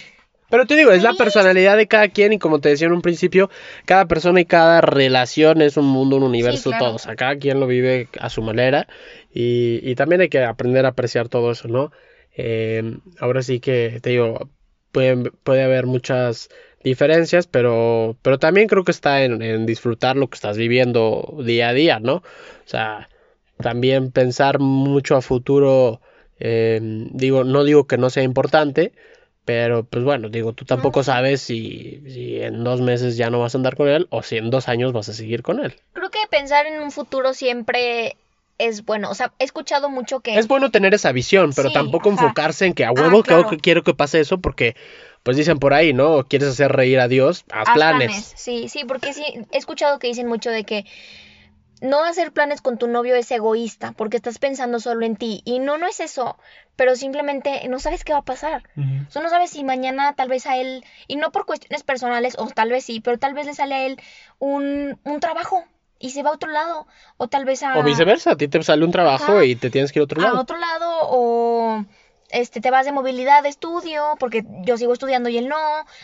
Pero 0.50 0.66
te 0.66 0.76
digo, 0.76 0.92
es 0.92 1.04
la 1.04 1.14
personalidad 1.14 1.76
de 1.76 1.88
cada 1.88 2.08
quien 2.08 2.34
y 2.34 2.40
como 2.40 2.60
te 2.60 2.70
decía 2.70 2.88
en 2.88 2.94
un 2.94 3.02
principio, 3.02 3.50
cada 3.86 4.06
persona 4.06 4.40
y 4.40 4.46
cada 4.46 4.82
relación 4.82 5.62
es 5.62 5.76
un 5.76 5.86
mundo, 5.86 6.16
un 6.16 6.24
universo, 6.24 6.72
todo. 6.78 6.96
O 6.96 7.00
sea, 7.00 7.16
cada 7.16 7.36
quien 7.38 7.60
lo 7.60 7.68
vive 7.68 8.08
a 8.20 8.30
su 8.30 8.42
manera 8.42 8.88
y, 9.34 9.80
y 9.84 9.96
también 9.96 10.22
hay 10.22 10.30
que 10.30 10.44
aprender 10.44 10.86
a 10.86 10.90
apreciar 10.90 11.28
todo 11.28 11.52
eso, 11.52 11.68
¿no? 11.68 11.92
Eh, 12.36 12.98
ahora 13.20 13.42
sí 13.42 13.60
que 13.60 14.00
te 14.02 14.12
digo, 14.12 14.50
puede, 14.92 15.32
puede 15.44 15.64
haber 15.64 15.86
muchas 15.86 16.50
diferencias, 16.84 17.48
pero, 17.48 18.16
pero 18.22 18.40
también 18.40 18.68
creo 18.68 18.84
que 18.84 18.92
está 18.92 19.24
en, 19.24 19.42
en 19.42 19.66
disfrutar 19.66 20.16
lo 20.16 20.30
que 20.30 20.36
estás 20.36 20.58
viviendo 20.58 21.38
día 21.44 21.70
a 21.70 21.74
día, 21.74 22.00
¿no? 22.00 22.16
O 22.16 22.24
sea, 22.66 23.10
también 23.58 24.12
pensar 24.12 24.60
mucho 24.60 25.16
a 25.16 25.22
futuro, 25.22 26.00
eh, 26.40 26.80
digo, 26.82 27.44
no 27.44 27.64
digo 27.64 27.88
que 27.88 27.98
no 27.98 28.10
sea 28.10 28.24
importante, 28.24 28.94
pero 29.48 29.86
pues 29.86 30.04
bueno, 30.04 30.28
digo, 30.28 30.52
tú 30.52 30.66
tampoco 30.66 31.04
sabes 31.04 31.40
si, 31.40 32.02
si, 32.06 32.42
en 32.42 32.66
dos 32.66 32.82
meses 32.82 33.16
ya 33.16 33.30
no 33.30 33.40
vas 33.40 33.56
a 33.56 33.58
andar 33.58 33.78
con 33.78 33.88
él 33.88 34.06
o 34.10 34.22
si 34.22 34.36
en 34.36 34.50
dos 34.50 34.68
años 34.68 34.92
vas 34.92 35.08
a 35.08 35.14
seguir 35.14 35.42
con 35.42 35.64
él. 35.64 35.74
Creo 35.94 36.12
que 36.12 36.20
pensar 36.30 36.66
en 36.66 36.82
un 36.82 36.92
futuro 36.92 37.34
siempre 37.34 38.18
es 38.58 38.84
bueno. 38.84 39.10
O 39.10 39.16
sea, 39.16 39.32
he 39.40 39.46
escuchado 39.46 39.90
mucho 39.90 40.20
que... 40.20 40.38
Es 40.38 40.50
bueno 40.50 40.70
tener 40.70 40.94
esa 40.94 41.14
visión, 41.14 41.52
pero 41.56 41.72
tampoco 41.72 42.10
enfocarse 42.10 42.66
en 42.66 42.74
que 42.74 42.84
a 42.84 42.92
huevo 42.92 43.24
ah, 43.26 43.50
que 43.50 43.56
quiero 43.56 43.84
que 43.84 43.94
pase 43.94 44.20
eso 44.20 44.38
porque... 44.40 44.76
Pues 45.24 45.38
dicen 45.38 45.60
por 45.60 45.74
ahí, 45.74 45.94
¿no? 45.94 46.26
Quieres 46.26 46.50
hacer 46.50 46.74
reír 46.74 47.00
a 47.00 47.08
Dios, 47.08 47.46
haz, 47.52 47.70
planes. 47.74 48.34
Sí, 48.36 48.68
sí, 48.70 48.84
porque 48.86 49.14
sí, 49.14 49.24
he 49.52 49.58
escuchado 49.58 49.98
que 49.98 50.08
dicen 50.08 50.28
mucho 50.28 50.50
de 50.50 50.64
que 50.66 50.86
no 51.82 52.04
hacer 52.04 52.32
planes 52.32 52.62
con 52.62 52.78
tu 52.78 52.88
novio 52.88 53.16
es 53.16 53.30
egoísta, 53.32 53.92
porque 53.92 54.18
estás 54.18 54.40
pensando 54.40 54.80
solo 54.80 55.06
en 55.06 55.16
ti. 55.16 55.42
Y 55.46 55.60
no, 55.60 55.78
no 55.78 55.88
es 55.88 56.00
eso, 56.00 56.38
pero 56.76 56.96
simplemente 56.96 57.68
no 57.68 57.80
sabes 57.80 58.04
qué 58.04 58.14
va 58.14 58.20
a 58.20 58.26
pasar. 58.26 58.64
O 59.08 59.12
sea, 59.12 59.22
no 59.22 59.30
sabes 59.30 59.52
si 59.52 59.64
mañana 59.64 60.14
tal 60.14 60.30
vez 60.30 60.46
a 60.48 60.58
él, 60.58 60.84
y 61.08 61.16
no 61.16 61.32
por 61.32 61.46
cuestiones 61.46 61.84
personales, 61.84 62.36
o 62.38 62.48
tal 62.48 62.70
vez 62.70 62.86
sí, 62.86 63.00
pero 63.00 63.18
tal 63.18 63.34
vez 63.34 63.46
le 63.46 63.54
sale 63.54 63.76
a 63.76 63.86
él 63.86 64.00
un, 64.40 65.00
un 65.04 65.20
trabajo 65.20 65.64
y 66.00 66.12
se 66.12 66.24
va 66.24 66.30
a 66.32 66.34
otro 66.34 66.52
lado. 66.52 66.88
O 67.18 67.28
tal 67.28 67.46
vez 67.46 67.64
a... 67.64 67.78
O 67.78 67.84
viceversa, 67.84 68.32
a 68.32 68.38
ti 68.38 68.48
te 68.48 68.62
sale 68.64 68.86
un 68.86 68.92
trabajo 68.92 69.42
y 69.44 69.56
te 69.56 69.70
tienes 69.70 69.92
que 69.92 70.00
ir 70.00 70.02
a 70.02 70.06
otro 70.06 70.22
lado. 70.22 70.38
A 70.38 70.42
otro 70.42 70.58
lado, 70.58 70.90
o 71.04 71.86
este, 72.30 72.62
te 72.62 72.72
vas 72.72 72.86
de 72.86 72.92
movilidad 72.92 73.44
de 73.44 73.50
estudio, 73.50 74.16
porque 74.20 74.44
yo 74.64 74.78
sigo 74.78 74.94
estudiando 74.94 75.30
y 75.30 75.38
él 75.38 75.48
no, 75.48 75.58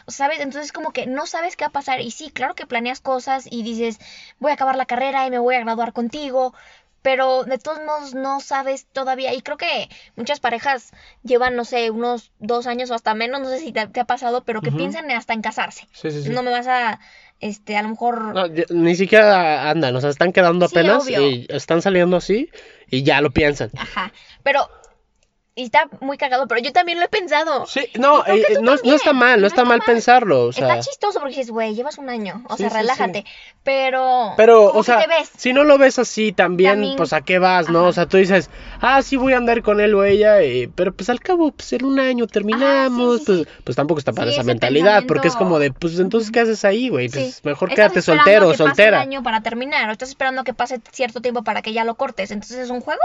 ¿sabes? 0.07 0.39
Entonces 0.39 0.71
como 0.71 0.91
que 0.91 1.05
no 1.05 1.25
sabes 1.25 1.55
qué 1.55 1.65
va 1.65 1.69
a 1.69 1.71
pasar. 1.71 2.01
Y 2.01 2.11
sí, 2.11 2.29
claro 2.29 2.55
que 2.55 2.65
planeas 2.65 3.01
cosas 3.01 3.47
y 3.49 3.63
dices, 3.63 3.99
voy 4.39 4.51
a 4.51 4.53
acabar 4.55 4.75
la 4.75 4.85
carrera 4.85 5.25
y 5.27 5.31
me 5.31 5.39
voy 5.39 5.55
a 5.55 5.59
graduar 5.59 5.93
contigo, 5.93 6.53
pero 7.01 7.43
de 7.43 7.57
todos 7.57 7.79
modos 7.79 8.13
no 8.13 8.39
sabes 8.39 8.87
todavía. 8.91 9.33
Y 9.33 9.41
creo 9.41 9.57
que 9.57 9.89
muchas 10.15 10.39
parejas 10.39 10.91
llevan, 11.23 11.55
no 11.55 11.65
sé, 11.65 11.89
unos 11.91 12.31
dos 12.39 12.65
años 12.65 12.89
o 12.89 12.95
hasta 12.95 13.13
menos, 13.13 13.41
no 13.41 13.49
sé 13.49 13.59
si 13.59 13.71
te, 13.73 13.85
te 13.87 13.99
ha 13.99 14.05
pasado, 14.05 14.43
pero 14.45 14.61
que 14.61 14.71
piensan 14.71 15.11
hasta 15.11 15.33
en 15.33 15.41
casarse. 15.41 15.87
Sí, 15.91 16.11
sí, 16.11 16.23
sí. 16.23 16.29
No 16.29 16.43
me 16.43 16.51
vas 16.51 16.67
a, 16.67 17.01
este, 17.41 17.75
a 17.75 17.83
lo 17.83 17.89
mejor... 17.89 18.33
No, 18.33 18.45
ni 18.69 18.95
siquiera 18.95 19.69
andan, 19.69 19.93
o 19.95 19.99
sea, 19.99 20.09
están 20.09 20.31
quedando 20.31 20.65
apenas 20.65 21.09
y 21.09 21.45
están 21.49 21.81
saliendo 21.81 22.15
así 22.15 22.49
y 22.89 23.03
ya 23.03 23.19
lo 23.19 23.31
piensan. 23.31 23.69
Ajá, 23.77 24.13
pero... 24.41 24.69
Y 25.55 25.65
está 25.65 25.87
muy 25.99 26.17
cagado, 26.17 26.47
pero 26.47 26.59
yo 26.61 26.71
también 26.73 26.97
lo 26.99 27.05
he 27.05 27.09
pensado. 27.09 27.67
Sí, 27.67 27.87
no, 27.99 28.25
eh, 28.25 28.43
no, 28.59 28.73
no 28.83 28.95
está 28.95 29.13
mal, 29.13 29.35
no, 29.35 29.41
no 29.41 29.47
está 29.47 29.61
está 29.61 29.65
mal 29.65 29.81
pensarlo, 29.85 30.45
o 30.47 30.51
sea, 30.51 30.67
Está 30.67 30.79
chistoso 30.89 31.19
porque 31.19 31.35
dices, 31.35 31.51
güey, 31.51 31.75
llevas 31.75 31.99
un 31.99 32.09
año, 32.09 32.43
o 32.49 32.57
Sí, 32.57 32.63
sea, 32.63 32.69
sí, 32.71 32.75
sí. 32.75 32.81
relájate. 32.81 33.25
Pero, 33.61 34.33
pero, 34.35 34.67
¿cómo 34.69 34.79
o 34.79 34.83
sea, 34.83 35.05
ves? 35.05 35.29
si 35.37 35.53
no 35.53 35.63
lo 35.63 35.77
ves 35.77 35.99
así 35.99 36.31
también, 36.31 36.71
También- 36.71 36.95
pues 36.97 37.13
a 37.13 37.21
qué 37.21 37.37
vas, 37.37 37.69
¿no? 37.69 37.85
O 37.85 37.93
sea, 37.93 38.07
tú 38.07 38.17
dices, 38.17 38.49
ah, 38.81 39.03
sí 39.03 39.15
voy 39.15 39.33
a 39.33 39.37
andar 39.37 39.61
con 39.61 39.79
él 39.79 39.93
o 39.93 40.03
ella, 40.03 40.41
y- 40.41 40.65
pero 40.67 40.91
pues 40.91 41.09
al 41.11 41.19
cabo, 41.19 41.51
pues 41.51 41.71
en 41.73 41.85
un 41.85 41.99
año 41.99 42.25
terminamos, 42.25 43.19
sí, 43.19 43.23
pues, 43.27 43.47
pues 43.63 43.75
tampoco 43.75 43.99
está 43.99 44.11
para 44.11 44.31
esa 44.31 44.41
mentalidad, 44.41 45.03
porque 45.07 45.27
es 45.27 45.35
como 45.35 45.59
de, 45.59 45.71
pues 45.71 45.99
entonces, 45.99 46.31
¿qué 46.31 46.39
haces 46.39 46.65
ahí, 46.65 46.89
güey? 46.89 47.09
Pues 47.09 47.45
mejor 47.45 47.69
Estás 47.69 47.91
quédate 47.91 47.99
esperando 47.99 48.23
soltero 48.25 48.47
o 48.47 48.51
que 48.53 48.57
pase 48.57 48.63
soltera. 48.69 48.97
un 48.97 49.01
año 49.03 49.21
para 49.21 49.41
terminar, 49.41 49.87
o 49.87 49.91
estás 49.91 50.09
esperando 50.09 50.43
que 50.43 50.55
pase 50.55 50.81
cierto 50.91 51.21
tiempo 51.21 51.43
para 51.43 51.61
que 51.61 51.73
ya 51.73 51.83
lo 51.83 51.93
cortes. 51.93 52.31
Entonces 52.31 52.57
es 52.57 52.69
un 52.71 52.81
juego. 52.81 53.01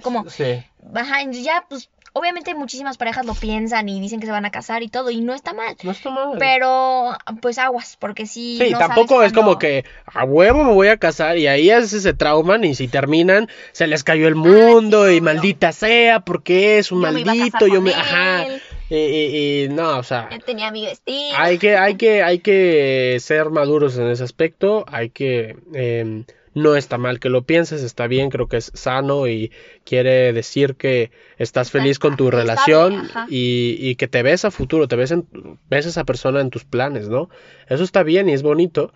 Como, 0.00 0.28
Sí. 0.28 0.62
ajá, 0.94 1.22
ya, 1.30 1.64
pues, 1.68 1.90
obviamente 2.12 2.54
muchísimas 2.54 2.96
parejas 2.96 3.24
lo 3.24 3.34
piensan 3.34 3.88
y 3.88 4.00
dicen 4.00 4.18
que 4.20 4.26
se 4.26 4.32
van 4.32 4.44
a 4.44 4.50
casar 4.50 4.82
y 4.82 4.88
todo, 4.88 5.10
y 5.10 5.20
no 5.20 5.32
está 5.34 5.52
mal. 5.52 5.76
No 5.82 5.92
está 5.92 6.10
mal. 6.10 6.36
Pero, 6.38 7.16
pues 7.40 7.58
aguas, 7.58 7.96
porque 8.00 8.26
sí. 8.26 8.56
Sí, 8.58 8.70
no 8.72 8.78
tampoco 8.78 9.14
sabes 9.14 9.28
es 9.28 9.32
como 9.32 9.58
que 9.58 9.84
a 10.06 10.24
huevo 10.24 10.64
me 10.64 10.72
voy 10.72 10.88
a 10.88 10.96
casar 10.96 11.38
y 11.38 11.46
ahí 11.46 11.70
es 11.70 11.92
ese 11.92 12.14
trauman 12.14 12.64
y 12.64 12.74
si 12.74 12.88
terminan 12.88 13.48
se 13.72 13.86
les 13.86 14.02
cayó 14.02 14.26
el 14.26 14.34
mundo 14.34 15.04
Ah, 15.04 15.08
sí, 15.10 15.16
y 15.16 15.20
maldita 15.20 15.72
sea 15.72 16.20
porque 16.20 16.78
es 16.78 16.90
un 16.90 17.02
Yo 17.02 17.08
a 17.08 17.12
maldito, 17.12 17.66
yo 17.68 17.80
me, 17.80 17.92
ajá, 17.94 18.46
y, 18.88 18.96
y- 18.96 19.64
y 19.64 19.68
no, 19.68 19.98
o 19.98 20.02
sea, 20.02 20.28
Ya 20.32 20.38
tenía 20.40 20.72
mi 20.72 20.84
vestido. 20.84 21.36
hay 21.38 21.58
que, 21.58 21.76
hay 21.76 21.94
que, 21.94 22.24
hay 22.24 22.40
que 22.40 23.18
ser 23.20 23.50
maduros 23.50 23.96
en 23.98 24.08
ese 24.10 24.24
aspecto, 24.24 24.84
hay 24.88 25.10
que, 25.10 25.56
em, 25.72 26.24
no 26.54 26.76
está 26.76 26.98
mal 26.98 27.20
que 27.20 27.28
lo 27.28 27.42
pienses, 27.42 27.82
está 27.82 28.06
bien, 28.06 28.30
creo 28.30 28.48
que 28.48 28.56
es 28.56 28.72
sano 28.74 29.28
y 29.28 29.52
quiere 29.84 30.32
decir 30.32 30.76
que 30.76 31.12
estás 31.38 31.68
Está 31.68 31.78
feliz 31.78 31.98
con 31.98 32.16
tu 32.16 32.30
relación 32.30 33.08
y, 33.28 33.76
y 33.78 33.96
que 33.96 34.08
te 34.08 34.22
ves 34.22 34.44
a 34.44 34.50
futuro, 34.50 34.88
te 34.88 34.96
ves, 34.96 35.10
en, 35.10 35.28
ves 35.68 35.86
a 35.86 35.90
esa 35.90 36.04
persona 36.04 36.40
en 36.40 36.50
tus 36.50 36.64
planes, 36.64 37.08
¿no? 37.08 37.28
Eso 37.68 37.84
está 37.84 38.02
bien 38.02 38.28
y 38.28 38.32
es 38.32 38.42
bonito, 38.42 38.92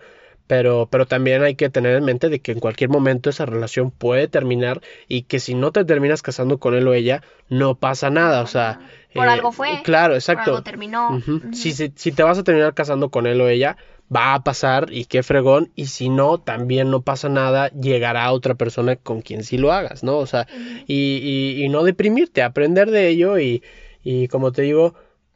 pero, 0.47 0.87
pero 0.91 1.05
también 1.05 1.43
hay 1.43 1.55
que 1.55 1.69
tener 1.69 1.95
en 1.95 2.05
mente 2.05 2.29
de 2.29 2.39
que 2.39 2.51
en 2.51 2.59
cualquier 2.59 2.89
momento 2.89 3.29
esa 3.29 3.45
relación 3.45 3.91
puede 3.91 4.27
terminar 4.27 4.81
y 5.07 5.23
que 5.23 5.39
si 5.39 5.55
no 5.55 5.71
te 5.71 5.85
terminas 5.85 6.21
casando 6.21 6.59
con 6.59 6.75
él 6.75 6.87
o 6.87 6.93
ella, 6.93 7.23
no 7.49 7.75
pasa 7.75 8.09
nada, 8.09 8.41
o 8.41 8.47
sea... 8.47 8.79
Por 9.13 9.27
eh, 9.27 9.29
algo 9.29 9.51
fue, 9.51 9.81
Claro, 9.83 10.13
Por 10.13 10.17
exacto. 10.17 10.51
algo 10.51 10.63
terminó. 10.63 11.21
Si, 11.53 11.71
si, 11.71 11.91
si 11.95 12.11
te 12.11 12.23
vas 12.23 12.37
a 12.37 12.43
terminar 12.43 12.73
casando 12.73 13.09
con 13.09 13.27
él 13.27 13.39
o 13.39 13.47
ella, 13.47 13.77
va 14.13 14.33
a 14.33 14.43
pasar 14.43 14.87
y 14.91 15.05
qué 15.05 15.23
fregón. 15.23 15.71
Y 15.75 15.87
si 15.87 16.09
no, 16.09 16.39
también 16.39 16.91
no 16.91 17.01
pasa 17.01 17.29
nada, 17.29 17.69
llegará 17.69 18.31
otra 18.31 18.55
persona 18.55 18.95
con 18.95 19.21
quien 19.21 19.43
sí 19.43 19.57
lo 19.57 19.71
hagas, 19.71 20.03
¿no? 20.03 20.17
O 20.17 20.25
sea, 20.25 20.47
y, 20.85 21.55
y, 21.57 21.63
y 21.63 21.69
no 21.69 21.83
deprimirte, 21.83 22.43
aprender 22.43 22.91
de 22.91 23.07
ello 23.07 23.39
y, 23.39 23.63
y 24.03 24.27
como 24.27 24.51
te 24.51 24.63
digo, 24.63 24.95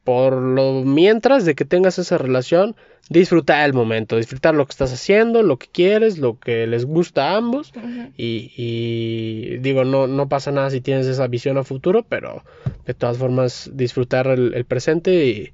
por 0.10 0.42
lo 0.42 0.82
mientras 0.84 1.46
de 1.46 1.54
que 1.54 1.66
tengas 1.66 2.00
esa 2.00 2.18
relación, 2.18 2.76
disfrutar 3.10 3.64
el 3.64 3.76
momento, 3.76 4.18
disfrutar 4.18 4.56
lo 4.56 4.66
que 4.66 4.72
estás 4.72 4.92
haciendo, 4.92 5.44
lo 5.44 5.60
que 5.60 5.68
quieres, 5.68 6.18
lo 6.18 6.40
que 6.40 6.66
les 6.66 6.86
gusta 6.86 7.30
a 7.30 7.38
ambos. 7.38 7.72
Y, 8.18 8.52
y 8.58 9.58
digo, 9.60 9.84
no, 9.84 10.08
no 10.08 10.28
pasa 10.28 10.52
nada 10.52 10.72
si 10.72 10.82
tienes 10.82 11.06
esa 11.06 11.28
visión 11.28 11.60
a 11.60 11.64
futuro, 11.64 12.02
pero 12.10 12.44
de 12.88 12.96
todas 12.96 13.20
formas 13.20 13.70
disfrutar 13.72 14.26
el, 14.26 14.56
el 14.56 14.66
presente 14.66 15.28
y 15.28 15.54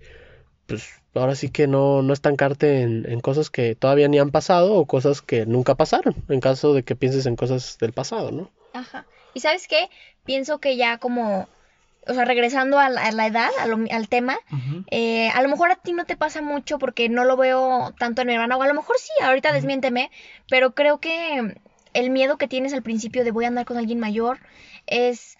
pues 0.67 0.87
ahora 1.15 1.35
sí 1.35 1.49
que 1.49 1.67
no, 1.67 2.01
no 2.01 2.13
estancarte 2.13 2.79
en, 2.79 3.05
en 3.11 3.19
cosas 3.19 3.49
que 3.49 3.75
todavía 3.75 4.07
ni 4.07 4.19
han 4.19 4.31
pasado 4.31 4.73
o 4.75 4.85
cosas 4.85 5.21
que 5.21 5.45
nunca 5.45 5.75
pasaron, 5.75 6.15
en 6.29 6.39
caso 6.39 6.73
de 6.73 6.83
que 6.83 6.95
pienses 6.95 7.25
en 7.25 7.35
cosas 7.35 7.77
del 7.77 7.91
pasado, 7.91 8.31
¿no? 8.31 8.51
Ajá. 8.71 9.05
¿Y 9.33 9.41
sabes 9.41 9.67
qué? 9.67 9.89
Pienso 10.23 10.59
que 10.59 10.77
ya 10.77 10.97
como, 10.97 11.49
o 12.07 12.13
sea, 12.13 12.25
regresando 12.25 12.79
a 12.79 12.89
la, 12.89 13.05
a 13.05 13.11
la 13.11 13.27
edad, 13.27 13.49
a 13.59 13.65
lo- 13.67 13.85
al 13.91 14.07
tema, 14.09 14.37
eh, 14.91 15.29
a 15.33 15.41
lo 15.41 15.49
mejor 15.49 15.71
a 15.71 15.75
ti 15.75 15.93
no 15.93 16.05
te 16.05 16.15
pasa 16.15 16.41
mucho 16.41 16.77
porque 16.79 17.09
no 17.09 17.23
lo 17.25 17.37
veo 17.37 17.93
tanto 17.97 18.21
en 18.21 18.27
mi 18.27 18.33
hermana, 18.33 18.57
o 18.57 18.61
a 18.63 18.67
lo 18.67 18.73
mejor 18.73 18.97
sí, 18.99 19.11
ahorita 19.23 19.51
desmiénteme, 19.53 20.11
pero 20.49 20.73
creo 20.75 20.99
que 20.99 21.55
el 21.93 22.09
miedo 22.09 22.37
que 22.37 22.47
tienes 22.47 22.73
al 22.73 22.83
principio 22.83 23.23
de 23.23 23.31
voy 23.31 23.45
a 23.45 23.47
andar 23.47 23.65
con 23.65 23.77
alguien 23.77 23.99
mayor 23.99 24.39
es 24.85 25.37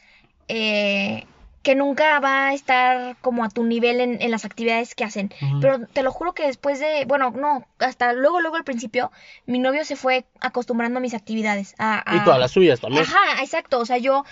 eh, 0.47 1.25
que 1.63 1.73
nunca 1.75 2.19
va 2.19 2.49
a 2.49 2.54
estar 2.54 3.17
como 3.21 3.43
a 3.43 3.49
tu 3.49 3.63
nivel 3.63 3.99
en, 3.99 4.21
en 4.21 4.30
las 4.30 4.45
actividades 4.45 4.93
que 4.93 5.04
hacen. 5.04 5.34
Pero 5.62 5.88
te 5.88 6.04
lo 6.04 6.12
juro 6.12 6.34
que 6.34 6.45
después 6.45 6.80
de, 6.80 7.06
bueno, 7.08 7.32
no, 7.32 7.65
hasta 7.80 8.13
luego, 8.13 8.39
luego 8.39 8.56
al 8.56 8.63
principio, 8.63 9.12
mi 9.47 9.58
novio 9.58 9.84
se 9.84 9.95
fue 9.95 10.25
acostumbrando 10.41 10.99
a 10.99 11.01
mis 11.01 11.15
actividades. 11.15 11.73
A, 11.80 12.04
Y 12.08 12.17
a- 12.19 12.23
todas 12.23 12.39
las 12.39 12.51
suyas 12.51 12.80
también. 12.80 13.04
Ajá, 13.04 13.41
exacto. 13.41 13.80
O 13.80 13.86
sea, 13.86 13.97
yo 13.97 14.23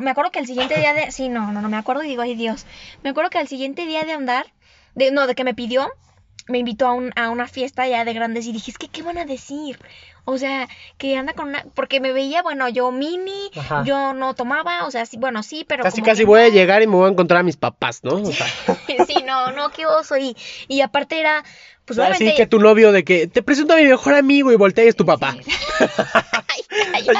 me 0.00 0.10
acuerdo 0.10 0.30
que 0.30 0.38
el 0.38 0.46
siguiente 0.46 0.78
día 0.78 0.94
de. 0.94 1.10
Sí, 1.10 1.28
no, 1.28 1.52
no, 1.52 1.60
no 1.60 1.68
me 1.68 1.76
acuerdo 1.76 2.02
y 2.02 2.08
digo, 2.08 2.22
ay 2.22 2.34
Dios. 2.34 2.66
Me 3.02 3.10
acuerdo 3.10 3.30
que 3.30 3.38
al 3.38 3.48
siguiente 3.48 3.86
día 3.86 4.04
de 4.04 4.12
andar, 4.12 4.46
de, 4.94 5.10
no, 5.10 5.26
de 5.26 5.34
que 5.34 5.44
me 5.44 5.54
pidió, 5.54 5.90
me 6.48 6.58
invitó 6.58 6.86
a, 6.86 6.92
un, 6.94 7.12
a 7.16 7.30
una 7.30 7.46
fiesta 7.46 7.86
ya 7.86 8.04
de 8.04 8.12
grandes 8.12 8.46
y 8.46 8.52
dije, 8.52 8.70
es 8.72 8.78
que, 8.78 8.88
¿qué 8.88 9.02
van 9.02 9.18
a 9.18 9.24
decir? 9.24 9.78
O 10.24 10.38
sea, 10.38 10.68
que 10.98 11.16
anda 11.16 11.32
con 11.32 11.48
una. 11.48 11.64
Porque 11.74 12.00
me 12.00 12.12
veía, 12.12 12.42
bueno, 12.42 12.68
yo 12.68 12.92
mini, 12.92 13.50
Ajá. 13.56 13.82
yo 13.84 14.12
no 14.14 14.34
tomaba, 14.34 14.86
o 14.86 14.90
sea, 14.90 15.04
sí, 15.04 15.16
bueno, 15.16 15.42
sí, 15.42 15.64
pero. 15.66 15.82
Casi 15.82 16.00
como 16.00 16.06
casi 16.06 16.20
que 16.20 16.26
voy 16.26 16.42
a 16.42 16.48
llegar 16.48 16.80
y 16.82 16.86
me 16.86 16.94
voy 16.94 17.08
a 17.08 17.12
encontrar 17.12 17.40
a 17.40 17.42
mis 17.42 17.56
papás, 17.56 18.04
¿no? 18.04 18.14
O 18.14 18.32
sea, 18.32 18.46
sí, 19.06 19.16
no, 19.26 19.50
no, 19.50 19.70
qué 19.70 19.86
oso. 19.86 20.16
Y, 20.16 20.36
y 20.68 20.80
aparte 20.80 21.18
era, 21.18 21.42
pues 21.84 21.98
así 21.98 22.08
obviamente. 22.08 22.36
que 22.36 22.46
tu 22.46 22.60
novio 22.60 22.92
de 22.92 23.02
que 23.04 23.26
te 23.26 23.42
presento 23.42 23.72
a 23.72 23.76
mi 23.76 23.84
mejor 23.84 24.14
amigo 24.14 24.52
y 24.52 24.56
voltea 24.56 24.84
y 24.84 24.88
es 24.88 24.96
tu 24.96 25.04
papá. 25.04 25.36
Ay. 26.48 26.62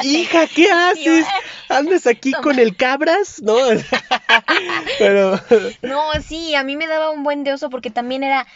Hija, 0.04 0.46
¿qué 0.46 0.70
haces? 0.70 1.26
¿Andas 1.68 2.06
aquí 2.06 2.30
Toma. 2.30 2.42
con 2.42 2.58
el 2.58 2.76
cabras? 2.76 3.42
¿No? 3.42 3.56
Pero... 4.98 5.40
No, 5.82 6.12
sí, 6.26 6.54
a 6.54 6.62
mí 6.62 6.76
me 6.76 6.86
daba 6.86 7.10
un 7.10 7.24
buen 7.24 7.42
de 7.44 7.52
oso 7.52 7.68
porque 7.70 7.90
también 7.90 8.22
era, 8.22 8.46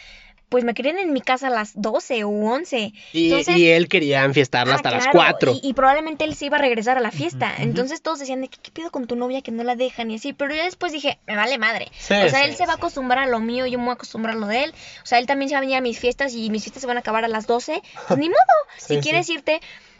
pues 0.49 0.63
me 0.63 0.73
querían 0.73 0.97
en 0.97 1.11
mi 1.11 1.19
casa 1.21 1.47
a 1.47 1.49
las 1.49 1.73
12 1.75 2.23
u 2.23 2.47
11. 2.47 2.93
Y, 3.13 3.25
Entonces- 3.25 3.57
y 3.57 3.67
él 3.69 3.89
quería 3.89 4.23
enfiestarla 4.23 4.73
Ah, 4.73 4.75
hasta 4.77 4.91
las 4.91 5.03
claro, 5.07 5.17
4. 5.17 5.51
Y, 5.61 5.69
y 5.69 5.73
probablemente 5.73 6.23
él 6.23 6.35
se 6.35 6.45
iba 6.45 6.55
a 6.57 6.61
regresar 6.61 6.97
a 6.97 7.01
la 7.01 7.11
fiesta. 7.11 7.53
Entonces 7.57 8.01
todos 8.01 8.19
decían, 8.19 8.41
de, 8.41 8.47
¿qué, 8.47 8.57
qué 8.61 8.71
pido 8.71 8.89
con 8.91 9.07
tu 9.07 9.15
novia 9.15 9.41
que 9.41 9.51
no 9.51 9.63
la 9.63 9.75
dejan? 9.75 10.09
Y 10.11 10.15
así. 10.15 10.31
Pero 10.33 10.55
yo 10.55 10.63
después 10.63 10.91
dije, 10.93 11.19
me 11.27 11.35
vale 11.35 11.57
madre. 11.57 11.87
Sí, 11.97 12.13
o 12.13 12.29
sea, 12.29 12.43
sí, 12.43 12.49
él 12.49 12.55
se 12.55 12.65
va 12.65 12.73
a 12.73 12.75
acostumbrar 12.77 13.19
a 13.19 13.27
lo 13.27 13.39
mío, 13.39 13.65
yo 13.67 13.77
me 13.77 13.83
voy 13.85 13.91
a 13.91 13.95
acostumbrar 13.95 14.35
a 14.35 14.39
lo 14.39 14.47
de 14.47 14.63
él. 14.63 14.73
O 15.03 15.05
sea, 15.05 15.19
él 15.19 15.25
también 15.27 15.49
se 15.49 15.55
va 15.55 15.59
a 15.59 15.61
venir 15.61 15.75
a 15.75 15.81
mis 15.81 15.99
fiestas 15.99 16.33
y 16.33 16.49
mis 16.49 16.63
fiestas 16.63 16.81
se 16.81 16.87
van 16.87 16.97
a 16.97 17.01
acabar 17.01 17.25
a 17.25 17.27
las 17.27 17.45
12. 17.47 17.81
Pues 18.07 18.19
ni 18.19 18.29
modo, 18.29 18.37
si 18.77 18.97
quieres 18.99 19.29
irte. 19.29 19.59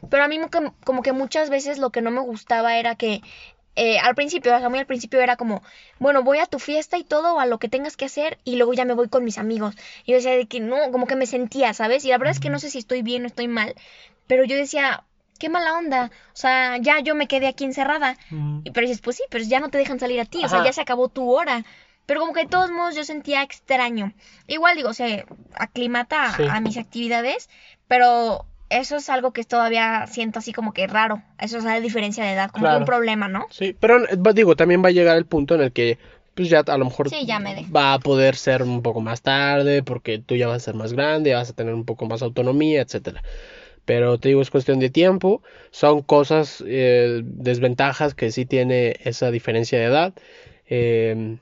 Pero 0.10 0.24
a 0.24 0.28
mí 0.28 0.38
mo- 0.40 0.50
como- 0.52 0.76
como 0.86 1.02
que 1.02 1.12
muchas 1.12 1.50
veces 1.50 1.78
lo 1.80 1.90
que 1.90 2.02
no 2.02 2.12
me 2.12 2.22
gustaba 2.22 2.78
era 2.78 2.96
que 2.96 3.22
eh, 3.78 4.00
al 4.00 4.16
principio, 4.16 4.54
o 4.54 4.60
sea, 4.60 4.68
muy 4.70 4.80
al 4.80 4.86
principio 4.86 5.22
era 5.22 5.38
como, 5.38 5.62
bueno, 6.00 6.24
voy 6.24 6.40
a 6.40 6.46
tu 6.48 6.60
fiesta 6.60 6.98
y 6.98 7.04
todo, 7.06 7.36
o 7.36 7.40
a 7.40 7.46
lo 7.46 7.60
que 7.60 7.70
tengas 7.70 7.96
que 7.96 8.06
hacer, 8.06 8.38
y 8.44 8.56
luego 8.58 8.74
ya 8.74 8.84
me 8.86 8.94
voy 8.94 9.08
con 9.08 9.24
mis 9.24 9.38
amigos. 9.38 9.76
Y 10.06 10.12
yo 10.12 10.18
decía 10.18 10.32
de 10.32 10.48
que 10.48 10.60
no, 10.60 10.92
como 10.92 11.08
que 11.08 11.16
me 11.16 11.28
sentía, 11.28 11.74
¿sabes? 11.74 12.04
Y 12.04 12.10
la 12.10 12.18
verdad 12.18 12.34
es 12.34 12.40
que 12.40 12.50
no 12.50 12.60
sé 12.60 12.70
si 12.70 12.80
estoy 12.80 13.02
bien 13.04 13.24
o 13.24 13.28
estoy 13.28 13.48
mal, 13.48 13.74
pero 14.28 14.44
yo 14.44 14.56
decía, 14.58 15.04
qué 15.40 15.48
mala 15.50 15.78
onda. 15.78 16.12
O 16.34 16.36
sea, 16.38 16.78
ya 16.78 17.00
yo 17.00 17.16
me 17.16 17.28
quedé 17.28 17.48
aquí 17.48 17.64
encerrada. 17.64 18.18
Y- 18.64 18.72
Pero 18.72 18.88
dices, 18.88 19.02
pues 19.02 19.16
sí, 19.18 19.24
pero 19.30 19.44
ya 19.46 19.60
no 19.60 19.70
te 19.70 19.78
dejan 19.78 20.00
salir 20.00 20.20
a 20.20 20.26
ti, 20.26 20.44
o 20.44 20.50
sea, 20.50 20.60
ya 20.66 20.74
se 20.74 20.82
acabó 20.82 21.08
tu 21.08 21.32
hora. 21.32 21.64
Pero 22.08 22.20
como 22.22 22.34
que 22.34 22.42
de 22.42 22.48
todos 22.50 22.72
modos 22.72 22.96
yo 22.96 23.04
sentía 23.04 23.44
extraño. 23.44 24.14
Igual 24.48 24.76
digo, 24.78 24.94
se 24.94 25.26
aclimata 25.54 26.34
a 26.50 26.60
mis 26.62 26.78
actividades, 26.78 27.50
pero 27.88 28.46
eso 28.70 28.98
es 28.98 29.10
algo 29.10 29.32
que 29.32 29.44
todavía 29.44 30.06
siento 30.08 30.40
así 30.40 30.54
como 30.54 30.74
que 30.74 30.88
raro. 30.88 31.22
Eso 31.40 31.58
es 31.58 31.64
la 31.64 31.80
diferencia 31.80 32.24
de 32.24 32.34
edad, 32.34 32.52
como 32.52 32.68
que 32.68 32.76
un 32.76 32.86
problema, 32.86 33.28
¿no? 33.28 33.46
Sí, 33.50 33.76
pero 33.80 34.00
digo, 34.34 34.56
también 34.56 34.84
va 34.84 34.90
a 34.90 34.92
llegar 34.92 35.18
el 35.18 35.26
punto 35.26 35.56
en 35.56 35.62
el 35.62 35.72
que 35.72 35.98
pues 36.34 36.50
ya 36.50 36.60
a 36.60 36.78
lo 36.78 36.86
mejor 36.86 37.10
Sí, 37.10 37.26
ya 37.26 37.40
me 37.40 37.66
va 37.76 37.96
a 37.96 38.00
poder 38.00 38.36
ser 38.36 38.62
un 38.62 38.84
poco 38.84 39.02
más 39.02 39.24
tarde 39.24 39.82
porque 39.82 40.20
tú 40.20 40.36
ya 40.36 40.48
vas 40.48 40.58
a 40.58 40.66
ser 40.66 40.76
más 40.76 40.94
grande, 40.94 41.34
vas 41.34 41.50
a 41.50 41.54
tener 41.54 41.74
un 41.74 41.84
poco 41.84 42.06
más 42.06 42.22
autonomía, 42.22 42.82
etcétera. 42.82 43.24
Pero 43.86 44.20
te 44.20 44.28
digo, 44.30 44.42
es 44.42 44.52
cuestión 44.52 44.80
de 44.80 44.90
tiempo, 44.90 45.42
son 45.72 46.04
cosas, 46.04 46.64
eh, 46.68 47.22
desventajas 47.24 48.14
que 48.14 48.32
sí 48.32 48.46
tiene 48.46 48.98
esa 49.04 49.32
diferencia 49.32 49.80
de 49.80 49.86
edad. 49.86 50.14
Eh, 50.68 51.38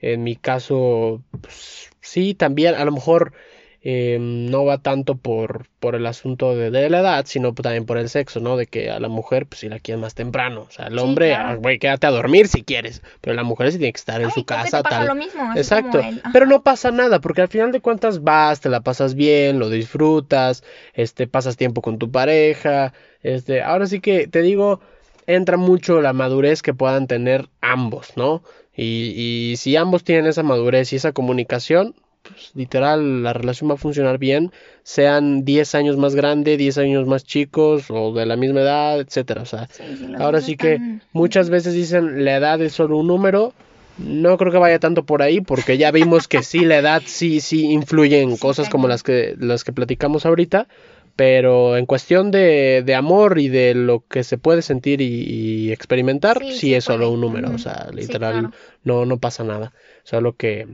en 0.00 0.22
mi 0.22 0.36
caso, 0.36 1.22
pues, 1.40 1.90
sí, 2.00 2.34
también 2.34 2.74
a 2.76 2.84
lo 2.84 2.92
mejor 2.92 3.32
eh, 3.80 4.18
no 4.20 4.64
va 4.64 4.78
tanto 4.78 5.14
por, 5.14 5.66
por 5.78 5.94
el 5.94 6.04
asunto 6.06 6.56
de, 6.56 6.70
de 6.70 6.90
la 6.90 6.98
edad, 6.98 7.24
sino 7.26 7.54
también 7.54 7.86
por 7.86 7.96
el 7.96 8.08
sexo, 8.08 8.40
¿no? 8.40 8.56
De 8.56 8.66
que 8.66 8.90
a 8.90 8.98
la 8.98 9.08
mujer, 9.08 9.46
pues 9.46 9.60
si 9.60 9.68
la 9.68 9.78
quieren 9.78 10.00
más 10.00 10.14
temprano. 10.14 10.66
O 10.68 10.70
sea, 10.70 10.88
el 10.88 10.98
hombre, 10.98 11.34
ah, 11.34 11.54
güey, 11.54 11.78
quédate 11.78 12.06
a 12.08 12.10
dormir 12.10 12.48
si 12.48 12.64
quieres. 12.64 13.02
Pero 13.20 13.36
la 13.36 13.44
mujer 13.44 13.70
sí 13.70 13.78
tiene 13.78 13.92
que 13.92 13.98
estar 13.98 14.20
en 14.20 14.26
Ay, 14.26 14.32
su 14.32 14.40
te 14.40 14.46
casa, 14.46 14.82
tal. 14.82 15.06
lo 15.06 15.14
mismo, 15.14 15.42
así 15.50 15.58
Exacto. 15.60 16.00
Pero 16.32 16.46
no 16.46 16.62
pasa 16.62 16.90
nada, 16.90 17.20
porque 17.20 17.42
al 17.42 17.48
final 17.48 17.70
de 17.70 17.80
cuentas 17.80 18.22
vas, 18.22 18.60
te 18.60 18.68
la 18.68 18.80
pasas 18.80 19.14
bien, 19.14 19.60
lo 19.60 19.70
disfrutas, 19.70 20.64
este, 20.94 21.28
pasas 21.28 21.56
tiempo 21.56 21.80
con 21.80 21.98
tu 21.98 22.10
pareja. 22.10 22.92
Este, 23.22 23.62
ahora 23.62 23.86
sí 23.86 24.00
que 24.00 24.26
te 24.26 24.42
digo, 24.42 24.80
entra 25.26 25.56
mucho 25.56 26.00
la 26.00 26.12
madurez 26.12 26.62
que 26.62 26.74
puedan 26.74 27.06
tener 27.06 27.48
ambos, 27.60 28.16
¿no? 28.16 28.42
Y, 28.76 29.12
y 29.52 29.56
si 29.56 29.76
ambos 29.76 30.02
tienen 30.02 30.26
esa 30.26 30.42
madurez 30.42 30.92
y 30.92 30.96
esa 30.96 31.12
comunicación, 31.12 31.94
pues 32.28 32.50
literal 32.54 33.22
la 33.22 33.32
relación 33.32 33.70
va 33.70 33.74
a 33.74 33.78
funcionar 33.78 34.18
bien, 34.18 34.52
sean 34.82 35.44
10 35.44 35.74
años 35.74 35.96
más 35.96 36.14
grande, 36.14 36.56
10 36.56 36.78
años 36.78 37.06
más 37.06 37.24
chicos 37.24 37.86
o 37.90 38.12
de 38.12 38.26
la 38.26 38.36
misma 38.36 38.60
edad, 38.60 39.00
etcétera, 39.00 39.42
o 39.42 39.46
sea, 39.46 39.68
Sí, 39.70 39.82
sí, 39.98 40.06
los 40.08 40.20
ahora 40.20 40.40
sí 40.40 40.56
que 40.56 40.74
están- 40.74 41.02
muchas 41.12 41.50
veces 41.50 41.74
dicen 41.74 42.24
la 42.24 42.36
edad 42.36 42.60
es 42.62 42.72
solo 42.72 42.96
un 42.98 43.06
número, 43.06 43.52
no 43.98 44.36
creo 44.36 44.52
que 44.52 44.58
vaya 44.58 44.78
tanto 44.78 45.04
por 45.04 45.22
ahí 45.22 45.40
porque 45.40 45.76
ya 45.78 45.90
vimos 45.90 46.28
que 46.28 46.42
sí 46.42 46.64
la 46.64 46.78
edad 46.78 47.02
sí 47.04 47.40
sí 47.40 47.70
influye 47.72 48.20
en 48.22 48.32
Sí, 48.36 48.40
cosas 48.40 48.68
como 48.68 48.86
las 48.88 49.02
que 49.02 49.34
las 49.38 49.64
que 49.64 49.72
platicamos 49.72 50.24
ahorita, 50.24 50.68
pero 51.16 51.76
en 51.76 51.84
cuestión 51.86 52.30
de, 52.30 52.84
de 52.86 52.94
amor 52.94 53.40
y 53.40 53.48
de 53.48 53.74
lo 53.74 54.04
que 54.08 54.22
se 54.22 54.38
puede 54.38 54.62
sentir 54.62 55.00
y, 55.00 55.06
y 55.24 55.72
experimentar, 55.72 56.40
sí, 56.52 56.74
es 56.74 56.84
solo 56.84 57.10
un 57.10 57.20
número, 57.20 57.50
o 57.52 57.58
sea, 57.58 57.88
Sí, 57.90 57.96
literal 57.96 58.34
claro. 58.42 58.50
no 58.84 59.04
no 59.04 59.18
pasa 59.18 59.42
nada, 59.42 59.72
solo 60.04 60.34
que 60.36 60.68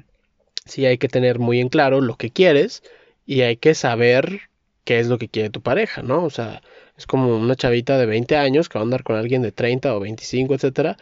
sí 0.65 0.87
hay 0.87 0.99
que 0.99 1.09
tener 1.09 1.39
muy 1.39 1.61
en 1.61 1.69
claro 1.69 2.01
lo 2.01 2.17
que 2.17 2.31
quieres 2.31 2.83
y 3.27 3.43
hay 3.43 3.57
que 3.57 3.75
saber 3.75 4.41
qué 4.85 4.99
es 4.99 5.09
lo 5.09 5.19
que 5.19 5.29
quiere 5.29 5.51
tu 5.51 5.61
pareja, 5.63 6.03
¿no? 6.03 6.25
O 6.25 6.31
sea, 6.31 6.63
es 6.97 7.07
como 7.07 7.37
una 7.37 7.57
chavita 7.57 7.99
de 7.99 8.07
20 8.07 8.37
años 8.37 8.69
que 8.69 8.79
va 8.79 8.83
a 8.83 8.85
andar 8.85 9.03
con 9.03 9.17
alguien 9.17 9.43
de 9.43 9.53
30 9.53 9.95
o 9.97 10.01
25, 10.01 10.55
etcétera. 10.55 10.97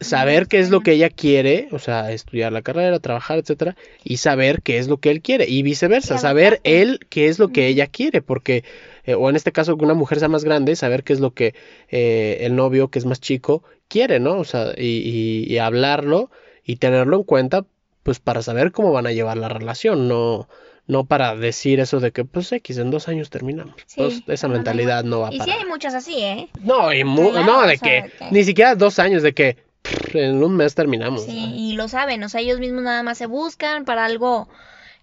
Saber 0.00 0.46
qué 0.46 0.60
es 0.60 0.70
lo 0.70 0.82
que 0.82 0.92
ella 0.92 1.10
quiere, 1.10 1.68
o 1.72 1.80
sea, 1.80 2.12
estudiar 2.12 2.52
la 2.52 2.62
carrera, 2.62 3.00
trabajar, 3.00 3.38
etcétera, 3.38 3.76
y 4.04 4.18
saber 4.18 4.62
qué 4.62 4.78
es 4.78 4.88
lo 4.88 4.98
que 4.98 5.10
él 5.10 5.22
quiere, 5.22 5.48
y 5.48 5.62
viceversa, 5.62 6.18
saber 6.18 6.60
él 6.64 7.00
qué 7.08 7.26
es 7.26 7.40
lo 7.40 7.48
que 7.48 7.66
ella 7.66 7.88
quiere, 7.88 8.22
porque, 8.22 8.62
eh, 9.04 9.14
o 9.14 9.28
en 9.28 9.36
este 9.36 9.52
caso, 9.52 9.76
que 9.76 9.84
una 9.84 9.94
mujer 9.94 10.20
sea 10.20 10.28
más 10.28 10.44
grande, 10.44 10.76
saber 10.76 11.02
qué 11.02 11.14
es 11.14 11.20
lo 11.20 11.32
que 11.34 11.54
eh, 11.90 12.38
el 12.42 12.54
novio, 12.54 12.90
que 12.90 13.00
es 13.00 13.06
más 13.06 13.20
chico, 13.20 13.64
quiere, 13.88 14.20
¿no? 14.20 14.38
O 14.38 14.44
sea, 14.44 14.72
y, 14.76 14.86
y- 15.48 15.52
y 15.52 15.58
hablarlo 15.58 16.30
y 16.64 16.76
tenerlo 16.76 17.16
en 17.16 17.24
cuenta, 17.24 17.66
pues 18.08 18.20
para 18.20 18.40
saber 18.40 18.72
cómo 18.72 18.90
van 18.90 19.06
a 19.06 19.12
llevar 19.12 19.36
la 19.36 19.50
relación, 19.50 20.08
no, 20.08 20.48
no 20.86 21.04
para 21.04 21.36
decir 21.36 21.78
eso 21.78 22.00
de 22.00 22.10
que, 22.10 22.24
pues 22.24 22.50
X, 22.50 22.78
en 22.78 22.90
dos 22.90 23.06
años 23.06 23.28
terminamos. 23.28 23.74
Sí, 23.84 23.96
pues 24.00 24.22
esa 24.28 24.48
no, 24.48 24.54
mentalidad 24.54 25.04
no 25.04 25.20
va 25.20 25.28
Y 25.30 25.38
sí 25.38 25.50
hay 25.50 25.66
muchas 25.66 25.92
así, 25.92 26.14
¿eh? 26.18 26.48
No, 26.62 26.90
y 26.90 27.04
mu- 27.04 27.32
Claro, 27.32 27.44
no, 27.46 27.58
o 27.58 27.66
de 27.66 27.76
sea, 27.76 28.06
que 28.06 28.12
ni 28.30 28.44
siquiera 28.44 28.76
dos 28.76 28.98
años, 28.98 29.22
de 29.22 29.34
que 29.34 29.58
pff, 29.82 30.14
en 30.16 30.42
un 30.42 30.56
mes 30.56 30.74
terminamos. 30.74 31.24
Sí, 31.26 31.52
y 31.54 31.74
lo 31.74 31.86
saben, 31.88 32.24
o 32.24 32.30
sea, 32.30 32.40
ellos 32.40 32.60
mismos 32.60 32.82
nada 32.82 33.02
más 33.02 33.18
se 33.18 33.26
buscan 33.26 33.84
para 33.84 34.06
algo, 34.06 34.48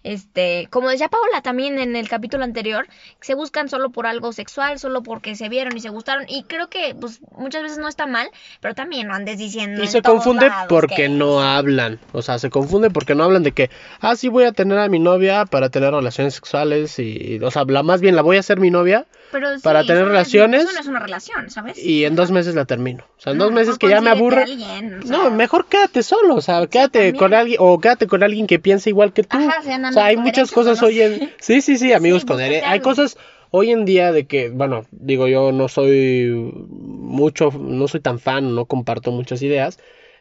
este, 0.06 0.68
como 0.70 0.88
decía 0.88 1.08
Paola 1.08 1.42
también 1.42 1.78
en 1.78 1.96
el 1.96 2.08
capítulo 2.08 2.44
anterior, 2.44 2.86
se 3.20 3.34
buscan 3.34 3.68
solo 3.68 3.90
por 3.90 4.06
algo 4.06 4.32
sexual, 4.32 4.78
solo 4.78 5.02
porque 5.02 5.34
se 5.34 5.48
vieron 5.48 5.76
y 5.76 5.80
se 5.80 5.88
gustaron, 5.88 6.24
y 6.28 6.44
creo 6.44 6.68
que, 6.68 6.94
pues, 6.98 7.20
muchas 7.36 7.62
veces 7.62 7.78
no 7.78 7.88
está 7.88 8.06
mal, 8.06 8.28
pero 8.60 8.74
también 8.74 9.08
no 9.08 9.14
andes 9.14 9.38
diciendo 9.38 9.82
Y 9.82 9.88
se 9.88 10.02
confunde 10.02 10.48
porque 10.68 10.94
que- 10.94 11.08
no 11.08 11.42
hablan. 11.42 12.00
O 12.12 12.22
sea, 12.22 12.38
se 12.38 12.50
confunde 12.50 12.90
porque 12.90 13.14
no 13.14 13.24
hablan 13.24 13.42
de 13.42 13.52
que, 13.52 13.70
ah, 14.00 14.16
sí 14.16 14.28
voy 14.28 14.44
a 14.44 14.52
tener 14.52 14.78
a 14.78 14.88
mi 14.88 14.98
novia 14.98 15.44
para 15.44 15.68
tener 15.70 15.92
relaciones 15.92 16.34
sexuales 16.34 16.98
y, 16.98 17.38
o 17.42 17.50
sea, 17.50 17.64
la, 17.66 17.82
más 17.82 18.00
bien 18.00 18.16
la 18.16 18.22
voy 18.22 18.36
a 18.36 18.40
hacer 18.40 18.60
mi 18.60 18.70
novia 18.70 19.06
Pero 19.32 19.54
sí, 19.56 19.60
para 19.62 19.82
tener 19.82 19.98
eso 20.02 20.08
relaciones 20.08 20.62
eso 20.64 20.72
no 20.72 20.80
es 20.80 20.86
una 20.86 20.98
relación, 21.00 21.50
¿sabes? 21.50 21.78
y 21.78 22.04
en 22.04 22.14
dos 22.16 22.30
meses 22.30 22.54
la 22.54 22.64
termino. 22.64 23.04
O 23.18 23.20
sea, 23.20 23.32
en 23.32 23.38
dos 23.38 23.52
meses 23.52 23.78
que 23.78 23.88
ya 23.88 24.00
me 24.00 24.10
aburre. 24.10 24.40
a 24.40 24.44
alguien, 24.44 25.00
o 25.00 25.06
sea, 25.06 25.16
No, 25.16 25.30
mejor 25.30 25.66
quédate 25.66 26.02
solo, 26.02 26.34
o 26.36 26.40
sea, 26.40 26.66
quédate 26.66 26.98
también. 26.98 27.16
con 27.16 27.34
alguien 27.34 27.58
o 27.60 27.78
quédate 27.80 28.06
con 28.06 28.22
alguien 28.22 28.46
que 28.46 28.58
piense 28.58 28.90
igual 28.90 29.12
que 29.12 29.22
tú. 29.24 29.36
Ajá, 29.36 29.62
sean 29.62 29.84
o 29.84 29.92
sea, 29.92 30.06
hay 30.06 30.16
muchas 30.16 30.50
cosas 30.52 30.82
hoy 30.82 31.00
en 31.00 31.32
Sí, 31.40 31.60
sí, 31.60 31.76
sí, 31.76 31.92
amigos 31.92 32.24
con 32.24 32.38
derechos. 32.38 32.68
Hay 32.68 32.80
cosas 32.80 33.16
hoy 33.50 33.70
en 33.70 33.84
día 33.84 34.12
de 34.12 34.26
que, 34.26 34.50
bueno, 34.50 34.84
digo 34.90 35.28
yo 35.28 35.52
no 35.52 35.68
soy 35.68 36.30
mucho 36.68 37.50
no 37.58 37.88
soy 37.88 38.00
tan 38.00 38.18
fan, 38.18 38.54
no 38.54 38.64
comparto 38.66 39.10
muchas 39.12 39.42
ideas, 39.42 39.78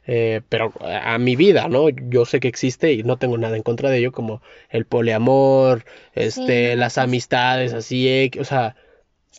eh, 0.08 0.42
pero 0.50 0.72
a 0.84 1.18
mi 1.18 1.36
vida, 1.36 1.68
¿no? 1.68 1.90
Yo 1.90 2.26
sé 2.26 2.40
que 2.40 2.48
existe 2.48 2.94
y 2.94 3.04
no 3.04 3.18
tengo 3.18 3.38
nada 3.38 3.58
en 3.58 3.64
contra 3.64 3.90
de 3.90 3.98
ello, 3.98 4.12
como 4.12 4.42
el 4.70 4.86
poliamor, 4.86 5.84
este, 6.14 6.72
Sí, 6.74 6.78
las 6.78 6.94
pues. 6.94 7.04
amistades 7.04 7.74
así, 7.74 8.08
eh, 8.08 8.32
o 8.40 8.44
sea, 8.44 8.76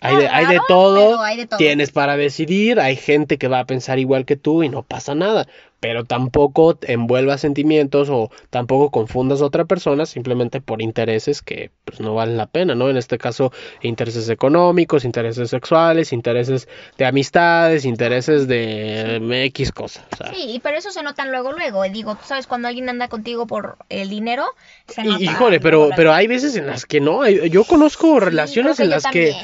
Hay 0.00 0.16
de, 0.16 0.28
hay 0.28 0.46
de 0.46 0.60
todo, 0.68 1.20
hay 1.20 1.36
de 1.38 1.46
todo. 1.46 1.58
tienes 1.58 1.90
para 1.90 2.16
decidir, 2.16 2.80
hay 2.80 2.96
gente 2.96 3.38
que 3.38 3.48
va 3.48 3.60
a 3.60 3.66
pensar 3.66 3.98
igual 3.98 4.26
que 4.26 4.36
tú 4.36 4.62
y 4.62 4.68
no 4.68 4.82
pasa 4.82 5.14
nada, 5.14 5.48
pero 5.80 6.04
tampoco 6.04 6.78
envuelvas 6.82 7.40
sentimientos 7.42 8.08
o 8.10 8.30
tampoco 8.50 8.90
confundas 8.90 9.40
a 9.42 9.44
otra 9.44 9.64
persona 9.66 10.06
simplemente 10.06 10.60
por 10.60 10.80
intereses 10.82 11.42
que 11.42 11.70
pues 11.84 12.00
no 12.00 12.14
valen 12.14 12.36
la 12.36 12.46
pena, 12.46 12.74
¿no? 12.74 12.88
En 12.88 12.96
este 12.96 13.18
caso, 13.18 13.52
intereses 13.82 14.28
económicos, 14.28 15.04
intereses 15.04 15.50
sexuales, 15.50 16.12
intereses 16.12 16.68
de 16.96 17.04
amistades, 17.06 17.84
intereses 17.84 18.48
de 18.48 19.44
X 19.46 19.72
cosas, 19.72 20.04
Sí, 20.34 20.60
pero 20.62 20.78
eso 20.78 20.90
se 20.90 21.02
nota 21.02 21.24
luego, 21.26 21.52
luego. 21.52 21.82
Digo, 21.84 22.14
tú 22.14 22.22
sabes, 22.26 22.46
cuando 22.46 22.68
alguien 22.68 22.88
anda 22.88 23.08
contigo 23.08 23.46
por 23.46 23.76
el 23.88 24.08
dinero, 24.08 24.44
se 24.88 25.02
Y- 25.02 25.08
nota. 25.08 25.22
híjole, 25.22 25.60
pero, 25.60 25.90
pero 25.94 26.12
hay 26.12 26.26
veces 26.26 26.56
en 26.56 26.66
las 26.66 26.86
que 26.86 27.00
no. 27.00 27.28
Yo 27.28 27.64
conozco 27.64 28.18
relaciones 28.20 28.78
las 28.78 29.06
que, 29.06 29.34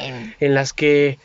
en 0.41 0.55
las 0.55 0.73
que, 0.73 1.19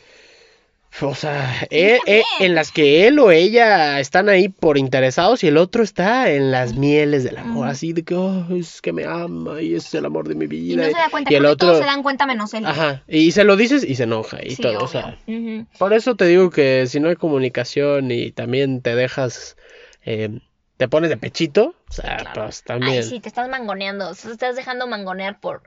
o 1.02 1.14
sea, 1.14 1.66
eh, 1.70 1.98
eh, 2.06 2.22
en 2.40 2.54
las 2.54 2.72
que 2.72 3.06
él 3.06 3.18
o 3.18 3.30
ella 3.30 4.00
están 4.00 4.28
ahí 4.28 4.48
por 4.48 4.78
interesados 4.78 5.44
y 5.44 5.48
el 5.48 5.56
otro 5.56 5.82
está 5.82 6.30
en 6.30 6.50
las 6.50 6.74
mieles 6.74 7.24
del 7.24 7.36
amor, 7.36 7.68
así 7.68 7.92
de 7.92 8.02
que 8.04 8.14
"Oh, 8.14 8.46
es 8.56 8.80
que 8.80 8.92
me 8.92 9.04
ama 9.04 9.60
y 9.60 9.74
es 9.74 9.92
el 9.94 10.04
amor 10.06 10.26
de 10.28 10.34
mi 10.34 10.46
Y 10.46 10.48
vida. 10.48 10.82
no 10.86 10.90
se 10.90 10.96
da 10.98 11.08
cuenta, 11.10 11.30
y 11.32 11.36
el 11.36 11.44
otro, 11.46 11.68
todos 11.68 11.78
se 11.80 11.84
dan 11.84 12.02
cuenta 12.02 12.26
menos 12.26 12.52
él. 12.54 12.64
ajá, 12.66 13.04
y 13.06 13.30
se 13.32 13.44
lo 13.44 13.56
dices 13.56 13.84
y 13.84 13.94
se 13.94 14.04
enoja 14.04 14.38
y 14.42 14.56
Sí, 14.56 14.62
todo, 14.62 14.84
o 14.84 14.88
sea, 14.88 15.16
por 15.78 15.92
eso 15.92 16.16
te 16.16 16.24
digo 16.26 16.50
que 16.50 16.86
si 16.86 17.00
no 17.00 17.08
hay 17.08 17.16
comunicación 17.16 18.10
y 18.10 18.32
también 18.32 18.80
te 18.82 18.94
dejas, 18.96 19.56
eh, 20.04 20.40
te 20.78 20.88
pones 20.88 21.10
de 21.10 21.16
pechito, 21.16 21.74
o 21.88 21.92
sea, 21.92 22.16
Claro. 22.18 22.44
pues 22.46 22.62
también. 22.64 23.02
Ay, 23.02 23.08
sí, 23.08 23.20
te 23.20 23.28
estás 23.28 23.48
mangoneando, 23.48 24.14
te 24.14 24.30
estás 24.30 24.56
dejando 24.56 24.86
mangonear 24.86 25.38
por, 25.40 25.62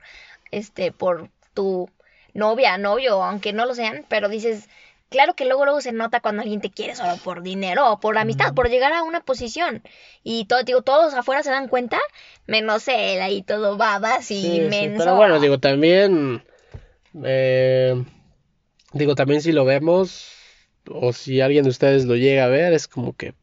este, 0.50 0.92
por 0.92 1.30
tu 1.54 1.88
novia, 2.34 2.76
novio, 2.78 3.22
aunque 3.22 3.52
no 3.52 3.66
lo 3.66 3.74
sean, 3.74 4.04
pero 4.08 4.28
dices, 4.28 4.68
claro 5.12 5.34
que 5.34 5.44
luego 5.44 5.64
luego 5.64 5.80
se 5.80 5.92
nota 5.92 6.18
cuando 6.20 6.42
alguien 6.42 6.60
te 6.60 6.70
quiere 6.70 6.96
solo 6.96 7.16
por 7.22 7.42
dinero 7.42 7.92
o 7.92 8.00
por 8.00 8.18
amistad, 8.18 8.54
por 8.54 8.68
llegar 8.68 8.92
a 8.92 9.04
una 9.04 9.20
posición. 9.20 9.82
Y 10.24 10.46
todo, 10.46 10.64
digo, 10.64 10.82
todos 10.82 11.14
afuera 11.14 11.44
se 11.44 11.50
dan 11.50 11.68
cuenta, 11.68 12.00
menos 12.46 12.88
él 12.88 13.20
ahí 13.20 13.42
todo 13.42 13.76
babas 13.76 14.28
y 14.32 14.42
Sí, 14.42 14.60
pero 14.98 15.14
bueno, 15.14 15.38
digo, 15.38 15.60
también, 15.60 16.42
eh, 17.22 18.02
digo, 18.92 19.14
también 19.14 19.42
si 19.42 19.52
lo 19.52 19.64
vemos, 19.64 20.32
o 20.90 21.12
si 21.12 21.40
alguien 21.40 21.62
de 21.62 21.70
ustedes 21.70 22.06
lo 22.06 22.16
llega 22.16 22.44
a 22.44 22.48
ver, 22.48 22.72
es 22.72 22.88
como 22.88 23.14
que, 23.14 23.34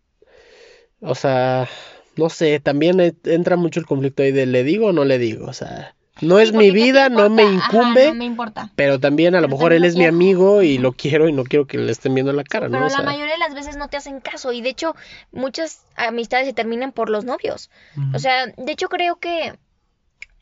o 1.01 1.15
sea, 1.15 1.69
no 2.17 2.29
sé, 2.29 2.59
también 2.59 2.99
e- 2.99 3.15
entra 3.25 3.55
mucho 3.55 3.79
el 3.79 3.85
conflicto 3.85 4.23
ahí 4.23 4.31
de 4.33 4.45
le 4.45 4.63
digo 4.63 4.87
o 4.87 4.91
no 4.91 5.05
le 5.05 5.17
digo, 5.17 5.45
o 5.47 5.53
sea, 5.53 5.95
no 6.21 6.39
es 6.39 6.49
Sí, 6.49 6.57
mi 6.57 6.65
porque 6.65 6.73
¿qué 6.73 6.75
te 6.79 6.83
vida, 6.85 7.09
no 7.09 7.29
me? 7.29 7.43
Ajá, 7.43 7.71
incumbe, 7.73 8.07
no 8.09 8.13
me 8.15 8.25
importa. 8.25 8.69
pero 8.75 8.99
también 8.99 9.35
a 9.35 9.41
lo 9.41 9.47
Pero 9.47 9.57
mejor 9.57 9.73
él 9.73 9.85
es 9.85 9.95
mi 9.95 10.05
amigo 10.05 10.61
y 10.61 10.77
lo 10.77 10.93
quiero 10.93 11.27
y 11.27 11.33
no 11.33 11.43
quiero 11.43 11.65
que 11.67 11.77
le 11.77 11.91
estén 11.91 12.13
viendo 12.13 12.33
la 12.33 12.43
cara, 12.43 12.67
¿no? 12.69 12.77
Pero 12.77 12.85
O 12.85 12.89
la 12.89 13.01
mayoría 13.01 13.33
de 13.33 13.39
las 13.39 13.53
veces 13.53 13.77
no 13.77 13.87
te 13.89 13.97
hacen 13.97 14.19
caso 14.21 14.51
y 14.53 14.61
de 14.61 14.69
hecho 14.69 14.95
muchas 15.31 15.85
amistades 15.95 16.47
se 16.47 16.53
terminan 16.53 16.91
por 16.91 17.09
los 17.09 17.25
novios. 17.25 17.69
O 18.13 18.19
sea, 18.19 18.47
de 18.47 18.71
hecho 18.71 18.89
creo 18.89 19.17
que 19.19 19.53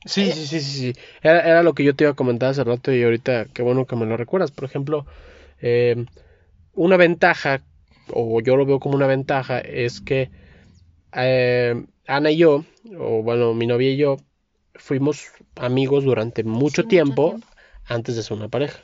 Sí, 0.05 0.31
sí, 0.31 0.45
sí, 0.45 0.59
sí, 0.61 0.93
sí. 0.93 1.01
Era, 1.21 1.41
era 1.41 1.63
lo 1.63 1.73
que 1.73 1.83
yo 1.83 1.95
te 1.95 2.03
iba 2.05 2.11
a 2.11 2.15
comentar 2.15 2.49
hace 2.49 2.63
rato 2.63 2.93
y 2.93 3.03
ahorita 3.03 3.45
qué 3.53 3.61
bueno 3.61 3.85
que 3.85 3.95
me 3.95 4.05
lo 4.05 4.15
recuerdas. 4.15 4.51
Por 4.51 4.63
ejemplo, 4.65 5.05
eh, 5.61 6.05
una 6.73 6.97
ventaja, 6.97 7.61
o 8.13 8.41
yo 8.41 8.57
lo 8.57 8.65
veo 8.65 8.79
como 8.79 8.95
una 8.95 9.07
ventaja, 9.07 9.59
es 9.59 10.01
que 10.01 10.31
eh, 11.13 11.85
Ana 12.07 12.31
y 12.31 12.37
yo, 12.37 12.65
o 12.97 13.23
bueno, 13.23 13.53
mi 13.53 13.67
novia 13.67 13.91
y 13.91 13.97
yo, 13.97 14.17
fuimos 14.77 15.27
amigos 15.55 16.03
durante 16.03 16.43
mucho, 16.43 16.83
Sí, 16.83 16.83
mucho 16.83 16.87
tiempo, 16.87 17.39
antes 17.85 18.15
de 18.15 18.23
ser 18.23 18.37
una 18.37 18.49
pareja. 18.49 18.79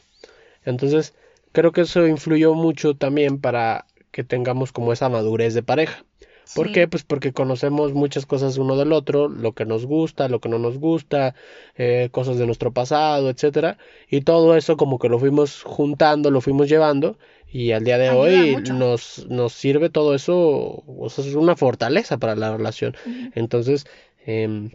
Entonces, 0.64 1.16
creo 1.52 1.72
que 1.72 1.82
eso 1.82 2.08
influyó 2.08 2.54
mucho 2.56 2.96
también 2.96 3.40
para 3.42 3.86
que 4.12 4.24
tengamos 4.24 4.72
como 4.72 4.94
esa 4.94 5.10
madurez 5.10 5.54
de 5.54 5.64
pareja. 5.64 6.06
¿Por 6.54 6.70
sí, 6.70 6.72
qué? 6.72 6.88
Pues 6.88 7.04
porque 7.04 7.34
conocemos 7.34 7.94
muchas 7.94 8.26
cosas 8.28 8.58
uno 8.58 8.78
del 8.78 8.94
otro, 8.94 9.28
lo 9.30 9.54
que 9.54 9.66
nos 9.66 9.86
gusta, 9.88 10.30
lo 10.30 10.40
que 10.40 10.50
no 10.50 10.60
nos 10.60 10.78
gusta, 10.78 11.36
eh, 11.76 12.10
cosas 12.12 12.38
de 12.38 12.46
nuestro 12.46 12.72
pasado, 12.74 13.30
etcétera, 13.30 13.78
y 14.10 14.22
todo 14.22 14.56
eso 14.56 14.78
como 14.78 15.00
que 15.00 15.10
lo 15.10 15.20
fuimos 15.20 15.64
juntando, 15.64 16.30
lo 16.32 16.42
fuimos 16.42 16.70
llevando, 16.70 17.18
y 17.48 17.72
al 17.72 17.84
día 17.84 17.98
de 17.98 18.10
Ayuda 18.10 18.12
hoy 18.12 18.46
mucho. 18.46 18.74
nos, 18.74 19.26
nos 19.30 19.54
sirve 19.54 19.90
todo 19.90 20.14
eso, 20.14 20.84
o 20.86 21.10
sea, 21.10 21.26
es 21.26 21.34
una 21.36 21.56
fortaleza 21.56 22.18
para 22.20 22.36
la 22.36 22.56
relación. 22.56 22.96
Entonces, 23.34 23.86
em, 24.26 24.72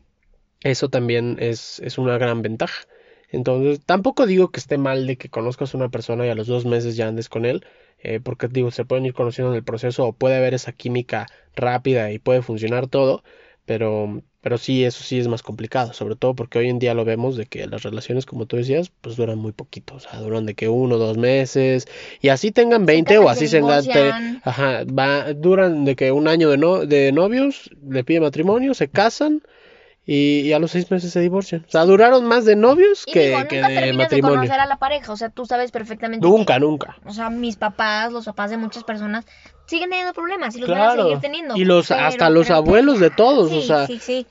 eso 0.62 0.88
también 0.88 1.36
es, 1.40 1.80
es 1.80 1.98
una 1.98 2.18
gran 2.18 2.42
ventaja. 2.42 2.84
Entonces, 3.30 3.80
tampoco 3.84 4.26
digo 4.26 4.50
que 4.50 4.60
esté 4.60 4.78
mal 4.78 5.06
de 5.06 5.16
que 5.16 5.28
conozcas 5.28 5.74
a 5.74 5.76
una 5.76 5.90
persona 5.90 6.26
y 6.26 6.30
a 6.30 6.34
los 6.34 6.46
dos 6.46 6.64
meses 6.64 6.96
ya 6.96 7.08
andes 7.08 7.28
con 7.28 7.44
él, 7.44 7.64
eh, 8.00 8.20
porque 8.22 8.48
digo, 8.48 8.70
se 8.70 8.84
pueden 8.84 9.04
ir 9.06 9.12
conociendo 9.12 9.52
en 9.52 9.56
el 9.56 9.64
proceso 9.64 10.06
o 10.06 10.12
puede 10.12 10.36
haber 10.36 10.54
esa 10.54 10.72
química 10.72 11.26
rápida 11.54 12.10
y 12.10 12.18
puede 12.18 12.42
funcionar 12.42 12.86
todo, 12.86 13.22
pero, 13.66 14.22
pero 14.40 14.56
sí, 14.56 14.84
eso 14.84 15.02
sí 15.02 15.18
es 15.18 15.28
más 15.28 15.42
complicado, 15.42 15.92
sobre 15.92 16.16
todo 16.16 16.34
porque 16.34 16.58
hoy 16.58 16.70
en 16.70 16.78
día 16.78 16.94
lo 16.94 17.04
vemos 17.04 17.36
de 17.36 17.44
que 17.44 17.66
las 17.66 17.82
relaciones, 17.82 18.24
como 18.24 18.46
tú 18.46 18.56
decías, 18.56 18.90
pues 19.02 19.16
duran 19.16 19.38
muy 19.38 19.52
poquito, 19.52 19.96
o 19.96 20.00
sea, 20.00 20.20
duran 20.20 20.46
de 20.46 20.54
que 20.54 20.70
uno, 20.70 20.96
dos 20.96 21.18
meses, 21.18 21.86
y 22.22 22.28
así 22.30 22.50
tengan 22.50 22.86
20 22.86 23.18
o 23.18 23.28
así 23.28 23.46
se 23.46 23.60
tengan, 23.60 24.40
ajá, 24.42 24.84
va, 24.84 25.34
duran 25.34 25.84
de 25.84 25.96
que 25.96 26.12
un 26.12 26.28
año 26.28 26.48
de, 26.48 26.56
no, 26.56 26.86
de 26.86 27.12
novios, 27.12 27.70
le 27.86 28.04
pide 28.04 28.20
matrimonio, 28.20 28.72
se 28.72 28.88
casan, 28.88 29.42
y, 30.10 30.54
a 30.54 30.58
los 30.58 30.70
seis 30.70 30.90
meses 30.90 31.12
se 31.12 31.20
divorcian. 31.20 31.66
O 31.68 31.70
sea, 31.70 31.84
duraron 31.84 32.24
más 32.24 32.46
de 32.46 32.56
novios 32.56 33.04
que, 33.04 33.32
nunca 33.32 33.48
que 33.48 33.56
de 33.56 33.92
matrimonio. 33.92 34.08
de 34.08 34.20
conocer 34.38 34.60
a 34.60 34.64
la 34.64 34.78
pareja, 34.78 35.12
o 35.12 35.16
sea, 35.18 35.28
tú 35.28 35.44
sabes 35.44 35.70
perfectamente. 35.70 36.26
Nunca, 36.26 36.58
nunca. 36.58 36.96
O 37.04 37.12
sea, 37.12 37.28
mis 37.28 37.56
papás, 37.56 38.10
los 38.10 38.24
papás 38.24 38.50
de 38.50 38.56
muchas 38.56 38.84
personas 38.84 39.26
siguen 39.66 39.90
teniendo 39.90 40.14
problemas 40.14 40.56
y 40.56 40.60
los 40.60 40.70
van 40.70 40.80
a 40.80 40.92
seguir 40.96 41.18
teniendo. 41.18 41.56
Y 41.58 41.66
los 41.66 41.90
hasta 41.90 42.30
los 42.30 42.50
abuelos 42.50 43.00
de 43.00 43.10
todos, 43.10 43.50
sí, 43.50 43.58
o 43.58 43.60
sea. 43.60 43.86
Sí, 43.86 43.98
sí. 43.98 44.26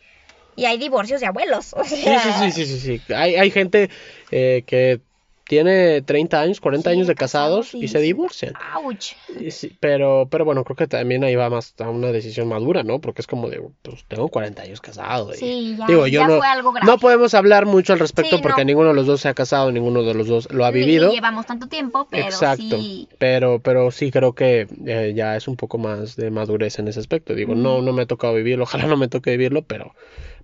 Y 0.55 0.65
hay 0.65 0.80
divorcios 0.80 1.21
de 1.21 1.28
abuelos. 1.28 1.75
O 1.78 1.84
sea... 1.84 2.21
sí, 2.21 2.30
sí, 2.32 2.51
sí, 2.51 2.65
sí, 2.65 2.80
sí, 2.80 2.97
sí. 2.97 3.13
Hay, 3.13 3.36
hay 3.36 3.51
gente 3.51 3.91
eh, 4.32 4.63
que 4.65 5.01
tiene 5.48 6.02
30 6.02 6.41
años, 6.41 6.60
40 6.60 6.89
años 6.89 7.08
de 7.08 7.16
casados 7.16 7.74
y 7.74 7.88
se 7.88 8.00
divorcian. 8.00 8.54
¡Auch! 8.74 9.16
pero, 9.80 10.28
pero 10.30 10.43
bueno, 10.43 10.64
creo 10.66 10.76
que 10.76 10.88
también 10.88 11.24
ahí 11.24 11.36
va 11.36 11.50
más 11.50 11.74
a 11.80 11.89
una 11.89 12.12
decisión 12.12 12.50
madura, 12.50 12.84
¿no? 12.84 13.00
Porque 13.00 13.22
es 13.22 13.28
como 13.28 13.50
de, 13.50 13.62
pues 13.82 14.04
tengo 14.08 14.28
40 14.28 14.62
años 14.64 14.82
casado. 14.82 15.34
sí, 15.34 15.76
ya, 15.78 15.88
Digo, 15.88 16.06
yo 16.08 16.28
no, 16.28 16.38
fue 16.38 16.48
algo 16.48 16.74
grave. 16.74 16.86
no 16.86 16.98
podemos 16.98 17.34
hablar 17.34 17.66
mucho 17.66 17.93
al 17.93 18.00
respecto 18.00 18.41
porque 18.41 18.66
ninguno 18.66 18.89
de 18.89 18.95
los 18.95 19.08
dos 19.08 19.22
se 19.22 19.30
ha 19.30 19.34
casado, 19.34 19.72
ninguno 19.72 20.04
de 20.04 20.14
los 20.14 20.28
dos 20.28 20.52
lo 20.52 20.66
ha 20.66 20.72
vivido. 20.72 21.12
llevamos 21.12 21.45
tanto 21.45 21.68
tiempo, 21.68 22.08
pero 22.12 22.26
Exacto. 22.26 22.78
Pero, 23.18 23.60
pero 23.60 23.91
sí 23.91 24.12
creo 24.12 24.34
que 24.34 24.68
eh, 24.86 25.14
ya 25.16 25.38
es 25.38 25.48
un 25.48 25.56
poco 25.56 25.78
más 25.78 26.18
de 26.18 26.30
madurez 26.30 26.78
en 26.80 26.89
ese 26.89 27.00
aspecto. 27.00 27.34
Digo, 27.36 27.56
no, 27.56 27.82
no 27.82 27.93
me 27.93 28.02
ha 28.02 28.06
tocado 28.06 28.34
vivirlo, 28.34 28.64
ojalá 28.66 28.86
no 28.86 28.98
me 28.98 29.08
toque 29.08 29.32
vivirlo, 29.32 29.62
pero, 29.62 29.95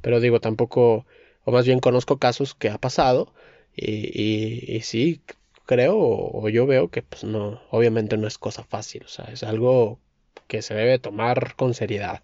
pero 0.02 0.22
digo, 0.22 0.40
tampoco, 0.40 1.06
o 1.44 1.52
más 1.52 1.66
bien 1.66 1.80
conozco 1.80 2.18
casos 2.18 2.56
que 2.56 2.70
ha 2.70 2.78
pasado. 2.78 3.34
Y, 3.76 3.92
y, 3.92 4.76
y 4.76 4.82
sí, 4.82 5.22
creo 5.66 5.98
o, 5.98 6.50
yo 6.50 6.66
veo 6.66 6.90
que 6.90 7.02
pues 7.02 7.24
no, 7.24 7.62
obviamente 7.72 8.18
no 8.18 8.28
es 8.28 8.38
cosa 8.38 8.64
fácil, 8.64 9.04
o 9.06 9.08
sea, 9.08 9.26
es 9.26 9.44
algo 9.44 10.00
que 10.48 10.62
se 10.62 10.74
debe 10.76 11.00
tomar 11.00 11.56
con 11.56 11.74
seriedad. 11.74 12.24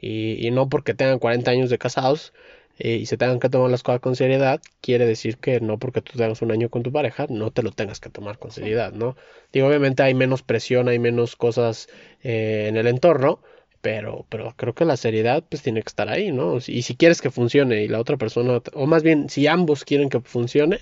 Y, 0.00 0.46
y 0.46 0.50
no 0.50 0.68
porque 0.68 0.94
tengan 0.94 1.18
40 1.18 1.50
años 1.50 1.70
de 1.70 1.78
casados 1.78 2.32
eh, 2.78 2.96
y 2.96 3.06
se 3.06 3.18
tengan 3.18 3.40
que 3.40 3.50
tomar 3.50 3.70
las 3.70 3.82
cosas 3.82 4.00
con 4.00 4.16
seriedad, 4.16 4.62
quiere 4.80 5.04
decir 5.04 5.36
que 5.36 5.60
no 5.60 5.78
porque 5.78 6.00
tú 6.00 6.16
tengas 6.16 6.40
un 6.40 6.50
año 6.50 6.70
con 6.70 6.82
tu 6.82 6.90
pareja, 6.90 7.26
no 7.28 7.50
te 7.50 7.62
lo 7.62 7.72
tengas 7.72 8.00
que 8.00 8.08
tomar 8.08 8.38
con 8.38 8.50
seriedad, 8.52 8.92
¿no? 8.92 9.16
Digo, 9.52 9.68
obviamente 9.68 10.02
hay 10.02 10.14
menos 10.14 10.42
presión, 10.42 10.88
hay 10.88 10.98
menos 10.98 11.36
cosas 11.36 11.88
eh, 12.22 12.66
en 12.68 12.78
el 12.78 12.86
entorno, 12.86 13.42
pero, 13.80 14.26
pero 14.28 14.54
creo 14.56 14.74
que 14.74 14.84
la 14.84 14.96
seriedad 14.96 15.44
pues 15.48 15.62
tiene 15.62 15.82
que 15.82 15.88
estar 15.88 16.08
ahí, 16.08 16.32
¿no? 16.32 16.58
Y 16.66 16.82
si 16.82 16.96
quieres 16.96 17.20
que 17.22 17.30
funcione 17.30 17.82
y 17.82 17.88
la 17.88 18.00
otra 18.00 18.16
persona, 18.16 18.60
o 18.74 18.86
más 18.86 19.02
bien 19.02 19.28
si 19.30 19.46
ambos 19.46 19.84
quieren 19.84 20.08
que 20.10 20.20
funcione, 20.20 20.80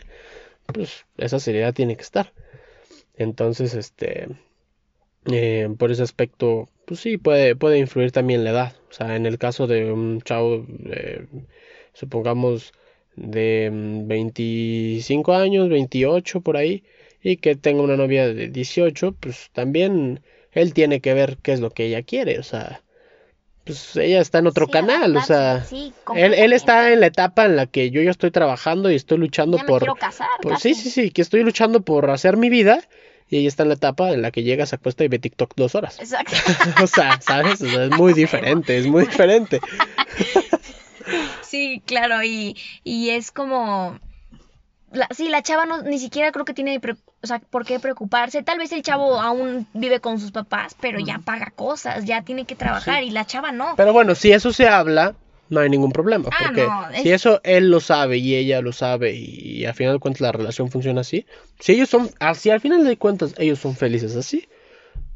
pues 0.73 1.07
esa 1.17 1.41
seriedad 1.41 1.75
tiene 1.75 1.97
que 1.97 2.03
estar. 2.03 2.33
Entonces, 3.17 3.75
este, 3.75 4.29
eh, 5.33 5.69
por 5.79 5.91
ese 5.93 6.03
aspecto, 6.03 6.69
pues 6.87 7.01
sí, 7.01 7.19
puede, 7.19 7.57
puede 7.57 7.79
influir 7.79 8.13
también 8.13 8.45
la 8.45 8.51
edad. 8.51 8.73
O 8.91 8.93
sea, 8.93 9.17
en 9.17 9.27
el 9.27 9.39
caso 9.39 9.67
de 9.67 9.93
un 9.93 10.23
chavo, 10.23 10.67
eh, 10.91 11.27
supongamos, 11.93 12.73
de 13.17 13.71
25 13.73 15.33
mm, 15.33 15.35
años, 15.35 15.69
28 15.69 16.41
por 16.41 16.57
ahí, 16.57 16.85
y 17.23 17.37
que 17.39 17.57
tenga 17.57 17.83
una 17.83 17.97
novia 17.97 18.29
de 18.33 18.49
18, 18.49 19.13
pues 19.21 19.51
también 19.53 20.21
él 20.53 20.73
tiene 20.75 21.01
que 21.01 21.15
ver 21.15 21.39
qué 21.43 21.53
es 21.53 21.61
lo 21.61 21.71
que 21.71 21.87
ella 21.87 22.03
quiere. 22.03 22.39
O 22.39 22.43
sea, 22.43 22.83
pues 23.69 23.97
ella 23.97 24.23
está 24.23 24.39
en 24.39 24.47
otro 24.47 24.67
canal, 24.67 25.15
o 25.15 25.21
sea, 25.21 25.63
él, 26.15 26.33
él, 26.33 26.55
está 26.55 26.91
en 26.91 27.01
la 27.01 27.09
etapa 27.09 27.45
en 27.45 27.55
la 27.55 27.67
que 27.67 27.91
yo 27.91 28.01
ya 28.01 28.11
estoy 28.11 28.31
trabajando 28.31 28.91
y 28.91 28.95
estoy 28.95 29.19
luchando 29.19 29.59
por, 29.59 29.85
sí, 30.59 30.75
sí, 30.75 30.89
sí, 30.89 31.11
que 31.11 31.21
estoy 31.21 31.43
luchando 31.43 31.83
por 31.83 32.09
hacer 32.09 32.39
mi 32.39 32.49
vida 32.49 32.81
y 33.29 33.37
ella 33.37 33.49
está 33.49 33.65
en 33.65 33.69
la 33.69 33.75
etapa 33.75 34.11
en 34.13 34.23
la 34.23 34.31
que 34.31 34.43
llega, 34.43 34.65
se 34.65 34.77
acuesta 34.77 35.05
y 35.05 35.09
ve 35.09 35.19
TikTok 35.19 35.53
dos 35.55 35.75
horas. 35.75 35.99
Exacto. 36.01 36.35
o 36.83 36.87
sea, 36.87 37.21
¿sabes? 37.21 37.61
es 37.61 37.91
muy 37.91 38.15
diferente, 38.15 38.79
es 38.79 38.87
muy 38.87 39.05
diferente. 39.05 39.61
sí, 41.43 41.83
claro, 41.85 42.23
y, 42.23 42.57
y 42.85 43.11
es 43.11 43.31
como 43.31 44.01
la, 44.93 45.09
sí, 45.15 45.29
la 45.29 45.43
chava 45.43 45.67
no, 45.67 45.83
ni 45.83 45.99
siquiera 45.99 46.33
creo 46.33 46.47
que 46.47 46.55
tiene 46.55 46.81
o 47.23 47.27
sea, 47.27 47.41
por 47.41 47.65
qué 47.65 47.81
preocuparse. 47.81 48.43
Tal 48.43 48.59
vez 48.59 48.73
el 48.73 48.83
chavo 48.83 49.21
aún 49.21 49.67
vive 49.75 50.01
con 50.01 50.21
sus 50.21 50.31
papás, 50.31 50.77
pero 50.81 51.01
ya 51.01 51.19
paga 51.19 51.53
cosas, 51.55 52.05
ya 52.05 52.23
tiene 52.23 52.45
que 52.45 52.55
trabajar 52.55 53.03
y 53.03 53.11
la 53.11 53.27
chava 53.27 53.53
no. 53.53 53.75
Pero 53.77 53.93
bueno, 53.93 54.15
si 54.15 54.33
eso 54.33 54.53
se 54.53 54.69
habla, 54.69 55.15
no 55.49 55.61
hay 55.61 55.69
ningún 55.69 55.93
problema. 55.93 56.29
Ah, 56.31 56.45
porque 56.47 56.69
si 57.03 57.11
eso 57.11 57.41
él 57.43 57.71
lo 57.71 57.81
sabe 57.81 58.19
y 58.19 58.37
ella 58.37 58.61
lo 58.61 58.73
sabe 58.73 59.15
y, 59.15 59.65
al 59.65 59.75
final 59.75 59.95
de 59.95 59.99
cuentas 59.99 60.21
la 60.21 60.33
relación 60.33 60.71
funciona 60.71 61.01
así, 61.01 61.27
si 61.59 61.73
ellos 61.73 61.89
son, 61.89 62.11
si 62.35 62.51
al 62.51 62.61
final 62.61 62.85
de 62.85 62.97
cuentas 62.97 63.35
ellos 63.39 63.59
son 63.59 63.75
felices 63.75 64.15
así, 64.15 64.49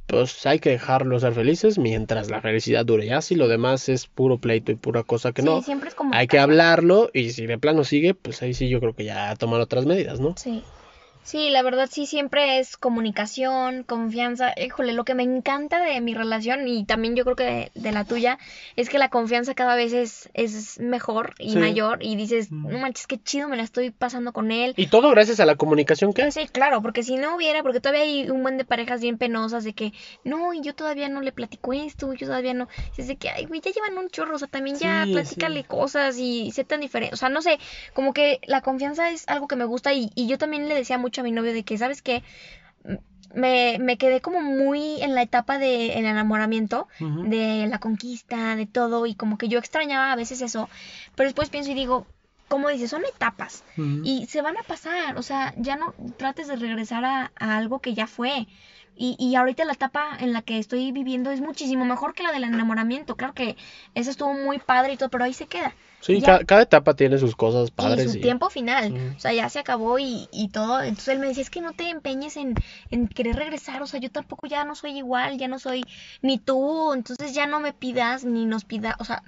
pues 0.09 0.45
hay 0.45 0.59
que 0.59 0.71
dejarlos 0.71 1.23
ser 1.23 1.35
felices 1.35 1.79
mientras 1.79 2.31
la 2.31 2.41
felicidad 2.41 2.85
dure. 2.85 3.07
Ya 3.07 3.23
si 3.23 3.37
lo 3.37 3.47
demás 3.47 3.89
es 3.89 4.09
puro 4.09 4.39
pleito 4.39 4.73
y 4.73 4.75
pura 4.75 5.05
cosa 5.05 5.33
que 5.33 5.43
no, 5.43 5.63
siempre 5.63 5.89
es 5.89 5.95
como 5.95 6.13
hay 6.13 6.27
que 6.27 6.41
hablarlo 6.41 7.11
y 7.15 7.31
si 7.31 7.47
de 7.47 7.59
plano 7.59 7.85
sigue, 7.85 8.15
pues 8.15 8.43
ahí 8.43 8.55
sí 8.55 8.69
yo 8.69 8.81
creo 8.81 8.95
que 8.95 9.05
ya 9.05 9.37
tomar 9.37 9.61
otras 9.61 9.87
medidas, 9.87 10.19
¿no? 10.19 10.35
Sí. 10.37 10.65
Sí, 11.25 11.51
la 11.51 11.63
verdad 11.63 11.89
sí 11.91 12.07
siempre 12.07 12.59
es 12.59 12.77
comunicación, 12.77 13.85
confianza. 13.85 14.53
Híjole, 14.57 14.93
lo 14.93 15.05
que 15.05 15.15
me 15.15 15.23
encanta 15.23 15.81
de 15.81 16.01
mi 16.01 16.15
relación 16.15 16.67
y 16.67 16.85
también 16.85 17.15
yo 17.15 17.23
creo 17.25 17.37
que 17.37 17.71
de, 17.75 17.93
la 17.93 18.05
tuya 18.05 18.39
es 18.75 18.89
que 18.89 18.99
la 18.99 19.09
confianza 19.09 19.55
cada 19.55 19.77
vez 19.77 19.93
es, 19.93 20.31
es 20.35 20.81
mejor 20.81 21.35
y 21.39 21.57
mayor 21.57 22.03
y 22.03 22.17
dices, 22.17 22.51
no 22.51 22.77
manches, 22.79 23.07
qué 23.07 23.23
chido 23.23 23.49
me 23.49 23.57
la 23.57 23.63
estoy 23.63 23.91
pasando 23.91 24.33
con 24.33 24.51
él. 24.51 24.75
Y 24.77 24.89
todo 24.89 25.11
gracias 25.11 25.39
a 25.39 25.47
la 25.47 25.55
comunicación 25.55 26.13
que 26.13 26.25
hay. 26.25 26.33
Sí, 26.33 26.49
claro, 26.49 26.83
porque 26.83 27.05
si 27.05 27.17
no 27.17 27.37
hubiera, 27.37 27.63
porque 27.63 27.79
todavía 27.79 28.03
hay 28.03 28.29
un 28.29 28.43
buen 28.43 28.59
de 28.59 28.65
parejas 28.65 29.01
bien 29.01 29.17
penosas 29.17 29.63
de 29.63 29.75
que, 29.75 29.93
no, 30.25 30.53
y 30.55 30.61
yo 30.61 30.75
todavía 30.75 31.09
no 31.09 31.21
le 31.21 31.31
platico 31.31 31.73
esto, 31.73 32.13
yo 32.15 32.27
todavía 32.27 32.55
no. 32.55 32.67
Es 32.97 33.07
de 33.07 33.15
que, 33.15 33.31
ay, 33.31 33.45
güey, 33.45 33.61
ya 33.61 33.71
llevan 33.71 33.97
un 33.97 34.11
chorro, 34.11 34.35
o 34.35 34.39
sea, 34.39 34.49
también 34.49 34.77
ya 34.77 35.05
platícale 35.11 35.63
cosas 35.65 36.19
y 36.19 36.51
sé 36.51 36.65
tan 36.65 36.81
diferente. 36.81 37.15
O 37.15 37.17
sea, 37.17 37.29
no 37.29 37.43
sé, 37.43 37.59
como 37.93 38.13
que 38.13 38.41
la 38.45 38.61
confianza 38.61 39.11
es 39.11 39.29
algo 39.29 39.47
que 39.47 39.55
me 39.55 39.67
gusta 39.67 39.93
y, 39.93 40.11
y 40.17 40.27
yo 40.27 40.37
también 40.37 40.69
le 40.69 40.75
decía 40.75 40.99
mucho 40.99 41.12
a 41.21 41.25
mi 41.25 41.33
novio 41.33 41.53
de 41.53 41.65
que, 41.65 41.79
¿sabes 41.79 42.03
qué? 42.03 42.23
Me, 43.35 43.79
me, 43.81 43.97
quedé 43.97 44.21
como 44.21 44.43
muy 44.43 45.01
en 45.01 45.15
la 45.15 45.23
etapa 45.23 45.59
de 45.59 45.95
el 45.95 46.05
enamoramiento, 46.05 46.89
de 47.01 47.67
la 47.67 47.79
conquista, 47.79 48.57
de 48.57 48.67
todo, 48.67 49.07
y 49.07 49.15
como 49.15 49.39
que 49.39 49.49
yo 49.49 49.59
extrañaba 49.59 50.13
a 50.13 50.17
veces 50.17 50.43
eso, 50.43 50.69
pero 51.15 51.29
después 51.29 51.49
pienso 51.49 51.71
y 51.71 51.75
digo, 51.75 52.07
como 52.49 52.69
dices, 52.69 52.91
son 52.91 53.03
etapas 53.07 53.65
y 54.05 54.27
se 54.27 54.43
van 54.43 54.59
a 54.59 54.63
pasar, 54.63 55.17
o 55.17 55.23
sea, 55.23 55.55
ya 55.57 55.77
no 55.77 55.95
trates 56.19 56.49
de 56.49 56.57
regresar 56.57 57.03
a, 57.07 57.33
a 57.37 57.57
algo 57.57 57.79
que 57.79 57.95
ya 57.95 58.07
fue. 58.07 58.47
Y, 58.95 59.17
y, 59.19 59.37
ahorita 59.37 59.65
la 59.65 59.73
etapa 59.73 60.19
en 60.21 60.35
la 60.35 60.43
que 60.43 60.59
estoy 60.59 60.93
viviendo 60.93 61.31
es 61.31 61.41
muchísimo 61.41 61.87
mejor 61.87 62.13
que 62.13 62.23
la 62.23 62.31
del 62.31 62.45
enamoramiento. 62.45 63.17
Claro 63.17 63.33
que 63.33 63.57
eso 63.95 64.11
estuvo 64.11 64.35
muy 64.35 64.59
padre 64.59 64.93
y 64.93 64.97
todo, 64.99 65.09
pero 65.09 65.25
ahí 65.25 65.33
se 65.33 65.47
queda. 65.47 65.75
Sí, 66.03 66.21
cada, 66.21 66.63
etapa 66.63 66.95
tiene 66.95 67.17
sus 67.17 67.37
cosas 67.37 67.71
padres. 67.71 68.07
Y 68.07 68.15
su 68.15 68.21
tiempo 68.21 68.51
final. 68.51 69.15
O 69.17 69.21
sea, 69.21 69.33
ya 69.33 69.49
se 69.49 69.61
acabó 69.61 70.01
y, 70.01 70.29
y, 70.33 70.49
todo. 70.49 70.83
Entonces 70.83 71.09
él 71.09 71.21
me 71.21 71.29
decía, 71.29 71.45
es 71.45 71.51
que 71.51 71.61
no 71.61 71.75
te 71.75 71.91
empeñes 71.91 72.37
en, 72.37 72.57
en, 72.91 73.07
querer 73.07 73.37
regresar. 73.37 73.81
O 73.83 73.87
sea, 73.87 74.01
yo 74.01 74.11
tampoco 74.11 74.49
ya 74.49 74.65
no 74.65 74.75
soy 74.75 74.99
igual, 74.99 75.39
ya 75.39 75.47
no 75.47 75.61
soy 75.61 75.85
ni 76.21 76.39
tú. 76.39 76.93
Entonces 76.93 77.35
ya 77.35 77.47
no 77.47 77.61
me 77.61 77.73
pidas, 77.73 78.25
ni 78.25 78.47
nos 78.47 78.65
pidas, 78.65 78.97
o 78.99 79.05
sea, 79.05 79.23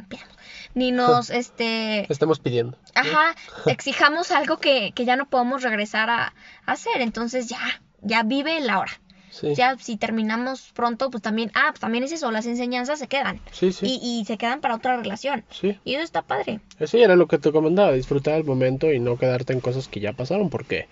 ni 0.75 0.91
nos, 0.93 1.31
este... 1.31 2.13
Estemos 2.13 2.41
pidiendo. 2.41 2.77
Ajá, 2.97 3.37
exijamos 3.67 4.33
algo 4.33 4.57
que, 4.57 4.91
que 4.97 5.05
ya 5.05 5.15
no 5.15 5.31
podemos 5.31 5.63
regresar 5.63 6.11
a, 6.11 6.35
a 6.67 6.73
hacer. 6.73 7.01
Entonces 7.03 7.49
ya, 7.49 7.61
ya 8.03 8.25
vive 8.25 8.61
la 8.61 8.81
hora. 8.81 9.01
Ya 9.43 9.77
si 9.79 9.97
terminamos 9.97 10.71
pronto, 10.75 11.11
pues 11.11 11.23
también, 11.23 11.51
ah, 11.55 11.69
pues 11.71 11.81
también 11.81 12.05
es 12.05 12.13
eso, 12.13 12.31
las 12.31 12.47
enseñanzas 12.47 12.99
se 12.99 13.09
quedan. 13.09 13.41
Sí, 13.51 13.73
sí. 13.73 13.87
Y, 13.87 14.21
y 14.21 14.25
se 14.25 14.37
quedan 14.37 14.61
para 14.61 14.77
otra 14.77 14.97
relación. 14.97 15.45
Sí. 15.51 15.79
Y 15.85 15.95
eso 15.95 16.05
está 16.05 16.23
padre. 16.23 16.61
Eso 16.79 16.99
era 16.99 17.17
lo 17.17 17.27
que 17.27 17.39
te 17.39 17.53
comentaba, 17.53 17.93
disfrutar 17.93 18.35
el 18.35 18.45
momento 18.45 18.93
y 18.93 19.01
no 19.01 19.19
quedarte 19.19 19.53
en 19.53 19.61
cosas 19.61 19.89
que 19.89 20.01
ya 20.01 20.13
pasaron, 20.13 20.51
porque 20.51 20.89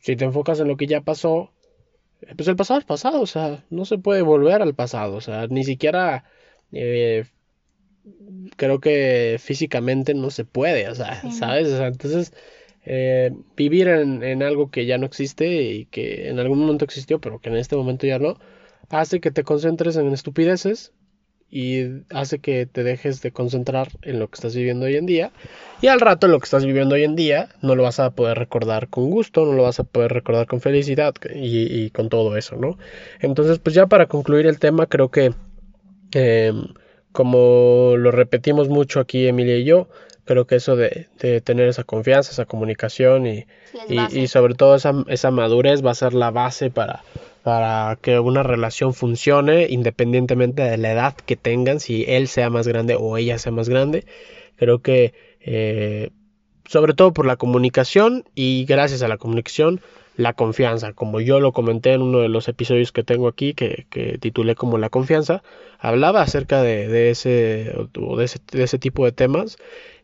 si 0.00 0.16
te 0.16 0.24
enfocas 0.24 0.60
en 0.60 0.68
lo 0.68 0.76
que 0.76 0.86
ya 0.86 1.00
pasó, 1.00 1.52
eh, 2.22 2.34
pues 2.36 2.48
el 2.48 2.56
pasado 2.56 2.80
es 2.80 2.86
pasado, 2.86 3.20
o 3.20 3.26
sea, 3.26 3.64
no 3.70 3.84
se 3.84 3.98
puede 3.98 4.22
volver 4.22 4.62
al 4.62 4.74
pasado, 4.74 5.14
o 5.14 5.20
sea, 5.20 5.46
ni 5.46 5.64
siquiera 5.64 6.24
eh, 6.72 7.24
creo 8.56 8.80
que 8.80 9.36
físicamente 9.38 10.14
no 10.14 10.30
se 10.30 10.44
puede, 10.44 10.88
o 10.88 10.94
sea, 10.94 11.22
¿sabes? 11.32 11.68
O 11.68 11.76
sea, 11.76 11.88
entonces 11.88 12.32
eh, 12.84 13.30
vivir 13.56 13.88
en, 13.88 14.42
algo 14.42 14.70
que 14.70 14.86
ya 14.86 14.98
no 14.98 15.06
existe 15.06 15.62
y 15.62 15.84
que 15.86 16.28
en 16.28 16.38
algún 16.38 16.58
momento 16.58 16.84
existió, 16.84 17.20
pero 17.20 17.38
que 17.38 17.50
en 17.50 17.56
este 17.56 17.76
momento 17.76 18.06
ya 18.06 18.18
no, 18.18 18.38
hace 18.88 19.20
que 19.20 19.30
te 19.30 19.44
concentres 19.44 19.96
en 19.96 20.12
estupideces 20.12 20.92
y 21.50 22.04
hace 22.10 22.38
que 22.38 22.66
te 22.66 22.84
dejes 22.84 23.22
de 23.22 23.32
concentrar 23.32 23.88
en 24.02 24.20
lo 24.20 24.28
que 24.28 24.36
estás 24.36 24.54
viviendo 24.54 24.86
hoy 24.86 24.96
en 24.96 25.04
día 25.04 25.32
y 25.82 25.88
al 25.88 26.00
rato 26.00 26.28
lo 26.28 26.38
que 26.38 26.44
estás 26.44 26.64
viviendo 26.64 26.94
hoy 26.94 27.02
en 27.02 27.16
día 27.16 27.48
no 27.60 27.74
lo 27.74 27.82
vas 27.82 27.98
a 27.98 28.10
poder 28.10 28.38
recordar 28.38 28.88
con 28.88 29.10
gusto, 29.10 29.44
no 29.44 29.54
lo 29.54 29.64
vas 29.64 29.80
a 29.80 29.84
poder 29.84 30.12
recordar 30.12 30.46
con 30.46 30.60
felicidad 30.60 31.12
y, 31.34 31.90
con 31.90 32.08
todo 32.08 32.36
eso, 32.36 32.54
¿no? 32.56 32.78
Entonces 33.18 33.58
pues 33.58 33.74
ya 33.74 33.88
para 33.88 34.06
concluir 34.06 34.46
el 34.46 34.60
tema 34.60 34.86
creo 34.86 35.10
que 35.10 35.32
em, 36.12 36.68
como 37.12 37.96
lo 37.96 38.12
repetimos 38.12 38.68
mucho 38.68 39.00
aquí 39.00 39.26
Emilia 39.26 39.56
y 39.56 39.64
yo, 39.64 39.88
creo 40.30 40.46
que 40.46 40.54
eso 40.54 40.76
de, 40.76 41.08
tener 41.42 41.66
esa 41.66 41.82
confianza, 41.82 42.30
esa 42.30 42.44
comunicación 42.44 43.26
y, 43.26 43.46
y, 43.88 44.28
sobre 44.28 44.54
todo 44.54 44.76
esa, 44.76 44.92
esa 45.08 45.32
madurez 45.32 45.84
va 45.84 45.90
a 45.90 45.94
ser 45.96 46.14
la 46.14 46.30
base 46.30 46.70
para 46.70 47.02
para 47.42 47.98
que 48.00 48.20
una 48.20 48.44
relación 48.44 48.94
funcione 48.94 49.66
independientemente 49.70 50.62
de 50.62 50.76
la 50.76 50.92
edad 50.92 51.14
que 51.14 51.34
tengan, 51.34 51.80
si 51.80 52.04
él 52.06 52.28
sea 52.28 52.48
más 52.48 52.68
grande 52.68 52.94
o 52.96 53.16
ella 53.16 53.38
sea 53.38 53.50
más 53.50 53.68
grande. 53.68 54.04
Creo 54.54 54.78
que 54.82 55.14
eh, 55.40 56.10
sobre 56.64 56.94
todo 56.94 57.12
por 57.12 57.26
la 57.26 57.34
comunicación 57.34 58.22
y 58.36 58.66
gracias 58.66 59.02
a 59.02 59.08
la 59.08 59.16
comunicación, 59.16 59.80
la 60.20 60.34
confianza. 60.34 60.92
Como 60.92 61.20
yo 61.20 61.40
lo 61.40 61.52
comenté 61.52 61.94
en 61.94 62.02
uno 62.02 62.20
de 62.20 62.28
los 62.28 62.48
episodios 62.48 62.92
que 62.92 63.02
tengo 63.02 63.28
aquí, 63.28 63.54
que, 63.54 63.86
que 63.90 64.18
titulé 64.18 64.54
como 64.54 64.78
La 64.78 64.90
confianza, 64.90 65.42
hablaba 65.78 66.22
acerca 66.22 66.62
de, 66.62 66.88
de 66.88 67.10
ese, 67.10 67.74
de, 67.92 68.24
ese, 68.24 68.38
de 68.52 68.62
ese 68.62 68.78
tipo 68.78 69.04
de 69.04 69.12
temas 69.12 69.56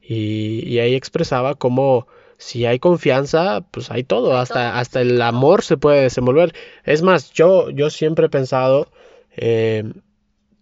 y, 0.02 0.66
y 0.66 0.78
ahí 0.78 0.94
expresaba 0.94 1.54
cómo 1.54 2.06
si 2.38 2.66
hay 2.66 2.78
confianza, 2.78 3.62
pues 3.70 3.90
hay 3.90 4.04
todo, 4.04 4.36
hasta, 4.36 4.78
hasta 4.78 5.00
el 5.00 5.20
amor 5.22 5.62
se 5.62 5.76
puede 5.76 6.02
desenvolver. 6.02 6.54
Es 6.84 7.02
más, 7.02 7.32
yo, 7.32 7.70
yo 7.70 7.90
siempre 7.90 8.26
he 8.26 8.30
pensado 8.30 8.88
eh, 9.36 9.84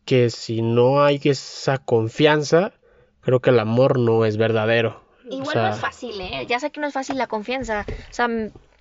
que 0.05 0.31
si 0.31 0.63
no 0.63 1.03
hay 1.03 1.21
esa 1.25 1.79
confianza, 1.79 2.73
creo 3.21 3.41
que 3.41 3.51
el 3.51 3.59
amor 3.59 3.99
no 3.99 4.25
es 4.25 4.37
verdadero. 4.37 5.03
Igual 5.29 5.57
no 5.57 5.69
es 5.69 5.77
fácil, 5.79 6.21
¿eh? 6.21 6.45
Ya 6.47 6.61
sé 6.61 6.71
que 6.71 6.81
no 6.81 6.87
es 6.87 6.93
fácil 6.93 7.17
la 7.17 7.27
confianza. 7.27 7.87
O 7.89 8.13
sea, 8.15 8.29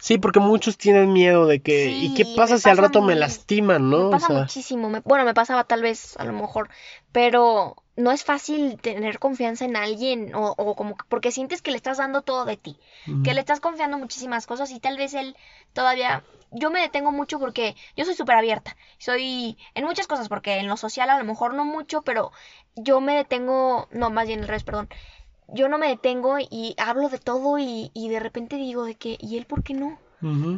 Sí, 0.03 0.17
porque 0.17 0.41
muchos 0.41 0.77
tienen 0.77 1.13
miedo 1.13 1.47
de 1.47 1.61
que... 1.61 1.89
¿Y 1.89 2.13
qué 2.13 2.25
pasa 2.35 2.57
si 2.57 2.69
al 2.69 2.75
rato 2.75 3.01
me 3.01 3.15
lastiman, 3.15 3.89
no? 3.89 4.09
Me 4.09 4.11
pasa 4.11 4.33
muchísimo. 4.33 4.91
bueno, 5.05 5.23
me 5.23 5.33
pasaba 5.33 5.63
tal 5.63 5.81
vez, 5.81 6.17
a 6.17 6.25
lo 6.25 6.33
mejor. 6.33 6.69
Pero 7.13 7.77
no 7.95 8.11
es 8.11 8.25
fácil 8.25 8.77
tener 8.81 9.17
confianza 9.19 9.63
en 9.63 9.77
alguien 9.77 10.35
o, 10.35 10.55
o 10.57 10.75
como 10.75 10.97
porque 11.07 11.31
sientes 11.31 11.61
que 11.61 11.71
le 11.71 11.77
estás 11.77 11.99
dando 11.99 12.21
todo 12.21 12.43
de 12.43 12.57
ti, 12.57 12.77
que 13.23 13.33
le 13.33 13.39
estás 13.39 13.61
confiando 13.61 13.97
muchísimas 13.97 14.45
cosas 14.45 14.71
y 14.71 14.81
tal 14.81 14.97
vez 14.97 15.13
él 15.13 15.37
todavía... 15.71 16.21
Yo 16.51 16.69
me 16.69 16.81
detengo 16.81 17.13
mucho 17.13 17.39
porque 17.39 17.75
yo 17.95 18.03
soy 18.03 18.13
súper 18.13 18.35
abierta, 18.35 18.75
soy 18.99 19.57
en 19.73 19.85
muchas 19.85 20.05
cosas, 20.05 20.27
porque 20.27 20.57
en 20.57 20.67
lo 20.67 20.75
social 20.75 21.09
a 21.09 21.17
lo 21.17 21.23
mejor 21.23 21.53
no 21.53 21.63
mucho, 21.63 22.01
pero 22.01 22.31
yo 22.75 22.99
me 22.99 23.15
detengo, 23.15 23.87
no, 23.91 24.09
más 24.11 24.27
bien 24.27 24.41
el 24.41 24.47
revés, 24.47 24.63
perdón, 24.63 24.89
yo 25.47 25.67
no 25.67 25.77
me 25.77 25.87
detengo 25.87 26.37
y 26.39 26.75
hablo 26.77 27.09
de 27.09 27.17
todo 27.19 27.57
y, 27.59 27.91
y 27.93 28.09
de 28.09 28.19
repente 28.19 28.55
digo 28.55 28.85
de 28.85 28.95
que, 28.95 29.17
¿y 29.19 29.37
él 29.37 29.45
por 29.45 29.63
qué 29.63 29.73
no? 29.73 29.99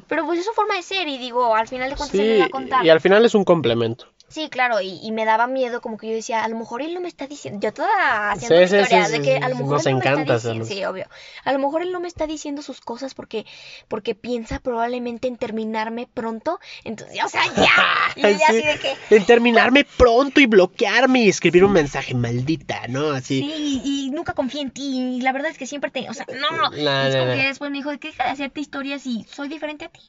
Pero 0.07 0.25
pues 0.25 0.39
es 0.39 0.45
su 0.45 0.51
forma 0.51 0.75
de 0.75 0.83
ser 0.83 1.07
y 1.07 1.17
digo, 1.17 1.55
al 1.55 1.67
final 1.67 1.89
de 1.89 1.95
cuentas 1.95 2.19
él 2.19 2.33
me 2.33 2.39
va 2.39 2.45
a 2.45 2.49
contar. 2.49 2.85
Y 2.85 2.89
al 2.89 3.01
final 3.01 3.25
es 3.25 3.33
un 3.33 3.43
complemento. 3.43 4.07
Sí, 4.27 4.49
claro, 4.49 4.81
y, 4.81 5.11
me 5.11 5.23
daba 5.23 5.45
miedo, 5.45 5.81
como 5.81 5.97
que 5.97 6.07
yo 6.07 6.13
decía, 6.13 6.43
a 6.43 6.47
lo 6.47 6.57
mejor 6.57 6.81
él 6.81 6.95
no 6.95 6.99
me 6.99 7.07
está 7.07 7.27
diciendo, 7.27 7.59
yo 7.61 7.71
toda 7.71 8.31
haciendo 8.31 8.61
historias 8.63 9.11
de 9.11 9.21
que 9.21 9.37
a 9.37 9.49
lo 9.49 9.55
mejor 9.55 9.79
él 9.85 9.93
no 9.93 9.99
me 9.99 10.21
está 10.23 10.33
diciendo, 10.33 10.65
sí, 10.65 10.83
obvio, 10.83 11.07
a 11.43 11.53
lo 11.53 11.59
mejor 11.59 11.83
él 11.83 11.91
no 11.91 11.99
me 11.99 12.07
está 12.07 12.25
diciendo 12.25 12.63
sus 12.63 12.81
cosas 12.81 13.13
porque, 13.13 13.45
porque 13.87 14.15
piensa 14.15 14.59
probablemente 14.59 15.27
en 15.27 15.37
terminarme 15.37 16.07
pronto, 16.11 16.59
entonces, 16.83 17.23
o 17.23 17.29
sea, 17.29 17.43
ya, 17.55 18.29
y 18.29 18.41
así 18.41 18.61
de 18.63 18.79
que... 18.79 19.15
En 19.15 19.25
terminarme 19.25 19.85
pronto 19.85 20.41
y 20.41 20.47
bloquearme 20.47 21.23
y 21.23 21.29
escribir 21.29 21.63
un 21.63 21.73
mensaje 21.73 22.15
maldita, 22.15 22.87
¿no? 22.89 23.11
Así. 23.11 23.41
Sí, 23.41 23.81
y, 23.85 24.11
nunca 24.11 24.33
confía 24.33 24.61
en 24.61 24.71
ti, 24.71 25.17
y 25.17 25.21
la 25.21 25.33
verdad 25.33 25.51
es 25.51 25.57
que 25.57 25.67
siempre 25.67 25.91
te, 25.91 26.09
o 26.09 26.13
sea, 26.13 26.25
no, 26.33 26.69
no, 26.71 26.75
y 26.75 27.43
después 27.43 27.69
me 27.69 27.77
dijo, 27.77 27.91
que 27.99 28.07
deja 28.07 28.23
de 28.23 28.29
hacerte 28.31 28.59
historias 28.59 29.05
y 29.05 29.25
soy 29.29 29.49
diferente 29.49 29.85
a 29.85 29.89
ti, 29.89 30.01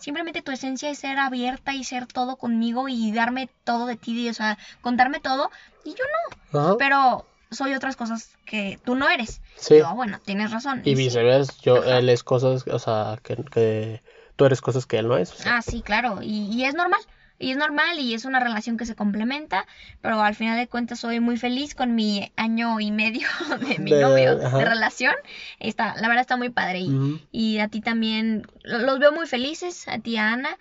simplemente 0.00 0.42
tu 0.42 0.50
esencia 0.50 0.90
es 0.90 0.98
ser 0.98 1.18
abierta 1.18 1.74
y 1.74 1.84
ser 1.84 2.06
todo 2.06 2.36
conmigo 2.36 2.88
y 2.88 3.12
darme 3.12 3.48
todo 3.64 3.86
de 3.86 3.96
ti, 3.96 4.28
o 4.28 4.34
sea, 4.34 4.58
contarme 4.80 5.20
todo, 5.20 5.50
y 5.84 5.90
yo 5.90 6.04
no. 6.52 6.76
Pero 6.78 7.26
soy 7.50 7.74
otras 7.74 7.96
cosas 7.96 8.30
que 8.44 8.78
tú 8.84 8.94
no 8.94 9.08
eres. 9.08 9.40
Sí. 9.56 9.78
Yo, 9.78 9.94
bueno, 9.94 10.18
tienes 10.24 10.50
razón. 10.50 10.82
Y, 10.84 10.94
viceversa, 10.94 11.52
yo, 11.62 11.82
él 11.82 12.08
es 12.08 12.22
cosas, 12.22 12.66
o 12.66 12.78
sea, 12.78 13.18
que, 13.22 13.36
que, 13.50 14.02
tú 14.36 14.44
eres 14.44 14.60
cosas 14.60 14.86
que 14.86 14.98
él 14.98 15.08
no 15.08 15.16
es. 15.16 15.46
Ah, 15.46 15.62
sí, 15.62 15.82
claro, 15.82 16.20
y, 16.22 16.64
es 16.64 16.74
normal. 16.74 17.00
Y 17.42 17.52
es 17.52 17.56
normal 17.56 17.98
y 17.98 18.12
es 18.12 18.26
una 18.26 18.38
relación 18.38 18.76
que 18.76 18.84
se 18.84 18.94
complementa, 18.94 19.64
pero 20.02 20.20
al 20.20 20.34
final 20.34 20.58
de 20.58 20.68
cuentas 20.68 21.00
soy 21.00 21.20
muy 21.20 21.38
feliz 21.38 21.74
con 21.74 21.94
mi 21.94 22.30
año 22.36 22.80
y 22.80 22.90
medio 22.90 23.26
de 23.66 23.78
mi 23.78 23.92
novio 23.92 24.36
de 24.36 24.64
relación. 24.64 25.14
Está, 25.58 25.94
la 25.94 26.08
verdad 26.08 26.20
está 26.20 26.36
muy 26.36 26.50
padre 26.50 26.80
y, 26.80 27.26
y 27.32 27.58
a 27.60 27.68
ti 27.68 27.80
también 27.80 28.46
los 28.62 28.98
veo 28.98 29.12
muy 29.12 29.26
felices, 29.26 29.88
a 29.88 29.98
ti 29.98 30.18
Ana 30.18 30.58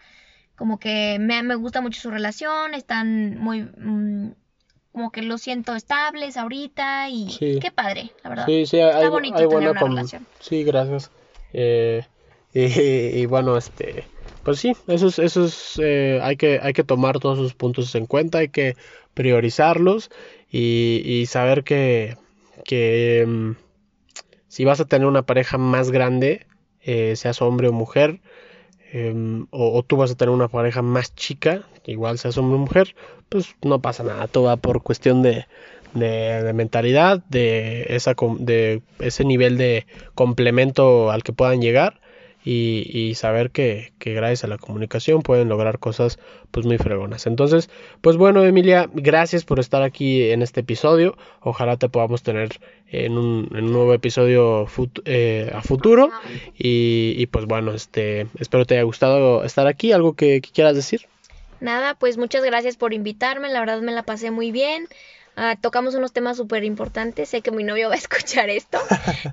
como 0.60 0.78
que 0.78 1.18
me, 1.20 1.41
me 1.41 1.55
gusta 1.55 1.80
mucho 1.80 2.01
su 2.01 2.12
relación, 2.12 2.74
están 2.74 3.39
muy, 3.39 3.64
mm, 3.64 4.34
como 4.91 5.10
que 5.10 5.22
lo 5.24 5.38
siento 5.38 5.74
estables 5.74 6.36
ahorita 6.36 7.07
y 7.10 7.30
qué 7.39 7.72
padre, 7.72 8.12
la 8.24 8.30
verdad. 8.30 8.45
Sí, 8.45 8.66
sí, 8.66 8.78
Está 8.78 9.10
bonito 9.10 9.38
tener 9.38 9.70
una 9.70 9.80
relación. 9.80 10.28
Sí, 10.41 10.66
gracias. 10.66 11.12
Eh, 11.53 12.05
y, 12.53 13.26
bueno, 13.26 13.55
este, 13.55 14.05
pues 14.43 14.60
sí, 14.60 14.76
esos, 14.88 15.18
esos, 15.18 15.80
eh, 15.82 16.20
hay 16.22 16.36
que, 16.36 16.60
hay 16.62 16.74
que 16.74 16.84
tomar 16.84 17.20
todos 17.20 17.39
esos 17.39 17.53
puntos 17.53 17.95
en 17.95 18.05
cuenta, 18.05 18.39
hay 18.39 18.49
que 18.49 18.76
priorizarlos 19.14 20.12
y, 20.51 21.01
y 21.05 21.26
saber 21.28 21.64
que, 21.64 22.18
que 22.66 23.24
mm, 23.26 23.51
si 24.49 24.66
vas 24.66 24.82
a 24.82 24.86
tener 24.86 25.07
una 25.07 25.22
pareja 25.22 25.57
más 25.57 25.89
grande, 25.89 26.47
eh, 26.82 27.16
seas 27.16 27.41
hombre 27.41 27.70
o 27.70 27.72
mujer, 27.72 28.20
Em, 28.92 29.46
o, 29.52 29.84
tú 29.84 29.98
vas 29.98 30.12
a 30.12 30.16
tener 30.16 30.34
una 30.34 30.48
pareja 30.48 30.82
más 30.82 31.14
chica, 31.16 31.64
igual 31.86 32.18
seas 32.18 32.38
hombre 32.38 32.56
o 32.56 32.60
mujer, 32.60 32.96
pues 33.30 33.56
no 33.64 33.80
pasa 33.80 34.04
nada, 34.04 34.28
todo 34.28 34.46
va 34.46 34.58
por 34.58 34.82
cuestión 34.82 35.22
de, 35.22 35.46
de, 35.94 36.52
mentalidad, 36.54 37.24
de, 37.30 37.86
esa, 37.90 38.16
de 38.40 38.82
ese 39.00 39.26
nivel 39.26 39.58
de 39.58 39.86
complemento 40.16 41.12
al 41.12 41.24
que 41.24 41.34
puedan 41.34 41.62
llegar 41.62 42.00
y, 42.44 43.14
saber 43.16 43.52
que, 43.52 43.92
gracias 44.00 44.46
a 44.46 44.48
la 44.48 44.58
comunicación 44.58 45.22
pueden 45.22 45.50
lograr 45.50 45.80
cosas 45.80 46.20
pues 46.52 46.66
muy 46.66 46.78
fregonas. 46.78 47.28
Entonces, 47.28 47.70
pues 48.02 48.16
bueno 48.18 48.44
Emilia, 48.44 48.90
gracias 48.94 49.44
por 49.44 49.60
estar 49.60 49.84
aquí 49.84 50.32
en 50.32 50.42
este 50.42 50.62
episodio. 50.62 51.18
Ojalá 51.42 51.78
te 51.78 51.90
podamos 51.90 52.24
tener 52.24 52.60
en 52.88 53.18
un, 53.18 53.50
nuevo 53.52 53.94
episodio 53.94 54.68
eh, 55.06 55.52
a 55.54 55.62
futuro. 55.62 56.10
Y, 56.58 57.26
pues 57.28 57.46
bueno, 57.46 57.74
este 57.74 58.28
espero 58.40 58.66
te 58.66 58.76
haya 58.76 58.84
gustado 58.84 59.44
estar 59.44 59.68
aquí. 59.68 59.92
¿Algo 59.92 60.14
que, 60.14 60.42
quieras 60.42 60.76
decir? 60.76 61.08
Nada, 61.60 61.96
pues 61.96 62.18
muchas 62.18 62.44
gracias 62.44 62.78
por 62.78 62.94
invitarme. 62.94 63.50
La 63.50 63.60
verdad 63.60 63.82
me 63.82 63.92
la 63.92 64.04
pasé 64.04 64.32
muy 64.32 64.52
bien. 64.52 64.88
Ah, 65.36 65.58
tocamos 65.60 65.94
unos 65.96 66.14
temas 66.14 66.38
súper 66.38 66.64
importantes. 66.64 67.30
Sé 67.30 67.42
que 67.42 67.52
mi 67.52 67.64
novio 67.64 67.90
va 67.90 67.96
a 67.96 67.98
escuchar 68.00 68.50
esto. 68.50 68.80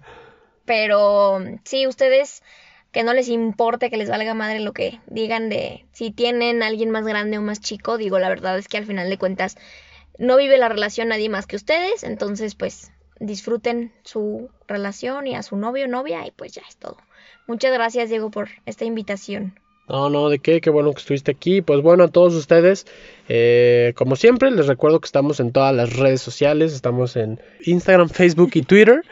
Pero 0.65 1.39
sí, 1.63 1.87
ustedes 1.87 2.43
que 2.97 3.05
no 3.05 3.13
les 3.13 3.29
importe, 3.29 3.91
que 3.91 3.99
les 3.99 4.09
valga 4.09 4.33
madre 4.33 4.59
lo 4.59 4.73
que 4.73 5.03
digan 5.07 5.51
de 5.51 5.85
si 5.93 6.11
tienen 6.11 6.63
a 6.63 6.69
alguien 6.69 6.89
más 6.89 7.05
grande 7.05 7.37
o 7.37 7.43
más 7.43 7.61
chico. 7.61 7.99
Digo, 7.99 8.19
la 8.19 8.31
verdad 8.31 8.57
es 8.57 8.69
que 8.69 8.79
al 8.79 8.87
final 8.87 9.11
de 9.11 9.19
cuentas 9.19 9.59
no 10.19 10.39
vive 10.39 10.57
la 10.57 10.71
relación 10.71 11.09
nadie 11.09 11.29
más 11.29 11.47
que 11.47 11.57
ustedes, 11.57 12.05
entonces 12.05 12.55
pues 12.55 12.93
disfruten 13.21 13.93
su 14.03 14.49
relación 14.67 15.27
y 15.27 15.35
a 15.35 15.43
su 15.43 15.59
novio 15.59 15.85
o 15.85 15.89
novia 15.89 16.27
y 16.27 16.31
pues 16.31 16.53
ya 16.53 16.63
es 16.67 16.79
todo. 16.79 16.97
Muchas 17.47 17.75
gracias 17.75 18.09
Diego 18.09 18.31
por 18.31 18.49
esta 18.65 18.87
invitación. 18.87 19.61
No, 19.89 20.11
no, 20.11 20.29
de 20.29 20.41
qué, 20.41 20.61
qué 20.61 20.69
bueno 20.71 20.93
que 20.93 20.99
estuviste 20.99 21.31
aquí. 21.31 21.63
Pues 21.63 21.81
bueno, 21.81 22.05
a 22.05 22.09
todos 22.09 22.35
ustedes, 22.35 22.87
eh, 23.29 23.93
como 23.95 24.17
siempre, 24.17 24.51
les 24.51 24.67
recuerdo 24.67 25.01
que 25.01 25.07
estamos 25.07 25.39
en 25.39 25.53
todas 25.53 25.75
las 25.75 25.97
redes 25.97 26.21
sociales, 26.21 26.73
estamos 26.73 27.15
en 27.15 27.39
Instagram, 27.65 28.09
Facebook 28.09 28.51
y 28.55 28.63
Twitter. 28.63 29.03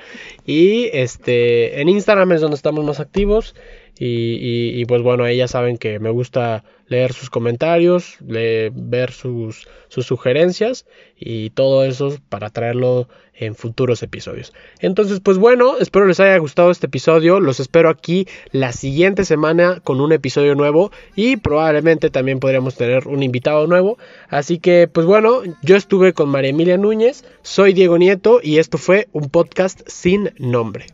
Y 0.45 0.91
este, 0.93 1.81
en 1.81 1.89
Instagram 1.89 2.33
es 2.33 2.41
donde 2.41 2.57
estamos 2.57 2.85
más 2.85 2.99
activos. 2.99 3.55
Y, 3.97 4.85
pues 4.87 5.03
bueno, 5.03 5.25
ahí 5.25 5.37
ya 5.37 5.49
saben 5.49 5.79
que 5.79 5.99
me 6.01 6.11
gusta 6.11 6.65
leer 6.87 7.13
sus 7.13 7.31
comentarios, 7.31 8.17
ver 8.21 9.13
sus 9.13 9.67
sugerencias 9.89 10.87
y 11.17 11.51
todo 11.51 11.85
eso 11.85 12.17
para 12.29 12.51
traerlo 12.51 13.09
en 13.37 13.55
futuros 13.55 14.03
episodios. 14.03 14.53
Entonces, 14.81 15.21
pues 15.21 15.39
bueno, 15.39 15.79
espero 15.79 16.07
les 16.07 16.21
haya 16.21 16.37
gustado 16.39 16.71
este 16.71 16.87
episodio. 16.87 17.41
Los 17.41 17.61
espero 17.61 17.89
aquí 17.89 18.27
la 18.53 18.73
siguiente 18.73 19.25
semana 19.25 19.81
con 19.83 20.01
un 20.01 20.13
episodio 20.13 20.55
nuevo 20.55 20.91
y 21.17 21.37
probablemente 21.37 22.11
también 22.11 22.41
podríamos 22.41 22.77
tener 22.77 23.09
un 23.09 23.23
invitado 23.23 23.67
nuevo. 23.67 23.97
Así 24.29 24.59
que, 24.59 24.89
pues 24.89 25.07
bueno, 25.07 25.43
yo 25.63 25.77
estuve 25.77 26.13
con 26.13 26.29
María 26.29 26.51
Emilia 26.51 26.77
Núñez, 26.77 27.25
soy 27.43 27.73
Diego 27.73 27.97
Nieto 27.99 28.41
y 28.43 28.59
esto 28.59 28.77
fue 28.79 29.09
un 29.13 29.31
podcast 29.31 29.81
sin 29.87 30.33
nombre. 30.39 30.87